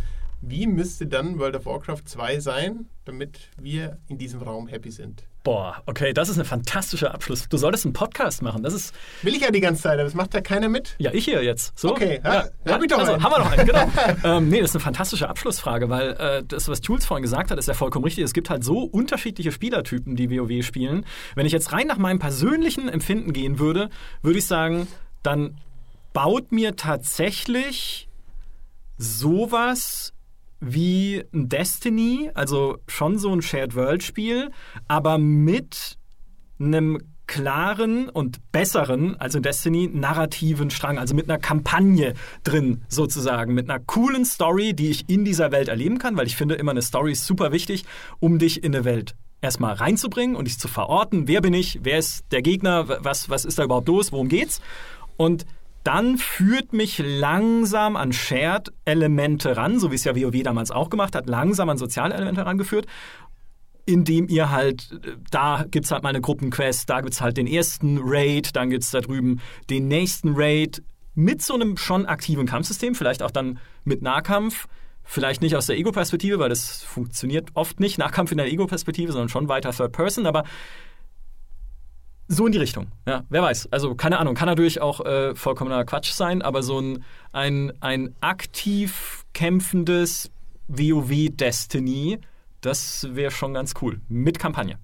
[0.41, 5.23] Wie müsste dann World of Warcraft 2 sein, damit wir in diesem Raum happy sind?
[5.43, 7.49] Boah, okay, das ist ein fantastischer Abschluss.
[7.49, 8.63] Du solltest einen Podcast machen.
[8.63, 8.95] Das ist.
[9.23, 10.95] Will ich ja die ganze Zeit, aber das macht ja keiner mit.
[10.99, 11.77] Ja, ich hier jetzt.
[11.77, 11.91] So?
[11.91, 13.23] Okay, ja, ja, hab ich doch also, einen.
[13.23, 13.91] haben wir noch einen, genau.
[14.37, 17.59] ähm, nee, das ist eine fantastische Abschlussfrage, weil äh, das, was Jules vorhin gesagt hat,
[17.59, 18.23] ist ja vollkommen richtig.
[18.23, 21.05] Es gibt halt so unterschiedliche Spielertypen, die WoW spielen.
[21.35, 23.89] Wenn ich jetzt rein nach meinem persönlichen Empfinden gehen würde,
[24.21, 24.87] würde ich sagen,
[25.23, 25.57] dann
[26.13, 28.07] baut mir tatsächlich
[28.97, 30.13] sowas
[30.63, 34.51] wie ein Destiny, also schon so ein Shared-World-Spiel,
[34.87, 35.97] aber mit
[36.59, 43.53] einem klaren und besseren, also in Destiny, narrativen Strang, also mit einer Kampagne drin sozusagen,
[43.53, 46.71] mit einer coolen Story, die ich in dieser Welt erleben kann, weil ich finde immer
[46.71, 47.85] eine Story ist super wichtig,
[48.19, 51.27] um dich in eine Welt erstmal reinzubringen und dich zu verorten.
[51.27, 51.79] Wer bin ich?
[51.83, 53.03] Wer ist der Gegner?
[53.03, 54.11] Was, was ist da überhaupt los?
[54.11, 54.61] Worum geht's?
[55.17, 55.45] Und
[55.83, 61.15] dann führt mich langsam an Shared-Elemente ran, so wie es ja WoW damals auch gemacht
[61.15, 62.85] hat, langsam an soziale Elemente herangeführt,
[63.85, 64.89] indem ihr halt,
[65.29, 68.69] da gibt es halt mal eine Gruppenquest, da gibt es halt den ersten Raid, dann
[68.69, 70.81] gibt es da drüben den nächsten Raid
[71.15, 74.67] mit so einem schon aktiven Kampfsystem, vielleicht auch dann mit Nahkampf.
[75.05, 79.27] Vielleicht nicht aus der Ego-Perspektive, weil das funktioniert oft nicht, Nahkampf in der Ego-Perspektive, sondern
[79.27, 80.45] schon weiter Third Person, aber
[82.27, 82.87] so in die Richtung.
[83.07, 83.69] Ja, wer weiß.
[83.71, 88.15] Also keine Ahnung, kann natürlich auch äh, vollkommener Quatsch sein, aber so ein, ein, ein
[88.21, 90.31] aktiv kämpfendes
[90.67, 92.19] WoW-Destiny,
[92.61, 94.01] das wäre schon ganz cool.
[94.07, 94.77] Mit Kampagne.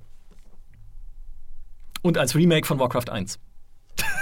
[2.01, 3.39] Und als Remake von Warcraft 1.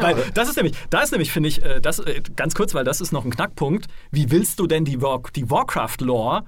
[0.00, 2.84] weil das ist nämlich, da ist nämlich, finde ich, äh, das äh, ganz kurz, weil
[2.84, 3.86] das ist noch ein Knackpunkt.
[4.10, 6.44] Wie willst du denn die, War die Warcraft-Lore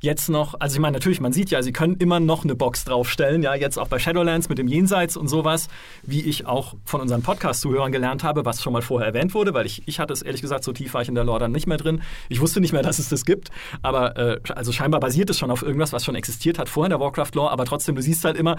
[0.00, 2.84] jetzt noch, also ich meine, natürlich, man sieht ja, sie können immer noch eine Box
[2.84, 5.68] draufstellen, ja, jetzt auch bei Shadowlands mit dem Jenseits und sowas,
[6.02, 9.66] wie ich auch von unseren Podcast-Zuhörern gelernt habe, was schon mal vorher erwähnt wurde, weil
[9.66, 11.66] ich, ich hatte es ehrlich gesagt, so tief war ich in der Lore dann nicht
[11.66, 12.02] mehr drin.
[12.28, 13.50] Ich wusste nicht mehr, dass es das gibt,
[13.82, 16.98] aber äh, also scheinbar basiert es schon auf irgendwas, was schon existiert hat vorher in
[16.98, 18.56] der Warcraft-Lore, aber trotzdem, du siehst halt immer,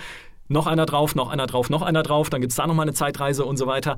[0.50, 2.94] noch einer drauf, noch einer drauf, noch einer drauf, dann gibt es da nochmal eine
[2.94, 3.98] Zeitreise und so weiter.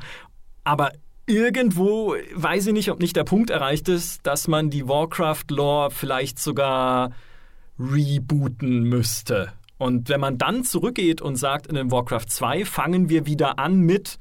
[0.63, 0.91] Aber
[1.25, 6.39] irgendwo weiß ich nicht, ob nicht der Punkt erreicht ist, dass man die Warcraft-Lore vielleicht
[6.39, 7.11] sogar
[7.81, 9.53] rebooten müsste.
[9.77, 13.79] Und wenn man dann zurückgeht und sagt, in dem Warcraft 2 fangen wir wieder an
[13.79, 14.19] mit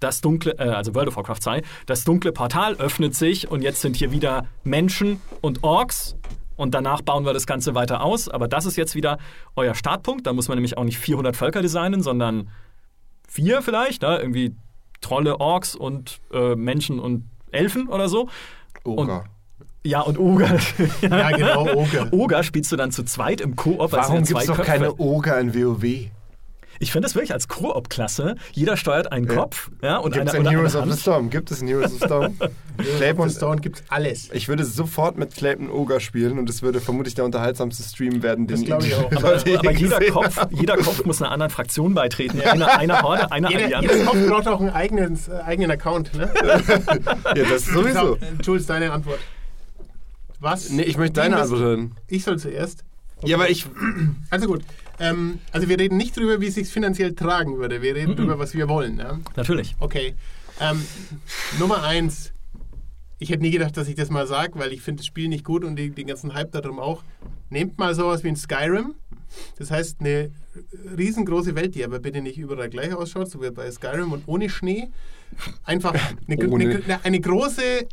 [0.00, 3.80] das dunkle, äh, also World of Warcraft 2, das dunkle Portal öffnet sich und jetzt
[3.80, 6.16] sind hier wieder Menschen und Orks
[6.56, 8.28] und danach bauen wir das Ganze weiter aus.
[8.28, 9.18] Aber das ist jetzt wieder
[9.56, 10.26] euer Startpunkt.
[10.26, 12.50] Da muss man nämlich auch nicht 400 Völker designen, sondern
[13.28, 14.18] vier vielleicht, ne?
[14.18, 14.54] irgendwie
[15.00, 18.28] Trolle, Orks und äh, Menschen und Elfen oder so.
[18.84, 19.24] Oga.
[19.84, 20.58] Ja, und Oger.
[21.02, 22.08] Ja, genau, Oger.
[22.12, 23.80] Oger spielst du dann zu zweit im Koop.
[23.80, 26.10] als Warum eine gibt es doch keine Oga in WoW?
[26.80, 28.36] Ich finde das wirklich als Koop-Klasse.
[28.52, 31.00] Jeder steuert einen Kopf ja, und Gibt es einer in oder Heroes eine of the.
[31.00, 31.28] Storm?
[31.30, 32.36] Gibt es in Heroes of the Storm?
[32.98, 34.30] Clape Auf und Stone gibt es alles.
[34.32, 38.46] ich würde sofort mit Clayton Oga spielen und es würde vermutlich der unterhaltsamste Stream werden,
[38.46, 39.10] den Das glaub ich auch.
[39.16, 42.40] Aber, aber jeder, Kopf, jeder Kopf muss einer anderen Fraktion beitreten.
[42.42, 43.90] Einer, einer Horde, einer Jeder, Allianz.
[43.90, 46.14] jeder Kopf braucht auch einen eigenen, äh, eigenen Account.
[46.14, 46.30] Ne?
[47.34, 48.00] Ja, das sowieso.
[48.14, 49.18] So, Jules, deine Antwort.
[50.40, 50.70] Was?
[50.70, 51.94] Nee, ich möchte deine müssen- Antwort hören.
[52.06, 52.84] Ich soll zuerst.
[53.24, 53.66] Ja, aber ich.
[54.30, 54.62] Also gut.
[55.00, 57.82] Ähm, also wir reden nicht darüber, wie es sich finanziell tragen würde.
[57.82, 58.98] Wir reden darüber, was wir wollen.
[58.98, 59.18] Ja?
[59.36, 59.74] Natürlich.
[59.80, 60.14] Okay.
[60.60, 60.82] Ähm,
[61.58, 62.32] Nummer eins.
[63.20, 65.44] Ich hätte nie gedacht, dass ich das mal sage, weil ich finde das Spiel nicht
[65.44, 67.02] gut und die, den ganzen Hype darum auch.
[67.50, 68.94] Nehmt mal sowas wie ein Skyrim.
[69.58, 70.30] Das heißt, eine
[70.96, 74.48] riesengroße Welt, die aber bitte nicht überall gleich ausschaut, so wie bei Skyrim und ohne
[74.48, 74.88] Schnee.
[75.64, 75.94] Einfach
[76.26, 76.82] eine, Ohne.
[76.84, 77.86] eine, eine große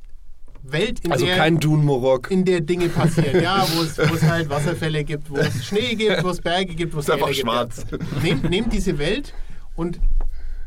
[0.71, 2.31] Welt, in Also der kein Dune-Morok.
[2.31, 3.41] in der Dinge passieren.
[3.41, 6.99] Ja, wo es, halt Wasserfälle gibt, wo es Schnee gibt, wo es Berge gibt, wo
[6.99, 7.35] es Ist einfach Täler
[7.65, 7.73] gibt.
[7.73, 7.85] schwarz.
[8.23, 9.33] Nehmt, nehmt diese Welt
[9.75, 9.99] und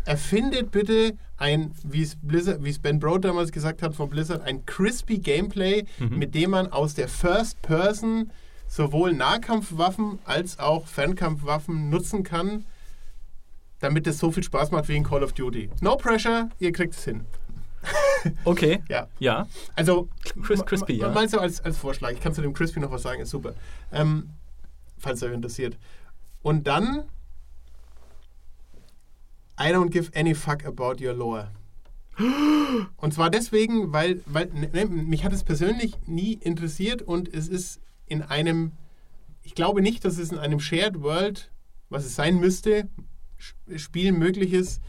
[0.04, 4.42] erfindet bitte ein, wie es, Blizzard, wie es Ben Broad damals gesagt hat von Blizzard,
[4.42, 8.30] ein crispy Gameplay, mit dem man aus der First Person
[8.66, 12.64] sowohl Nahkampfwaffen als auch Fernkampfwaffen nutzen kann,
[13.80, 15.70] damit es so viel Spaß macht wie in Call of Duty.
[15.80, 17.22] No pressure, ihr kriegt es hin.
[18.44, 18.82] Okay.
[18.88, 19.08] Ja.
[19.18, 19.46] Ja.
[19.76, 20.08] Also,
[20.42, 21.10] Chris- crispy, ja.
[21.10, 22.10] Meinst du als, als Vorschlag?
[22.12, 23.54] Ich kann zu dem Crispy noch was sagen, ist super.
[23.92, 24.30] Ähm,
[24.98, 25.76] falls euch interessiert.
[26.42, 27.04] Und dann,
[29.58, 31.50] I don't give any fuck about your lore.
[32.96, 37.80] Und zwar deswegen, weil, weil ne, mich hat es persönlich nie interessiert und es ist
[38.06, 38.72] in einem,
[39.42, 41.50] ich glaube nicht, dass es in einem Shared World,
[41.90, 42.88] was es sein müsste,
[43.76, 44.82] Spiel möglich ist,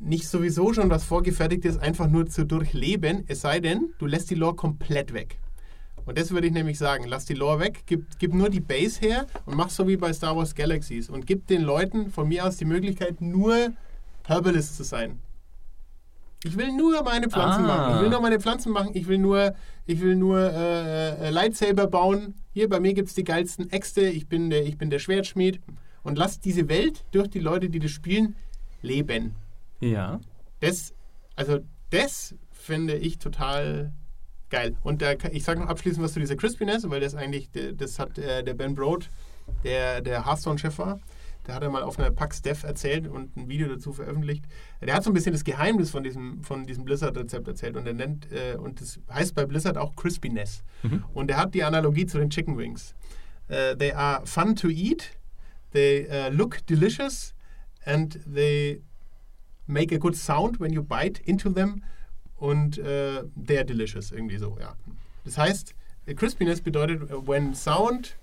[0.00, 4.34] nicht sowieso schon was Vorgefertigtes einfach nur zu durchleben, es sei denn, du lässt die
[4.34, 5.38] Lore komplett weg.
[6.06, 9.00] Und das würde ich nämlich sagen, lass die Lore weg, gib, gib nur die Base
[9.00, 12.46] her und mach so wie bei Star Wars Galaxies und gib den Leuten von mir
[12.46, 13.72] aus die Möglichkeit, nur
[14.26, 15.18] Herbalist zu sein.
[16.42, 17.66] Ich will nur meine Pflanzen Ah.
[17.66, 17.96] machen.
[17.96, 18.90] Ich will nur meine Pflanzen machen.
[18.94, 19.54] Ich will nur,
[19.86, 22.34] ich will nur äh, äh, Lightsaber bauen.
[22.54, 24.00] Hier bei mir gibt es die geilsten Äxte.
[24.02, 25.60] Ich bin, der, ich bin der Schwertschmied.
[26.02, 28.36] Und lass diese Welt durch die Leute, die das spielen,
[28.80, 29.34] leben.
[29.80, 30.20] Ja.
[30.60, 30.94] Das,
[31.36, 33.92] also das finde ich total
[34.50, 34.76] geil.
[34.82, 38.18] Und da, ich sage noch abschließend was zu dieser Crispiness, weil das eigentlich, das hat
[38.18, 39.08] äh, der Ben Broad,
[39.64, 41.00] der der Hearthstone-Chef war,
[41.46, 44.44] der hat er mal auf einer PAX Dev erzählt und ein Video dazu veröffentlicht.
[44.82, 47.94] Der hat so ein bisschen das Geheimnis von diesem, von diesem Blizzard-Rezept erzählt und er
[47.94, 50.62] nennt, äh, und das heißt bei Blizzard auch Crispiness.
[51.14, 52.94] Und er hat die Analogie zu den Chicken Wings.
[53.48, 55.18] Äh, they are fun to eat,
[55.72, 57.34] they äh, look delicious
[57.84, 58.82] and they
[59.66, 61.82] make a good sound when you bite into them
[62.36, 64.74] und äh, they're delicious, irgendwie so, ja.
[65.24, 65.74] Das heißt,
[66.16, 68.16] Crispiness bedeutet, when sound,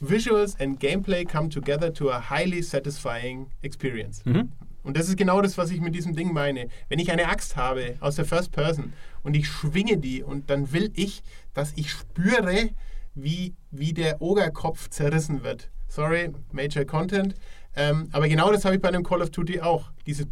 [0.00, 4.24] visuals and gameplay come together to a highly satisfying experience.
[4.24, 4.50] Mhm.
[4.82, 6.68] Und das ist genau das, was ich mit diesem Ding meine.
[6.88, 10.72] Wenn ich eine Axt habe aus der First Person und ich schwinge die und dann
[10.72, 11.22] will ich,
[11.52, 12.70] dass ich spüre,
[13.14, 15.70] wie, wie der Ogerkopf zerrissen wird.
[15.88, 17.34] Sorry, Major Content.
[17.76, 19.92] Ähm, aber genau das habe ich bei einem Call of Duty auch.
[20.06, 20.26] Diese,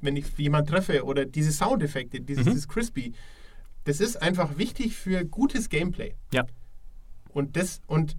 [0.00, 3.12] wenn ich jemanden treffe oder diese Soundeffekte, dieses, dieses Crispy.
[3.84, 6.14] Das ist einfach wichtig für gutes Gameplay.
[6.32, 6.46] Ja.
[7.28, 8.16] Und, das, und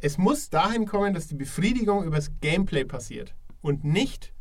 [0.00, 4.32] es muss dahin kommen, dass die Befriedigung übers Gameplay passiert und nicht,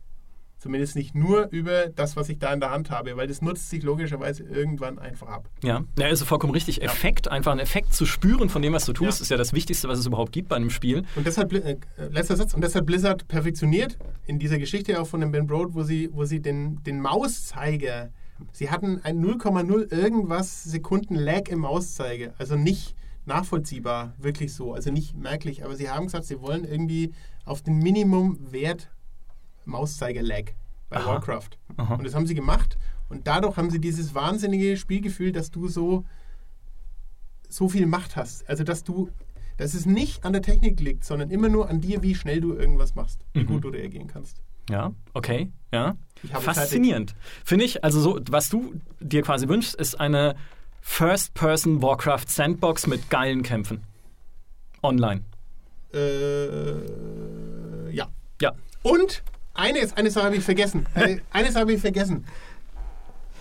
[0.66, 3.70] zumindest nicht nur über das, was ich da in der Hand habe, weil das nutzt
[3.70, 5.48] sich logischerweise irgendwann einfach ab.
[5.64, 6.82] Ja, ja ist vollkommen richtig.
[6.82, 9.22] Effekt, einfach einen Effekt zu spüren von dem, was du tust, Ja.
[9.22, 11.04] ist ja das Wichtigste, was es überhaupt gibt bei einem Spiel.
[11.16, 11.78] Und deshalb, äh,
[12.10, 15.84] letzter Satz, und deshalb Blizzard perfektioniert in dieser Geschichte auch von dem Ben Broad, wo
[15.84, 18.10] sie, wo sie den, den Mauszeiger,
[18.52, 22.96] sie hatten ein 0,0 irgendwas Sekunden Lag im Mauszeiger, also nicht
[23.28, 27.12] nachvollziehbar, wirklich so, also nicht merklich, aber sie haben gesagt, sie wollen irgendwie
[27.44, 28.90] auf den Minimumwert
[29.66, 30.52] Mauszeiger-Lag
[30.90, 31.06] bei Aha.
[31.08, 31.50] Warcraft.
[31.78, 31.96] Aha.
[31.96, 32.78] Und das haben sie gemacht
[33.10, 36.06] und dadurch haben sie dieses wahnsinnige Spielgefühl, dass du so
[37.48, 38.50] so viel Macht hast.
[38.50, 39.10] Also, dass du,
[39.58, 42.54] dass es nicht an der Technik liegt, sondern immer nur an dir, wie schnell du
[42.54, 43.48] irgendwas machst, wie Mhm.
[43.48, 44.42] gut du reagieren kannst.
[44.70, 45.96] Ja, okay, ja.
[46.32, 47.14] Faszinierend.
[47.46, 50.36] Finde ich, also so, was du dir quasi wünschst, ist eine
[50.82, 53.84] First-Person Warcraft Sandbox mit geilen Kämpfen.
[54.82, 55.22] Online.
[55.94, 58.08] Äh, ja.
[58.42, 58.54] Ja.
[58.84, 59.24] Und
[59.56, 60.86] eine, eine Sache habe ich vergessen.
[60.94, 62.26] Eine, eine Sache habe ich vergessen.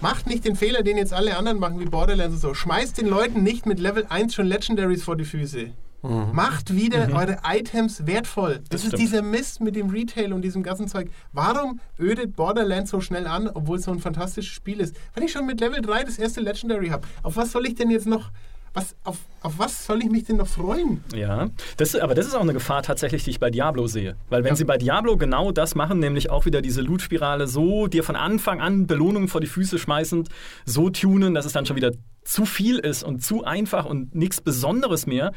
[0.01, 2.55] Macht nicht den Fehler, den jetzt alle anderen machen, wie Borderlands und so.
[2.55, 5.71] Schmeißt den Leuten nicht mit Level 1 schon Legendaries vor die Füße.
[6.03, 8.61] Macht wieder eure Items wertvoll.
[8.69, 11.11] Das, Das ist dieser Mist mit dem Retail und diesem ganzen Zeug.
[11.33, 14.95] Warum ödet Borderlands so schnell an, obwohl es so ein fantastisches Spiel ist?
[15.15, 17.91] Wenn ich schon mit Level 3 das erste Legendary habe, auf was soll ich denn
[17.91, 18.31] jetzt noch,
[18.75, 21.03] was, auf, auf was soll ich mich denn noch freuen?
[21.15, 24.17] Ja, das, aber das ist auch eine Gefahr tatsächlich, die ich bei Diablo sehe.
[24.29, 24.57] Weil wenn Ja.
[24.57, 28.61] sie bei Diablo genau das machen, nämlich auch wieder diese Loot-Spirale so dir von Anfang
[28.61, 30.29] an Belohnungen vor die Füße schmeißend,
[30.65, 31.93] so tunen, dass es dann schon wieder
[32.25, 35.33] zu viel ist und zu einfach und nichts Besonderes mehr,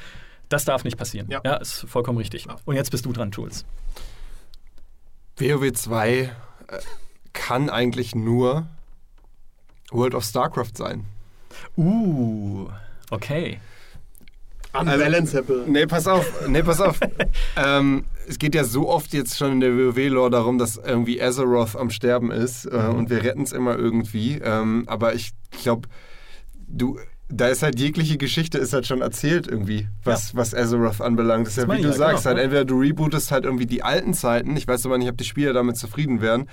[0.50, 1.28] das darf nicht passieren.
[1.30, 1.58] Ja.
[1.58, 2.46] ist vollkommen richtig.
[2.46, 2.56] Ja.
[2.66, 3.66] Und jetzt bist du dran, Jules.
[5.38, 6.30] WoW 2 äh,
[7.34, 8.66] kann eigentlich nur
[9.92, 11.06] World of StarCraft sein.
[11.78, 12.68] Uh,
[13.12, 13.60] okay.
[14.74, 15.64] Unbalanceable.
[15.68, 17.00] Nee, pass auf, nee, pass auf.
[17.56, 21.76] ähm, es geht ja so oft jetzt schon in der WoW-Lore darum, dass irgendwie Azeroth
[21.76, 24.40] am Sterben ist äh, und wir retten es immer irgendwie.
[24.44, 25.32] Ähm, aber ich
[25.64, 25.88] glaube,
[26.68, 31.48] du, da ist halt jegliche Geschichte ist halt schon erzählt irgendwie, was, was Azeroth anbelangt.
[31.48, 33.84] Das ist ja wie du ja, sagst, genau, halt entweder du rebootest halt irgendwie die
[33.84, 36.48] alten Zeiten, ich weiß aber nicht, ob die Spieler damit zufrieden wären,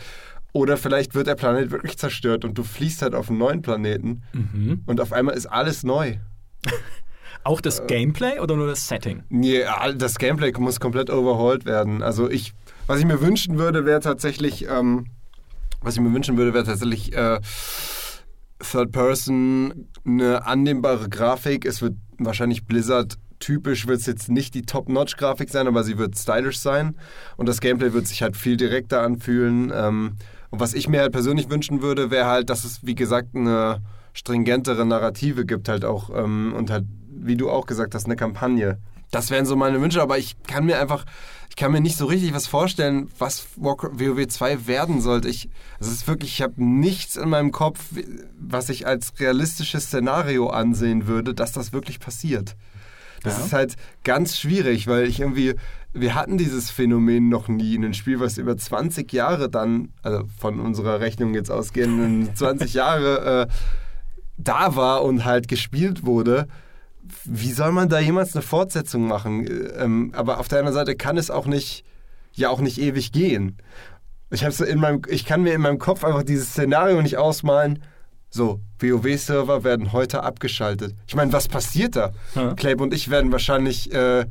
[0.53, 4.23] oder vielleicht wird der Planet wirklich zerstört und du fliehst halt auf einen neuen Planeten
[4.33, 4.83] Mhm.
[4.87, 6.17] und auf einmal ist alles neu.
[7.45, 9.23] Auch das Gameplay oder nur das Setting?
[9.29, 9.65] Nee,
[9.97, 12.03] das Gameplay muss komplett overhauled werden.
[12.03, 12.55] Also ich,
[12.87, 15.09] was ich mir wünschen würde, wäre tatsächlich, ähm,
[15.83, 17.41] was ich mir wünschen würde, wäre tatsächlich äh,
[18.61, 21.67] Third Person, eine annehmbare Grafik.
[21.67, 26.17] Es wird wahrscheinlich Blizzard typisch wird es jetzt nicht die Top-Notch-Grafik sein, aber sie wird
[26.17, 26.95] stylisch sein
[27.37, 29.71] und das Gameplay wird sich halt viel direkter anfühlen.
[29.75, 30.17] Ähm,
[30.49, 33.83] und was ich mir halt persönlich wünschen würde, wäre halt, dass es, wie gesagt, eine
[34.15, 38.79] stringentere Narrative gibt halt auch ähm, und halt, wie du auch gesagt hast, eine Kampagne.
[39.11, 41.05] Das wären so meine Wünsche, aber ich kann mir einfach,
[41.49, 45.29] ich kann mir nicht so richtig was vorstellen, was WoW 2 werden sollte.
[45.29, 47.81] Ich, es ist wirklich, ich habe nichts in meinem Kopf,
[48.41, 52.57] was ich als realistisches Szenario ansehen würde, dass das wirklich passiert.
[53.23, 53.45] Das Ja.
[53.47, 55.55] ist halt ganz schwierig, weil ich irgendwie,
[55.93, 60.25] wir hatten dieses Phänomen noch nie in einem Spiel, was über 20 Jahre dann, also
[60.39, 63.53] von unserer Rechnung jetzt ausgehend, 20 Jahre äh,
[64.37, 66.49] da war und halt gespielt wurde.
[67.25, 69.47] Wie soll man da jemals eine Fortsetzung machen?
[69.79, 71.85] Ähm, aber auf der anderen Seite kann es auch nicht,
[72.33, 73.59] ja auch nicht ewig gehen.
[74.31, 77.19] Ich, hab's so in meinem, ich kann mir in meinem Kopf einfach dieses Szenario nicht
[77.19, 77.83] ausmalen.
[78.31, 80.95] So, WoW-Server werden heute abgeschaltet.
[81.07, 82.13] Ich meine, was passiert da?
[82.35, 82.55] Ja.
[82.55, 84.27] Clabe und ich werden wahrscheinlich äh,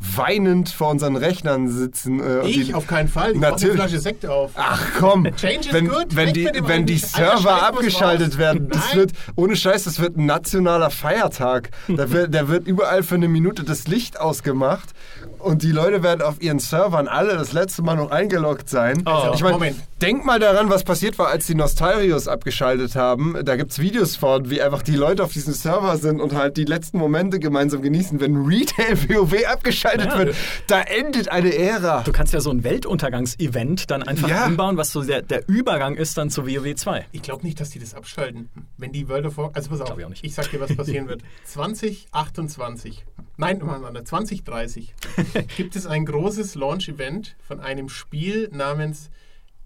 [0.00, 2.20] weinend vor unseren Rechnern sitzen.
[2.20, 3.32] Äh, Ich die- auf keinen Fall.
[3.32, 3.76] Ich mach eine Natürlich.
[3.76, 4.52] Flasche Sekt auf.
[4.54, 8.38] Ach komm, Change wenn, good, wenn die, wenn die Server abgeschaltet raus.
[8.38, 8.96] werden, das Nein.
[8.98, 11.70] wird, ohne Scheiß, das wird ein nationaler Feiertag.
[11.88, 14.90] Da wird, da wird überall für eine Minute das Licht ausgemacht
[15.40, 19.02] und die Leute werden auf ihren Servern alle das letzte Mal noch eingeloggt sein.
[19.06, 19.30] Oh.
[19.34, 19.76] ich mein, Moment.
[20.02, 23.36] denk mal daran, was passiert war, als die Nostalrios abgeschaltet haben.
[23.44, 26.56] Da gibt es Videos von, wie einfach die Leute auf diesem Server sind und halt
[26.56, 30.18] die letzten Momente gemeinsam genießen, wenn Retail WoW abgeschaltet Ja.
[30.18, 30.36] wird.
[30.66, 32.02] Da endet eine Ära.
[32.02, 34.44] Du kannst ja so ein Weltuntergangsevent dann einfach Ja.
[34.44, 37.06] anbauen, was so der, der Übergang ist dann zu WoW 2.
[37.12, 38.48] Ich glaube nicht, dass die das abschalten.
[38.76, 39.56] Wenn die World of Warcraft.
[39.56, 40.24] Also pass auf, ich auch nicht.
[40.24, 41.22] ich sag dir, was passieren wird.
[41.44, 43.04] 2028.
[43.36, 44.94] Nein, Mann, Mann, 2030
[45.56, 49.10] gibt es ein großes Launch-Event von einem Spiel namens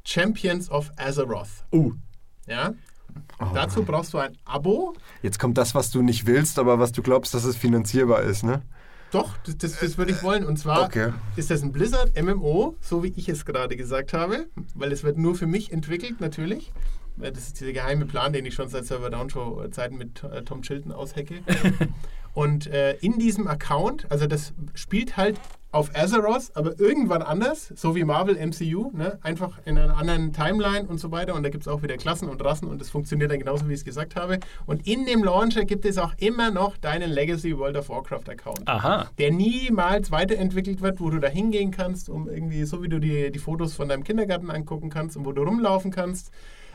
[0.05, 1.65] Champions of Azeroth.
[1.73, 1.93] Uh,
[2.47, 2.75] Ja?
[3.39, 3.47] Oh.
[3.55, 4.95] Dazu brauchst du ein Abo.
[5.23, 8.43] Jetzt kommt das, was du nicht willst, aber was du glaubst, dass es finanzierbar ist,
[8.43, 8.63] ne?
[9.11, 10.47] Doch, das, das, das würde ich wollen.
[10.47, 11.13] Und zwar Okay.
[11.37, 15.19] ist das ein Blizzard MMO, so wie ich es gerade gesagt habe, weil es wird
[15.19, 16.73] nur für mich entwickelt, natürlich.
[17.17, 20.25] Weil Das ist dieser geheime Plan, den ich schon seit Server Down Show Zeiten mit
[20.25, 21.41] äh, Tom Chilton aushecke.
[22.35, 25.39] Und äh, in diesem Account, also das spielt halt
[25.73, 29.19] auf Azeroth, aber irgendwann anders, so wie Marvel MCU, ne?
[29.23, 31.35] einfach in einer anderen Timeline und so weiter.
[31.35, 33.73] Und da gibt es auch wieder Klassen und Rassen und das funktioniert dann genauso, wie
[33.73, 34.39] ich es gesagt habe.
[34.67, 38.69] Und in dem Launcher gibt es auch immer noch deinen Legacy World of Warcraft Account
[38.69, 39.11] aha.
[39.17, 43.33] der niemals weiterentwickelt wird, wo du da hingehen kannst, um irgendwie, so wie du die,
[43.33, 46.31] die Fotos von deinem Kindergarten angucken kannst und wo du rumlaufen kannst.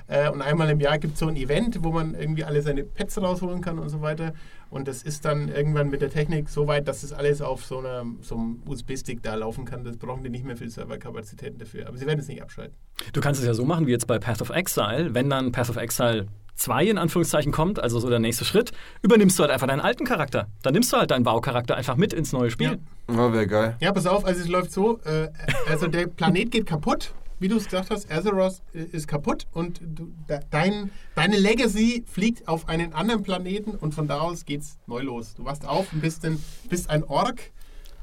[0.08, 2.84] Äh, und einmal im Jahr gibt es so ein Event, wo man irgendwie alle seine
[2.84, 4.34] Pets rausholen kann und so weiter.
[4.70, 7.80] Und das ist dann irgendwann mit der Technik so weit, dass das alles auf so,
[7.80, 9.84] einer, so einem USB-Stick da laufen kann.
[9.84, 11.88] Das brauchen die nicht mehr viel Serverkapazitäten dafür.
[11.88, 12.76] Aber sie werden es nicht abschalten.
[13.14, 15.14] Du kannst es ja so machen wie jetzt bei Path of Exile.
[15.14, 18.72] Wenn dann Path of Exile 2 in Anführungszeichen kommt, also so der nächste Schritt,
[19.02, 20.48] übernimmst du halt einfach deinen alten Charakter.
[20.64, 22.80] Dann nimmst du halt deinen Baucharakter einfach mit ins neue Spiel.
[23.08, 23.78] Oh, wäre geil.
[23.80, 25.30] Ja, pass auf, also es läuft so, äh,
[25.70, 30.12] also der Planet geht kaputt, wie du es gesagt hast, Azeroth ist kaputt und du,
[30.28, 35.02] de, dein, deine Legacy fliegt auf einen anderen Planeten und von da aus geht's neu
[35.02, 35.34] los.
[35.36, 37.40] Du wachst auf und bist ein, bist ein Ork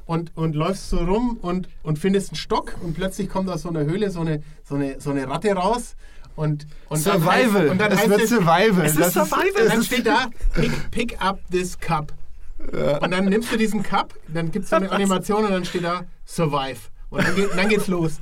[0.06, 3.70] und, und läufst so rum und, und findest einen Stock und plötzlich kommt aus so
[3.70, 5.96] einer Höhle so eine, so eine, so eine Ratte raus
[6.36, 7.62] und, und dann Survival.
[7.62, 8.84] heißt, und dann es heißt wird es, Survival.
[8.84, 9.62] Es ist Das Survival.
[9.62, 12.12] es dann ist- steht da, pick, pick up this cup.
[13.00, 15.84] Und dann nimmst du diesen Cup, dann gibt es so eine Animation und dann steht
[15.84, 16.78] da Survive.
[17.10, 18.20] Und dann, geht, dann geht's los.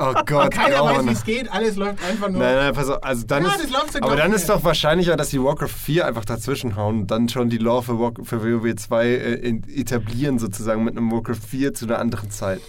[0.00, 0.50] Oh Gott.
[0.52, 1.08] Keiner weiß, grauen.
[1.08, 2.40] wie es geht, alles läuft einfach nur.
[2.40, 3.02] Nein, nein, pass auf.
[3.02, 5.68] Also dann Ja, ist, das läuft so aber dann ist doch wahrscheinlicher, dass die Warcraft
[5.68, 9.34] 4 einfach dazwischen hauen und dann schon die Lore für, Warc- für WoW 2 äh,
[9.34, 12.60] in- etablieren, sozusagen mit einem Warcraft 4 zu einer anderen Zeit.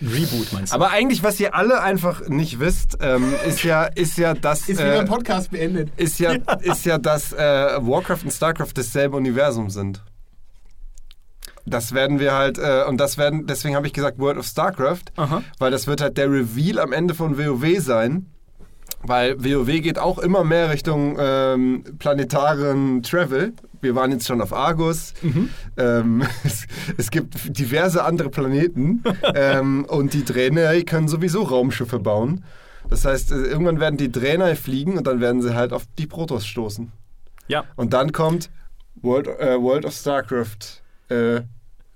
[0.00, 0.74] Ein Reboot meinst du?
[0.76, 4.68] Aber eigentlich, was ihr alle einfach nicht wisst, ähm, ist ja, ist ja, dass.
[4.68, 5.90] Ist wieder äh, ein Podcast beendet.
[5.96, 10.02] ist ja, ist ja, dass äh, Warcraft und Starcraft dasselbe Universum sind.
[11.64, 15.04] Das werden wir halt, äh, und das werden, deswegen habe ich gesagt World of Starcraft,
[15.16, 15.42] Aha.
[15.58, 18.26] weil das wird halt der Reveal am Ende von WoW sein.
[19.04, 23.52] Weil WoW geht auch immer mehr Richtung ähm, planetaren Travel.
[23.80, 25.12] Wir waren jetzt schon auf Argus.
[25.76, 26.66] Ähm, es,
[26.96, 29.02] es gibt diverse andere Planeten.
[29.34, 32.44] ähm, und die Draenei können sowieso Raumschiffe bauen.
[32.90, 36.06] Das heißt, äh, irgendwann werden die Draenei fliegen und dann werden sie halt auf die
[36.06, 36.92] Protoss stoßen.
[37.48, 37.64] Ja.
[37.74, 38.50] Und dann kommt
[39.00, 40.81] World, äh, World of Starcraft.
[41.12, 41.42] Äh,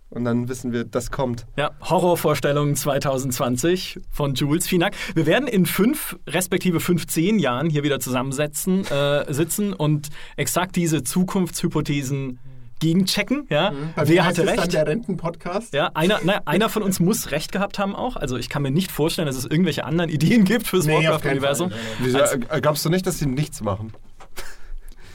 [0.08, 1.46] und dann wissen wir, das kommt.
[1.56, 4.68] Ja, Horrorvorstellungen 2020 von Jules.
[4.68, 4.94] Vielen Dank.
[5.14, 11.02] Wir werden in fünf, respektive 15 Jahren hier wieder zusammensetzen, äh, sitzen und exakt diese
[11.02, 12.38] Zukunftshypothesen
[12.78, 13.46] gegenchecken.
[13.48, 13.72] Ja?
[13.96, 14.72] Bei Wer hatte es dann recht?
[14.74, 15.72] der Renten-Podcast.
[15.74, 18.16] Ja, einer, na, einer von uns muss recht gehabt haben auch.
[18.16, 21.70] Also ich kann mir nicht vorstellen, dass es irgendwelche anderen Ideen gibt fürs Nee, Warcraft-Universum.
[21.70, 21.78] Fall.
[22.00, 23.92] Wieso, äh, glaubst du nicht, dass sie nichts machen?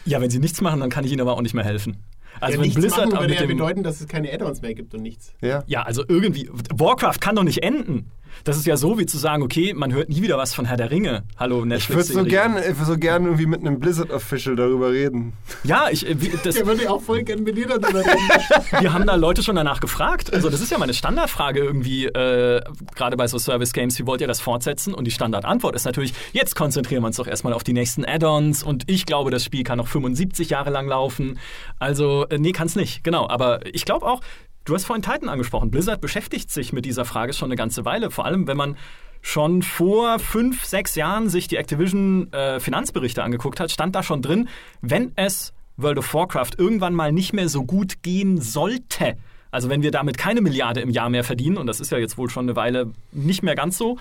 [0.06, 1.98] Ja, wenn sie nichts machen, dann kann ich ihnen aber auch nicht mehr helfen.
[2.42, 4.94] Also ja, wenn nichts Blizzard machen würde ja bedeuten, dass es keine Add-ons mehr gibt
[4.94, 5.34] und nichts.
[5.42, 5.64] Ja.
[5.68, 6.50] Ja, also irgendwie.
[6.74, 8.12] Warcraft kann doch nicht enden.
[8.44, 10.78] Das ist ja so, wie zu sagen, okay, man hört nie wieder was von Herr
[10.78, 11.24] der Ringe.
[11.38, 12.08] Hallo, Ich würde Netflix.
[12.08, 15.34] so gern, ich würd so gern irgendwie mit einem Blizzard-Official darüber reden.
[15.64, 18.12] Ja, ich, äh, wie, das, Der würde auch voll gerne mit dir darüber reden.
[18.80, 20.34] wir haben da Leute schon danach gefragt.
[20.34, 22.62] Also, das ist ja meine Standardfrage irgendwie, äh,
[22.96, 24.94] gerade bei so Service-Games, wie wollt ihr das fortsetzen?
[24.94, 28.64] Und die Standardantwort ist natürlich, jetzt konzentrieren wir uns doch erstmal auf die nächsten Add-ons.
[28.64, 31.40] Und ich glaube, das Spiel kann noch 75 Jahre lang laufen.
[31.80, 33.04] Also, äh, nee, kann es nicht.
[33.04, 33.28] Genau.
[33.30, 34.22] Aber ich glaube auch,
[34.66, 35.72] du hast vorhin Titan angesprochen.
[35.72, 38.12] Blizzard beschäftigt sich mit dieser Frage schon eine ganze Weile.
[38.12, 38.78] Vor allem, wenn man
[39.22, 44.50] schon vor fünf, sechs Jahren sich die Activision-Finanzberichte angeguckt hat, stand da schon drin,
[44.82, 49.18] wenn es World of Warcraft irgendwann mal nicht mehr so gut gehen sollte,
[49.52, 52.18] also wenn wir damit keine Milliarde im Jahr mehr verdienen, und das ist ja jetzt
[52.18, 53.98] wohl schon eine Weile nicht mehr ganz so,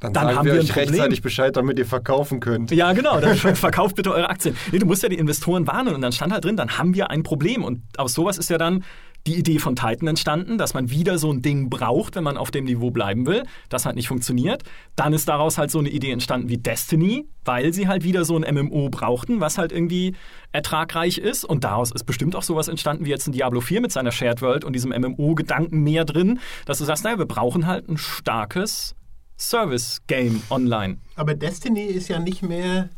[0.00, 2.72] Dann, dann haben wir wir euch rechtzeitig Bescheid, damit ihr verkaufen könnt.
[2.72, 3.20] Ja, genau.
[3.20, 4.56] Dann verkauft bitte eure Aktien.
[4.72, 7.10] Nee, du musst ja die Investoren warnen und dann stand halt drin, dann haben wir
[7.10, 7.62] ein Problem.
[7.62, 8.84] Und aus sowas ist ja dann
[9.26, 12.50] die Idee von Titan entstanden, dass man wieder so ein Ding braucht, wenn man auf
[12.50, 13.44] dem Niveau bleiben will.
[13.68, 14.64] Das hat nicht funktioniert.
[14.96, 18.36] Dann ist daraus halt so eine Idee entstanden wie Destiny, weil sie halt wieder so
[18.36, 20.14] ein MMO brauchten, was halt irgendwie
[20.50, 21.44] ertragreich ist.
[21.44, 24.42] Und daraus ist bestimmt auch sowas entstanden wie jetzt ein Diablo 4 mit seiner Shared
[24.42, 28.96] World und diesem MMO-Gedanken mehr drin, dass du sagst, naja, wir brauchen halt ein starkes
[29.38, 30.98] Service-Game online.
[31.16, 32.90] Aber Destiny ist ja nicht mehr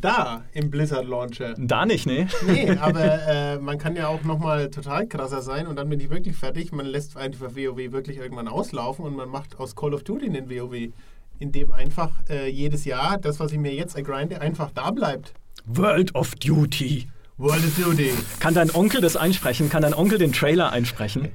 [0.00, 1.54] da im Blizzard Launcher.
[1.58, 2.28] Da nicht, ne?
[2.46, 6.10] Nee, aber äh, man kann ja auch nochmal total krasser sein und dann bin ich
[6.10, 6.72] wirklich fertig.
[6.72, 10.50] Man lässt einfach WoW wirklich irgendwann auslaufen und man macht aus Call of Duty einen
[10.50, 10.92] WoW,
[11.38, 15.34] in dem einfach äh, jedes Jahr das, was ich mir jetzt ergrinde, einfach da bleibt.
[15.64, 17.08] World of Duty.
[17.38, 18.10] World of Duty.
[18.40, 19.68] Kann dein Onkel das einsprechen?
[19.68, 21.28] Kann dein Onkel den Trailer einsprechen?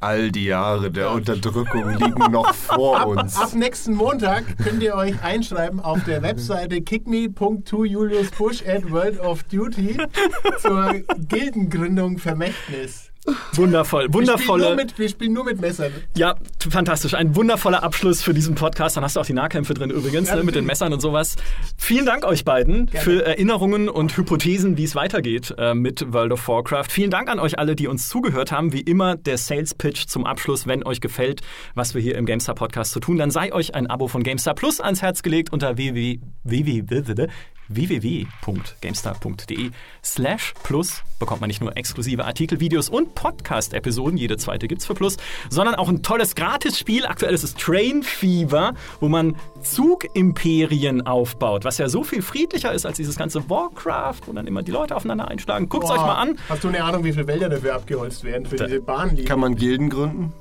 [0.00, 3.36] All die Jahre der Unterdrückung liegen noch vor uns.
[3.36, 9.98] Ab nächsten Montag könnt ihr euch einschreiben auf der Webseite kickme.tojuliusbusch at World of Duty
[10.60, 13.07] zur Gildengründung Vermächtnis.
[13.52, 14.76] Wundervoll, Wir spielen, wundervolle.
[14.76, 15.92] mit, wir spielen nur mit Messern.
[16.16, 16.36] Ja,
[16.70, 17.14] fantastisch.
[17.14, 18.96] Ein wundervoller Abschluss für diesen Podcast.
[18.96, 20.64] Dann hast du auch die Nahkämpfe drin übrigens, Ja, ne, mit den.
[20.66, 21.36] Messern und sowas.
[21.76, 23.04] Vielen Dank euch beiden Gerne.
[23.04, 26.86] für Erinnerungen und Hypothesen, wie es weitergeht äh, mit World of Warcraft.
[26.90, 28.72] Vielen Dank an euch alle, die uns zugehört haben.
[28.72, 30.66] Wie immer der Sales Pitch zum Abschluss.
[30.66, 31.40] Wenn euch gefällt,
[31.74, 34.54] was wir hier im GameStar Podcast zu tun, dann sei euch ein Abo von GameStar
[34.54, 36.18] Plus ans Herz gelegt unter www.
[36.44, 37.28] www
[37.68, 39.70] www.gamestar.de
[40.02, 44.94] slash plus bekommt man nicht nur exklusive Artikel, Videos und Podcast-Episoden, jede zweite gibt's für
[44.94, 45.16] Plus,
[45.50, 47.06] sondern auch ein tolles Gratisspiel.
[47.06, 52.86] Aktuell ist es Train Fever, wo man Zugimperien aufbaut, was ja so viel friedlicher ist
[52.86, 55.68] als dieses ganze Warcraft, wo dann immer die Leute aufeinander einschlagen.
[55.68, 56.38] Guckt's euch Boah, mal an.
[56.48, 59.24] Hast du eine Ahnung, wie viele Wälder dafür abgeholzt werden für diese Bahnlinie?
[59.24, 60.32] Kann man Gilden gründen?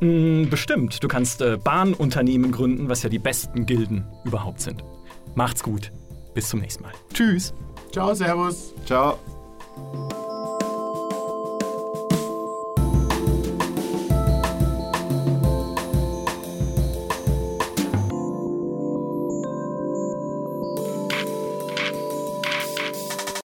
[0.00, 1.02] Mm, Bestimmt.
[1.02, 4.84] Du kannst äh, Bahnunternehmen gründen, was ja die besten Gilden überhaupt sind.
[5.34, 5.90] Macht's gut.
[6.36, 6.92] Bis zum nächsten Mal.
[7.14, 7.54] Tschüss.
[7.92, 8.74] Ciao, Servus.
[8.84, 9.18] Ciao.